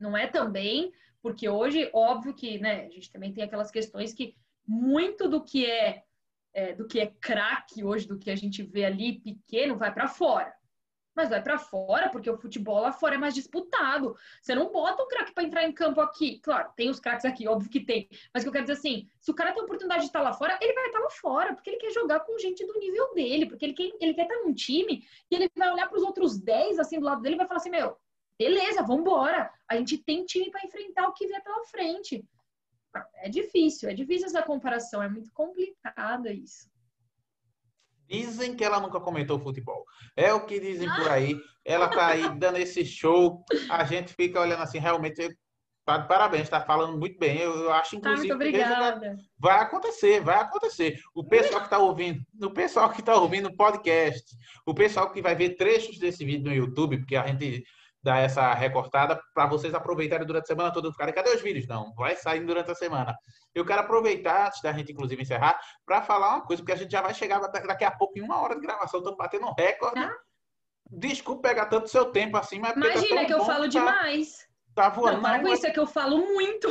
Não 0.00 0.16
é 0.16 0.26
também, 0.26 0.92
porque 1.22 1.48
hoje, 1.48 1.90
óbvio 1.92 2.34
que, 2.34 2.58
né, 2.58 2.86
a 2.86 2.90
gente 2.90 3.10
também 3.10 3.32
tem 3.32 3.44
aquelas 3.44 3.70
questões 3.70 4.12
que 4.12 4.36
muito 4.66 5.28
do 5.28 5.42
que 5.42 5.68
é 5.68 6.04
é, 6.54 6.74
do 6.74 6.86
que 6.86 7.00
é 7.00 7.06
craque 7.06 7.84
hoje, 7.84 8.06
do 8.06 8.18
que 8.18 8.30
a 8.30 8.36
gente 8.36 8.62
vê 8.62 8.84
ali 8.84 9.20
pequeno, 9.20 9.76
vai 9.76 9.92
para 9.92 10.08
fora. 10.08 10.52
Mas 11.14 11.30
vai 11.30 11.42
para 11.42 11.58
fora 11.58 12.10
porque 12.10 12.30
o 12.30 12.36
futebol 12.36 12.80
lá 12.80 12.92
fora 12.92 13.16
é 13.16 13.18
mais 13.18 13.34
disputado. 13.34 14.14
Você 14.40 14.54
não 14.54 14.70
bota 14.70 15.02
um 15.02 15.08
craque 15.08 15.32
para 15.32 15.42
entrar 15.42 15.64
em 15.64 15.72
campo 15.72 16.00
aqui. 16.00 16.38
Claro, 16.38 16.70
tem 16.76 16.88
os 16.88 17.00
craques 17.00 17.24
aqui, 17.24 17.48
óbvio 17.48 17.68
que 17.68 17.80
tem. 17.80 18.08
Mas 18.32 18.42
o 18.42 18.44
que 18.44 18.48
eu 18.50 18.52
quero 18.52 18.64
dizer 18.66 18.78
assim, 18.78 19.08
se 19.20 19.28
o 19.28 19.34
cara 19.34 19.52
tem 19.52 19.60
a 19.60 19.64
oportunidade 19.64 20.02
de 20.02 20.06
estar 20.06 20.22
lá 20.22 20.32
fora, 20.32 20.56
ele 20.62 20.72
vai 20.72 20.86
estar 20.86 21.00
lá 21.00 21.10
fora, 21.10 21.54
porque 21.54 21.70
ele 21.70 21.78
quer 21.78 21.90
jogar 21.90 22.20
com 22.20 22.38
gente 22.38 22.64
do 22.64 22.78
nível 22.78 23.12
dele, 23.14 23.46
porque 23.46 23.64
ele 23.64 23.74
quer, 23.74 23.90
ele 24.00 24.14
quer 24.14 24.22
estar 24.22 24.36
num 24.44 24.54
time 24.54 25.04
e 25.28 25.34
ele 25.34 25.50
vai 25.56 25.72
olhar 25.72 25.88
para 25.88 25.98
os 25.98 26.04
outros 26.04 26.38
10 26.38 26.78
assim 26.78 27.00
do 27.00 27.06
lado 27.06 27.20
dele 27.20 27.34
e 27.34 27.38
vai 27.38 27.48
falar 27.48 27.58
assim: 27.58 27.70
meu, 27.70 27.96
beleza, 28.38 28.82
vamos 28.82 29.00
embora. 29.00 29.52
A 29.68 29.76
gente 29.76 29.98
tem 29.98 30.24
time 30.24 30.50
para 30.52 30.64
enfrentar 30.64 31.08
o 31.08 31.12
que 31.12 31.26
vier 31.26 31.42
pela 31.42 31.64
frente. 31.64 32.24
É 33.16 33.28
difícil, 33.28 33.88
é 33.88 33.94
difícil 33.94 34.26
essa 34.26 34.42
comparação, 34.42 35.02
é 35.02 35.08
muito 35.08 35.30
complicada 35.32 36.32
isso. 36.32 36.68
Dizem 38.08 38.56
que 38.56 38.64
ela 38.64 38.80
nunca 38.80 38.98
comentou 38.98 39.38
futebol. 39.38 39.84
É 40.16 40.32
o 40.32 40.46
que 40.46 40.58
dizem 40.58 40.88
por 40.94 41.08
aí. 41.10 41.38
Ela 41.64 41.88
tá 41.88 42.06
aí 42.06 42.38
dando 42.38 42.56
esse 42.56 42.84
show. 42.84 43.44
A 43.68 43.84
gente 43.84 44.14
fica 44.14 44.40
olhando 44.40 44.62
assim, 44.62 44.78
realmente. 44.78 45.36
Tá 45.84 46.02
parabéns, 46.02 46.42
está 46.42 46.60
falando 46.60 46.98
muito 46.98 47.18
bem. 47.18 47.38
Eu, 47.38 47.54
eu 47.54 47.72
acho, 47.72 47.96
inclusive, 47.96 48.30
ah, 48.30 48.36
muito 48.36 48.46
obrigada. 48.46 49.16
vai 49.38 49.58
acontecer, 49.60 50.20
vai 50.20 50.36
acontecer. 50.36 51.00
O 51.14 51.24
pessoal 51.24 51.60
que 51.60 51.66
está 51.66 51.78
ouvindo, 51.78 52.20
o 52.42 52.50
pessoal 52.50 52.90
que 52.90 53.00
está 53.00 53.14
ouvindo 53.14 53.48
o 53.48 53.56
podcast, 53.56 54.36
o 54.66 54.74
pessoal 54.74 55.10
que 55.10 55.22
vai 55.22 55.34
ver 55.34 55.56
trechos 55.56 55.98
desse 55.98 56.24
vídeo 56.24 56.44
no 56.44 56.54
YouTube, 56.54 56.98
porque 56.98 57.16
a 57.16 57.26
gente 57.26 57.64
dar 58.02 58.18
essa 58.18 58.54
recortada 58.54 59.20
para 59.34 59.46
vocês 59.46 59.74
aproveitarem 59.74 60.26
durante 60.26 60.44
a 60.44 60.46
semana 60.46 60.72
toda. 60.72 60.90
Ficarem, 60.92 61.14
cadê 61.14 61.30
os 61.30 61.42
vídeos? 61.42 61.66
Não, 61.66 61.92
vai 61.94 62.16
sair 62.16 62.44
durante 62.44 62.70
a 62.70 62.74
semana. 62.74 63.16
Eu 63.54 63.64
quero 63.64 63.80
aproveitar, 63.80 64.46
antes 64.46 64.62
da 64.62 64.72
gente, 64.72 64.92
inclusive, 64.92 65.20
encerrar, 65.20 65.58
para 65.84 66.02
falar 66.02 66.36
uma 66.36 66.46
coisa, 66.46 66.62
porque 66.62 66.72
a 66.72 66.76
gente 66.76 66.90
já 66.90 67.02
vai 67.02 67.12
chegar 67.12 67.40
daqui 67.40 67.84
a 67.84 67.90
pouco 67.90 68.18
em 68.18 68.22
uma 68.22 68.40
hora 68.40 68.54
de 68.54 68.60
gravação. 68.60 69.00
Estamos 69.00 69.18
batendo 69.18 69.46
um 69.46 69.54
recorde. 69.54 70.00
Tá. 70.00 70.14
Desculpa 70.90 71.48
pegar 71.48 71.66
tanto 71.66 71.88
seu 71.88 72.06
tempo 72.06 72.36
assim, 72.36 72.58
mas. 72.58 72.74
Imagina 72.74 73.20
tá 73.20 73.26
que 73.26 73.34
eu 73.34 73.44
falo 73.44 73.64
tá, 73.64 73.68
demais. 73.68 74.48
Tá 74.74 74.88
voando. 74.88 75.16
Não, 75.16 75.22
para 75.22 75.40
com 75.40 75.48
isso, 75.48 75.66
é 75.66 75.70
que 75.70 75.80
eu 75.80 75.86
falo 75.86 76.18
muito. 76.18 76.68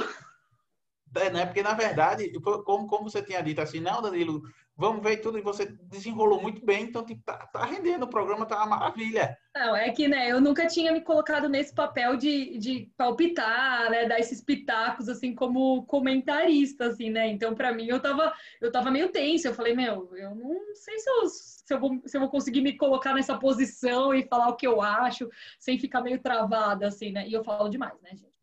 É, 1.15 1.29
né? 1.29 1.45
Porque, 1.45 1.63
na 1.63 1.73
verdade, 1.73 2.31
como, 2.41 2.87
como 2.87 3.09
você 3.09 3.21
tinha 3.21 3.41
dito 3.41 3.61
assim, 3.61 3.79
não, 3.79 4.01
Danilo, 4.01 4.41
vamos 4.77 5.01
ver 5.01 5.17
tudo, 5.17 5.39
e 5.39 5.41
você 5.41 5.65
desenrolou 5.65 6.39
muito 6.39 6.63
bem, 6.63 6.83
então 6.83 7.03
tipo, 7.03 7.23
tá, 7.23 7.35
tá 7.47 7.65
rendendo, 7.65 8.03
o 8.03 8.09
programa 8.09 8.45
tá 8.45 8.57
uma 8.57 8.77
maravilha. 8.77 9.35
Não, 9.55 9.75
é 9.75 9.89
que, 9.91 10.07
né, 10.07 10.31
eu 10.31 10.39
nunca 10.39 10.67
tinha 10.67 10.91
me 10.91 11.01
colocado 11.01 11.49
nesse 11.49 11.73
papel 11.73 12.15
de, 12.15 12.59
de 12.59 12.91
palpitar, 12.95 13.89
né, 13.89 14.07
dar 14.07 14.19
esses 14.19 14.39
pitacos, 14.39 15.09
assim, 15.09 15.33
como 15.33 15.83
comentarista, 15.87 16.85
assim, 16.85 17.09
né, 17.09 17.27
então 17.27 17.55
para 17.55 17.73
mim 17.73 17.87
eu 17.87 17.99
tava, 17.99 18.31
eu 18.61 18.71
tava 18.71 18.91
meio 18.91 19.11
tenso, 19.11 19.47
eu 19.47 19.53
falei, 19.55 19.75
meu, 19.75 20.15
eu 20.15 20.35
não 20.35 20.75
sei 20.75 20.99
se 20.99 21.09
eu, 21.09 21.27
se 21.27 21.73
eu, 21.73 21.79
vou, 21.79 22.01
se 22.05 22.15
eu 22.15 22.21
vou 22.21 22.29
conseguir 22.29 22.61
me 22.61 22.77
colocar 22.77 23.15
nessa 23.15 23.35
posição 23.37 24.13
e 24.13 24.27
falar 24.27 24.49
o 24.49 24.55
que 24.55 24.67
eu 24.67 24.79
acho, 24.79 25.27
sem 25.59 25.79
ficar 25.79 26.01
meio 26.01 26.21
travada, 26.21 26.87
assim, 26.87 27.11
né, 27.11 27.27
e 27.27 27.33
eu 27.33 27.43
falo 27.43 27.67
demais, 27.67 27.99
né, 28.03 28.11
gente. 28.11 28.37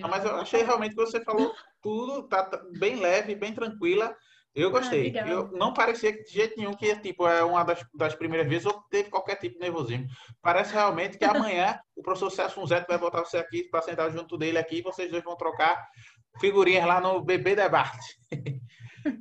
Não, 0.00 0.08
mas 0.08 0.24
eu 0.24 0.36
achei 0.36 0.62
realmente 0.62 0.94
que 0.94 1.00
você 1.00 1.20
falou 1.20 1.52
tudo, 1.82 2.24
tá, 2.28 2.44
tá 2.44 2.62
bem 2.78 2.96
leve, 2.96 3.34
bem 3.34 3.52
tranquila. 3.52 4.16
Eu 4.56 4.70
gostei. 4.70 5.12
Ah, 5.18 5.28
eu 5.28 5.52
não 5.52 5.74
parecia 5.74 6.10
de 6.10 6.32
jeito 6.32 6.56
nenhum 6.56 6.72
que 6.72 6.96
tipo, 6.96 7.28
é 7.28 7.44
uma 7.44 7.62
das, 7.62 7.84
das 7.94 8.14
primeiras 8.14 8.48
vezes 8.48 8.64
ou 8.64 8.82
teve 8.90 9.10
qualquer 9.10 9.36
tipo 9.36 9.56
de 9.56 9.60
nervosismo. 9.60 10.06
Parece 10.40 10.72
realmente 10.72 11.18
que 11.18 11.26
amanhã 11.26 11.78
o 11.94 12.02
professor 12.02 12.30
Celso 12.30 12.54
Funzeto 12.54 12.86
vai 12.88 12.96
voltar 12.96 13.20
você 13.20 13.36
aqui 13.36 13.64
para 13.64 13.82
sentar 13.82 14.10
junto 14.10 14.38
dele 14.38 14.56
aqui 14.56 14.78
e 14.78 14.82
vocês 14.82 15.10
dois 15.10 15.22
vão 15.22 15.36
trocar 15.36 15.86
figurinhas 16.40 16.86
lá 16.86 17.02
no 17.02 17.20
Bebê 17.20 17.54
Debate. 17.54 18.18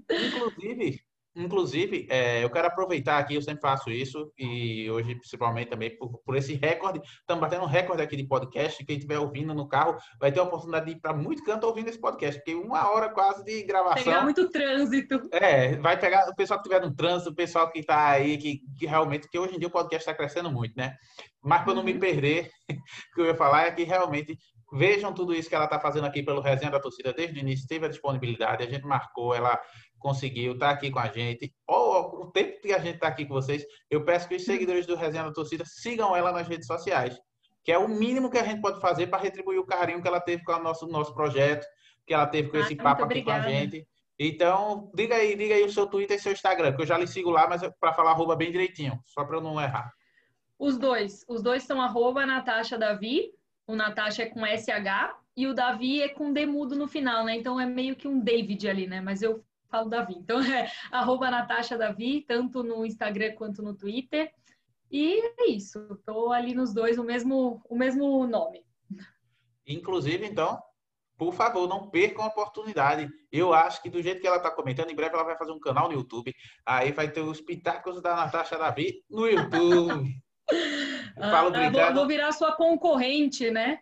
Inclusive, 0.10 1.02
Inclusive, 1.36 2.08
é, 2.10 2.44
eu 2.44 2.50
quero 2.50 2.68
aproveitar 2.68 3.18
aqui, 3.18 3.36
eu 3.36 3.42
sempre 3.42 3.62
faço 3.62 3.92
isso, 3.92 4.32
e 4.38 4.90
hoje, 4.90 5.16
principalmente 5.16 5.70
também 5.70 5.96
por, 5.98 6.20
por 6.20 6.36
esse 6.38 6.54
recorde, 6.54 7.02
estamos 7.04 7.42
batendo 7.42 7.64
um 7.64 7.68
recorde 7.68 8.02
aqui 8.02 8.16
de 8.16 8.26
podcast. 8.26 8.86
Quem 8.86 8.96
estiver 8.96 9.20
ouvindo 9.20 9.54
no 9.54 9.68
carro 9.68 9.98
vai 10.20 10.32
ter 10.32 10.40
a 10.40 10.44
oportunidade 10.44 10.86
de 10.86 10.92
ir 10.94 11.00
para 11.02 11.14
muito 11.14 11.44
canto 11.44 11.68
ouvindo 11.68 11.90
esse 11.90 12.00
podcast, 12.00 12.40
porque 12.40 12.56
uma 12.56 12.90
hora 12.90 13.10
quase 13.10 13.44
de 13.44 13.64
gravação. 13.64 14.04
Pegar 14.04 14.24
muito 14.24 14.50
trânsito. 14.50 15.22
É, 15.32 15.76
vai 15.76 16.00
pegar 16.00 16.30
o 16.30 16.36
pessoal 16.36 16.62
que 16.62 16.70
estiver 16.70 16.88
no 16.88 16.96
trânsito, 16.96 17.32
o 17.32 17.36
pessoal 17.36 17.70
que 17.70 17.80
está 17.80 18.08
aí, 18.12 18.38
que, 18.38 18.62
que 18.78 18.86
realmente, 18.86 19.30
que 19.30 19.38
hoje 19.38 19.56
em 19.56 19.60
dia 19.60 19.68
o 19.68 19.72
podcast 19.72 20.10
está 20.10 20.14
crescendo 20.14 20.50
muito, 20.50 20.74
né? 20.78 20.96
Mas 21.44 21.64
para 21.64 21.72
uhum. 21.72 21.78
não 21.78 21.84
me 21.84 21.94
uhum. 21.94 22.00
perder, 22.00 22.50
o 22.72 23.16
que 23.16 23.22
eu 23.22 23.26
ia 23.26 23.36
falar 23.36 23.68
é 23.68 23.72
que 23.72 23.84
realmente 23.84 24.38
vejam 24.72 25.14
tudo 25.14 25.34
isso 25.34 25.48
que 25.48 25.56
ela 25.56 25.66
está 25.66 25.80
fazendo 25.80 26.06
aqui 26.06 26.24
pelo 26.24 26.42
Resenha 26.42 26.72
da 26.72 26.80
Torcida 26.80 27.14
desde 27.14 27.38
o 27.38 27.42
início, 27.42 27.68
teve 27.68 27.86
a 27.86 27.90
disponibilidade, 27.90 28.64
a 28.64 28.70
gente 28.70 28.86
marcou, 28.86 29.34
ela 29.34 29.60
conseguiu 30.06 30.54
estar 30.54 30.68
tá 30.68 30.74
aqui 30.74 30.92
com 30.92 31.00
a 31.00 31.08
gente. 31.08 31.52
Ou 31.66 32.22
o 32.22 32.32
tempo 32.32 32.62
que 32.62 32.72
a 32.72 32.78
gente 32.78 32.96
está 32.96 33.08
aqui 33.08 33.26
com 33.26 33.34
vocês, 33.34 33.66
eu 33.90 34.06
peço 34.06 34.28
que 34.28 34.36
os 34.36 34.46
seguidores 34.46 34.86
do 34.86 34.96
Resenha 34.96 35.24
da 35.24 35.34
Torcida 35.34 35.64
sigam 35.66 36.16
ela 36.16 36.32
nas 36.32 36.48
redes 36.48 36.68
sociais, 36.68 37.20
que 37.64 37.72
é 37.72 37.78
o 37.80 37.88
mínimo 37.88 38.30
que 38.30 38.38
a 38.38 38.44
gente 38.44 38.62
pode 38.62 38.80
fazer 38.80 39.08
para 39.08 39.18
retribuir 39.18 39.58
o 39.60 39.66
carinho 39.66 40.04
que 40.04 40.08
ela 40.08 40.22
teve 40.22 40.44
com 40.44 40.52
o 40.52 40.62
nosso, 40.62 40.86
nosso 40.86 41.12
projeto, 41.16 41.66
que 42.06 42.14
ela 42.14 42.28
teve 42.28 42.50
com 42.50 42.58
ah, 42.58 42.60
esse 42.60 42.76
papo 42.76 43.04
aqui 43.04 43.24
com 43.24 43.32
a 43.32 43.40
gente. 43.40 43.88
Então, 44.20 44.92
diga 44.94 45.16
aí, 45.16 45.36
diga 45.36 45.56
aí 45.56 45.64
o 45.64 45.72
seu 45.72 45.88
Twitter 45.88 46.18
e 46.18 46.20
seu 46.20 46.32
Instagram, 46.32 46.76
que 46.76 46.84
eu 46.84 46.86
já 46.86 47.00
lhe 47.00 47.08
sigo 47.08 47.32
lá, 47.32 47.50
mas 47.50 47.64
é 47.64 47.74
para 47.80 47.92
falar 47.92 48.12
arroba 48.12 48.36
bem 48.36 48.52
direitinho, 48.52 49.02
só 49.08 49.26
para 49.26 49.38
eu 49.38 49.42
não 49.42 49.60
errar. 49.60 49.92
Os 50.60 50.78
dois. 50.78 51.26
Os 51.28 51.42
dois 51.42 51.64
são 51.64 51.82
arroba 51.82 52.28
Natasha 52.28 52.78
Davi. 52.78 53.32
O 53.68 53.76
Natasha 53.76 54.22
é 54.22 54.28
com 54.28 54.46
SH 54.46 55.16
e 55.36 55.48
o 55.48 55.54
Davi 55.56 56.04
é 56.04 56.10
com 56.10 56.32
demudo 56.32 56.76
no 56.76 56.88
final, 56.88 57.26
né? 57.26 57.36
Então 57.36 57.60
é 57.60 57.66
meio 57.66 57.96
que 57.96 58.08
um 58.08 58.20
David 58.20 58.70
ali, 58.70 58.86
né? 58.86 59.02
Mas 59.02 59.24
eu 59.24 59.44
falo 59.76 59.90
Davi. 59.90 60.16
Então 60.18 60.42
é 60.42 60.72
arroba 60.92 61.30
Natasha 61.30 61.78
Davi, 61.78 62.24
tanto 62.28 62.64
no 62.64 62.86
Instagram 62.86 63.34
quanto 63.34 63.62
no 63.62 63.76
Twitter. 63.76 64.32
E 64.90 65.20
é 65.40 65.50
isso. 65.50 65.86
Estou 65.92 66.32
ali 66.32 66.54
nos 66.54 66.74
dois 66.74 66.98
o 66.98 67.04
mesmo, 67.04 67.62
o 67.70 67.76
mesmo 67.76 68.26
nome. 68.26 68.64
Inclusive, 69.68 70.26
então, 70.26 70.62
por 71.18 71.34
favor, 71.34 71.68
não 71.68 71.90
percam 71.90 72.24
a 72.24 72.28
oportunidade. 72.28 73.10
Eu 73.32 73.54
acho 73.54 73.82
que 73.82 73.90
do 73.90 74.02
jeito 74.02 74.22
que 74.22 74.28
ela 74.28 74.38
está 74.38 74.52
comentando, 74.52 74.92
em 74.92 74.96
breve 74.96 75.16
ela 75.16 75.24
vai 75.24 75.38
fazer 75.38 75.52
um 75.52 75.60
canal 75.60 75.88
no 75.90 75.96
YouTube. 75.96 76.34
Aí 76.66 76.92
vai 76.92 77.10
ter 77.10 77.22
os 77.22 77.42
pitacos 77.42 78.02
da 78.02 78.16
Natasha 78.16 78.58
Davi 78.58 79.04
no 79.10 79.28
YouTube. 79.28 80.16
ah, 81.18 81.32
Falo 81.32 81.52
vou, 81.52 81.94
vou 81.94 82.08
virar 82.08 82.32
sua 82.32 82.54
concorrente, 82.54 83.50
né? 83.50 83.80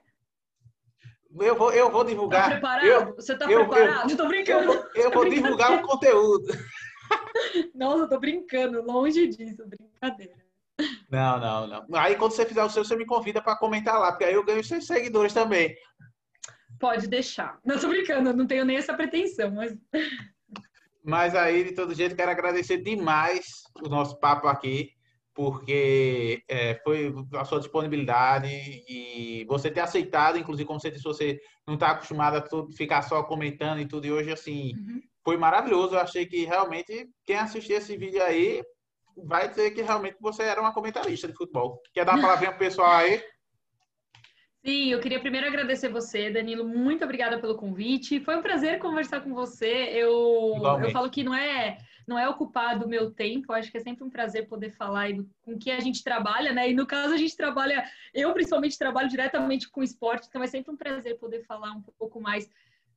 Eu 1.39 1.55
vou, 1.55 1.71
eu 1.71 1.91
vou 1.91 2.03
divulgar. 2.03 2.43
Tá 2.43 2.51
preparado? 2.51 2.85
Eu, 2.85 3.15
Você 3.15 3.35
tá 3.35 3.49
eu, 3.49 3.67
preparado? 3.67 4.11
Eu, 4.11 4.17
tô 4.17 4.27
brincando. 4.27 4.71
Eu, 4.71 5.03
eu 5.03 5.11
vou 5.11 5.21
brincando. 5.21 5.43
divulgar 5.43 5.71
o 5.73 5.87
conteúdo. 5.87 6.53
Nossa, 7.73 8.03
eu 8.03 8.09
tô 8.09 8.19
brincando. 8.19 8.81
Longe 8.83 9.27
disso, 9.27 9.63
brincadeira. 9.65 10.33
Não, 11.09 11.39
não, 11.39 11.67
não. 11.67 11.99
Aí 11.99 12.15
quando 12.15 12.31
você 12.31 12.45
fizer 12.45 12.63
o 12.63 12.69
seu, 12.69 12.83
você 12.83 12.95
me 12.95 13.05
convida 13.05 13.41
para 13.41 13.55
comentar 13.55 13.99
lá, 13.99 14.11
porque 14.11 14.25
aí 14.25 14.33
eu 14.33 14.43
ganho 14.43 14.63
seus 14.63 14.85
seguidores 14.85 15.33
também. 15.33 15.75
Pode 16.79 17.07
deixar. 17.07 17.59
Não 17.63 17.79
tô 17.79 17.87
brincando, 17.87 18.29
eu 18.29 18.35
não 18.35 18.47
tenho 18.47 18.65
nem 18.65 18.77
essa 18.77 18.93
pretensão, 18.93 19.51
mas. 19.51 19.75
Mas 21.03 21.35
aí, 21.35 21.63
de 21.63 21.73
todo 21.73 21.93
jeito, 21.93 22.15
quero 22.15 22.31
agradecer 22.31 22.77
demais 22.77 23.63
o 23.83 23.89
nosso 23.89 24.19
papo 24.19 24.47
aqui 24.47 24.91
porque 25.33 26.43
é, 26.47 26.75
foi 26.83 27.13
a 27.33 27.45
sua 27.45 27.59
disponibilidade 27.59 28.47
e 28.47 29.45
você 29.47 29.71
ter 29.71 29.79
aceitado, 29.79 30.37
inclusive, 30.37 30.67
como 30.67 30.79
você 30.79 30.91
disse, 30.91 31.03
você 31.03 31.39
não 31.67 31.73
está 31.73 31.91
acostumado 31.91 32.37
a 32.37 32.75
ficar 32.75 33.01
só 33.01 33.23
comentando 33.23 33.79
e 33.79 33.87
tudo, 33.87 34.05
e 34.05 34.11
hoje, 34.11 34.31
assim, 34.31 34.73
uhum. 34.75 35.01
foi 35.23 35.37
maravilhoso. 35.37 35.95
Eu 35.95 35.99
achei 35.99 36.25
que 36.25 36.45
realmente 36.45 37.09
quem 37.25 37.37
assistir 37.37 37.73
esse 37.73 37.97
vídeo 37.97 38.21
aí 38.21 38.63
vai 39.17 39.49
dizer 39.49 39.71
que 39.71 39.81
realmente 39.81 40.17
você 40.19 40.43
era 40.43 40.61
uma 40.61 40.73
comentarista 40.73 41.27
de 41.27 41.33
futebol. 41.35 41.81
Quer 41.93 42.05
dar 42.05 42.13
uma 42.13 42.21
palavrinha 42.21 42.51
pro 42.51 42.59
pessoal 42.59 42.91
aí? 42.91 43.23
Sim, 44.65 44.91
eu 44.91 45.01
queria 45.01 45.19
primeiro 45.19 45.45
agradecer 45.45 45.89
você, 45.89 46.29
Danilo. 46.29 46.65
Muito 46.65 47.03
obrigada 47.03 47.37
pelo 47.37 47.57
convite. 47.57 48.21
Foi 48.21 48.37
um 48.37 48.41
prazer 48.41 48.79
conversar 48.79 49.19
com 49.19 49.33
você. 49.33 49.89
Eu, 49.91 50.55
eu 50.81 50.89
falo 50.91 51.09
que 51.09 51.21
não 51.21 51.35
é 51.35 51.77
não 52.07 52.17
é 52.17 52.27
ocupar 52.27 52.77
do 52.77 52.87
meu 52.87 53.11
tempo. 53.11 53.51
Eu 53.51 53.55
acho 53.55 53.71
que 53.71 53.77
é 53.77 53.81
sempre 53.81 54.03
um 54.03 54.09
prazer 54.09 54.47
poder 54.47 54.71
falar 54.71 55.09
com 55.43 55.57
que 55.57 55.71
a 55.71 55.79
gente 55.79 56.03
trabalha, 56.03 56.51
né? 56.51 56.69
E 56.69 56.73
no 56.73 56.85
caso 56.85 57.13
a 57.13 57.17
gente 57.17 57.35
trabalha, 57.35 57.83
eu 58.13 58.33
principalmente 58.33 58.77
trabalho 58.77 59.09
diretamente 59.09 59.69
com 59.69 59.83
esporte, 59.83 60.27
então 60.27 60.43
é 60.43 60.47
sempre 60.47 60.71
um 60.71 60.77
prazer 60.77 61.17
poder 61.17 61.43
falar 61.43 61.71
um 61.71 61.81
pouco 61.97 62.19
mais 62.19 62.49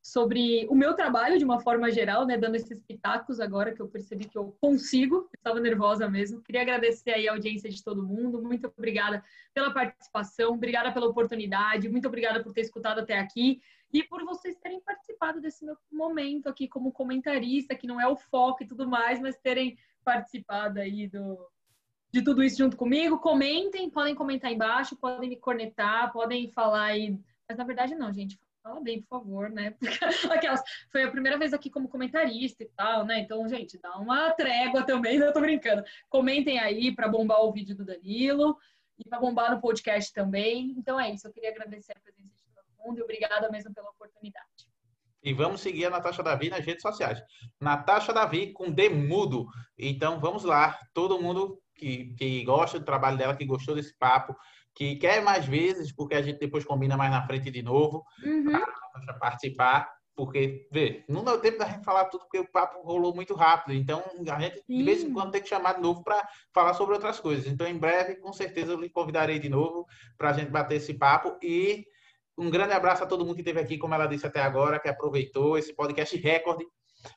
sobre 0.06 0.64
o 0.70 0.74
meu 0.76 0.94
trabalho 0.94 1.36
de 1.36 1.44
uma 1.44 1.58
forma 1.58 1.90
geral, 1.90 2.24
né, 2.24 2.38
dando 2.38 2.54
esses 2.54 2.80
pitacos 2.80 3.40
agora 3.40 3.74
que 3.74 3.82
eu 3.82 3.88
percebi 3.88 4.24
que 4.24 4.38
eu 4.38 4.56
consigo, 4.60 5.28
estava 5.36 5.58
nervosa 5.58 6.08
mesmo. 6.08 6.40
Queria 6.42 6.62
agradecer 6.62 7.10
aí 7.10 7.28
a 7.28 7.32
audiência 7.32 7.68
de 7.68 7.82
todo 7.82 8.06
mundo, 8.06 8.40
muito 8.40 8.72
obrigada 8.78 9.24
pela 9.52 9.72
participação, 9.72 10.52
obrigada 10.52 10.92
pela 10.92 11.08
oportunidade, 11.08 11.88
muito 11.88 12.06
obrigada 12.06 12.40
por 12.40 12.52
ter 12.52 12.60
escutado 12.60 13.00
até 13.00 13.18
aqui 13.18 13.60
e 13.92 14.02
por 14.02 14.24
vocês 14.24 14.56
terem 14.56 14.80
participado 14.80 15.40
desse 15.40 15.64
meu 15.64 15.76
momento 15.90 16.48
aqui 16.48 16.68
como 16.68 16.92
comentarista, 16.92 17.74
que 17.74 17.86
não 17.86 18.00
é 18.00 18.06
o 18.06 18.16
foco 18.16 18.62
e 18.62 18.66
tudo 18.66 18.88
mais, 18.88 19.20
mas 19.20 19.38
terem 19.38 19.78
participado 20.04 20.80
aí 20.80 21.08
do, 21.08 21.38
de 22.12 22.22
tudo 22.22 22.42
isso 22.42 22.58
junto 22.58 22.76
comigo. 22.76 23.18
Comentem, 23.18 23.90
podem 23.90 24.14
comentar 24.14 24.52
embaixo, 24.52 24.96
podem 24.96 25.28
me 25.28 25.36
cornetar, 25.36 26.12
podem 26.12 26.50
falar 26.50 26.86
aí. 26.86 27.18
Mas 27.48 27.58
na 27.58 27.64
verdade 27.64 27.94
não, 27.94 28.12
gente. 28.12 28.38
Fala 28.62 28.80
bem, 28.80 29.00
por 29.02 29.20
favor, 29.20 29.48
né? 29.48 29.70
Porque 29.78 29.96
aquelas, 30.32 30.60
foi 30.90 31.04
a 31.04 31.10
primeira 31.10 31.38
vez 31.38 31.52
aqui 31.52 31.70
como 31.70 31.88
comentarista 31.88 32.64
e 32.64 32.68
tal, 32.76 33.04
né? 33.04 33.20
Então, 33.20 33.48
gente, 33.48 33.78
dá 33.78 33.96
uma 33.96 34.32
trégua 34.32 34.82
também, 34.82 35.18
não 35.20 35.32
tô 35.32 35.40
brincando. 35.40 35.84
Comentem 36.08 36.58
aí 36.58 36.92
para 36.92 37.08
bombar 37.08 37.44
o 37.44 37.52
vídeo 37.52 37.76
do 37.76 37.84
Danilo 37.84 38.56
e 38.98 39.08
para 39.08 39.20
bombar 39.20 39.54
no 39.54 39.60
podcast 39.60 40.12
também. 40.12 40.74
Então 40.76 40.98
é 40.98 41.12
isso, 41.12 41.28
eu 41.28 41.32
queria 41.32 41.50
agradecer 41.50 41.92
a 41.92 42.00
presença 42.00 42.34
de 42.34 42.45
mundo 42.86 42.98
e 42.98 43.02
obrigada 43.02 43.50
mesmo 43.50 43.72
pela 43.74 43.90
oportunidade. 43.90 44.46
E 45.22 45.32
vamos 45.32 45.60
seguir 45.60 45.86
a 45.86 45.90
Natasha 45.90 46.22
Davi 46.22 46.48
nas 46.48 46.64
redes 46.64 46.82
sociais. 46.82 47.20
Natasha 47.60 48.12
Davi 48.12 48.52
com 48.52 48.70
Demudo. 48.70 49.46
Então 49.76 50.20
vamos 50.20 50.44
lá, 50.44 50.78
todo 50.94 51.20
mundo 51.20 51.60
que, 51.74 52.14
que 52.16 52.44
gosta 52.44 52.78
do 52.78 52.84
trabalho 52.84 53.18
dela, 53.18 53.36
que 53.36 53.44
gostou 53.44 53.74
desse 53.74 53.96
papo, 53.98 54.36
que 54.74 54.96
quer 54.96 55.22
mais 55.22 55.46
vezes, 55.46 55.92
porque 55.92 56.14
a 56.14 56.22
gente 56.22 56.38
depois 56.38 56.64
combina 56.64 56.96
mais 56.96 57.10
na 57.10 57.26
frente 57.26 57.50
de 57.50 57.62
novo, 57.62 58.04
uhum. 58.22 58.52
para 59.04 59.14
participar. 59.14 59.96
Porque, 60.14 60.66
vê, 60.72 61.04
não 61.08 61.22
deu 61.22 61.38
tempo 61.38 61.58
da 61.58 61.68
gente 61.68 61.84
falar 61.84 62.06
tudo, 62.06 62.22
porque 62.22 62.38
o 62.38 62.50
papo 62.50 62.80
rolou 62.82 63.14
muito 63.14 63.34
rápido. 63.34 63.74
Então, 63.74 64.02
a 64.30 64.40
gente, 64.40 64.62
de 64.66 64.82
vez 64.82 65.02
em 65.02 65.12
quando, 65.12 65.30
tem 65.30 65.42
que 65.42 65.48
chamar 65.48 65.74
de 65.74 65.82
novo 65.82 66.02
para 66.02 66.26
falar 66.54 66.72
sobre 66.72 66.94
outras 66.94 67.20
coisas. 67.20 67.46
Então, 67.46 67.66
em 67.66 67.76
breve, 67.76 68.16
com 68.16 68.32
certeza, 68.32 68.72
eu 68.72 68.80
lhe 68.80 68.88
convidarei 68.88 69.38
de 69.38 69.50
novo 69.50 69.86
para 70.16 70.30
a 70.30 70.32
gente 70.32 70.50
bater 70.50 70.76
esse 70.76 70.94
papo. 70.94 71.38
E 71.42 71.84
um 72.38 72.50
grande 72.50 72.72
abraço 72.72 73.02
a 73.02 73.06
todo 73.06 73.24
mundo 73.24 73.34
que 73.34 73.40
esteve 73.40 73.60
aqui, 73.60 73.78
como 73.78 73.94
ela 73.94 74.06
disse 74.06 74.26
até 74.26 74.40
agora, 74.40 74.78
que 74.78 74.88
aproveitou 74.88 75.56
esse 75.56 75.74
podcast 75.74 76.16
recorde. 76.16 76.64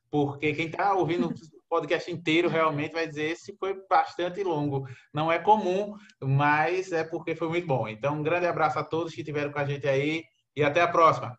porque 0.10 0.54
quem 0.54 0.68
está 0.68 0.94
ouvindo 0.94 1.28
o 1.30 1.70
podcast 1.70 2.12
inteiro 2.12 2.48
realmente 2.48 2.94
vai 2.94 3.08
dizer 3.08 3.32
esse 3.32 3.56
foi 3.58 3.76
bastante 3.88 4.44
longo. 4.44 4.88
Não 5.14 5.32
é 5.32 5.40
comum, 5.40 5.96
mas 6.22 6.92
é 6.92 7.04
porque 7.04 7.36
foi 7.36 7.50
muito 7.50 7.68
bom. 7.68 7.88
Então, 7.88 8.16
um 8.16 8.24
grande 8.24 8.48
abraço 8.48 8.80
a 8.80 8.84
todos 8.84 9.14
que 9.14 9.22
estiveram 9.22 9.52
com 9.52 9.60
a 9.60 9.66
gente 9.66 9.88
aí 9.88 10.24
e 10.56 10.64
até 10.64 10.82
a 10.82 10.88
próxima. 10.88 11.38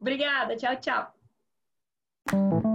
Obrigada, 0.00 0.56
tchau, 0.56 0.76
tchau. 0.76 2.65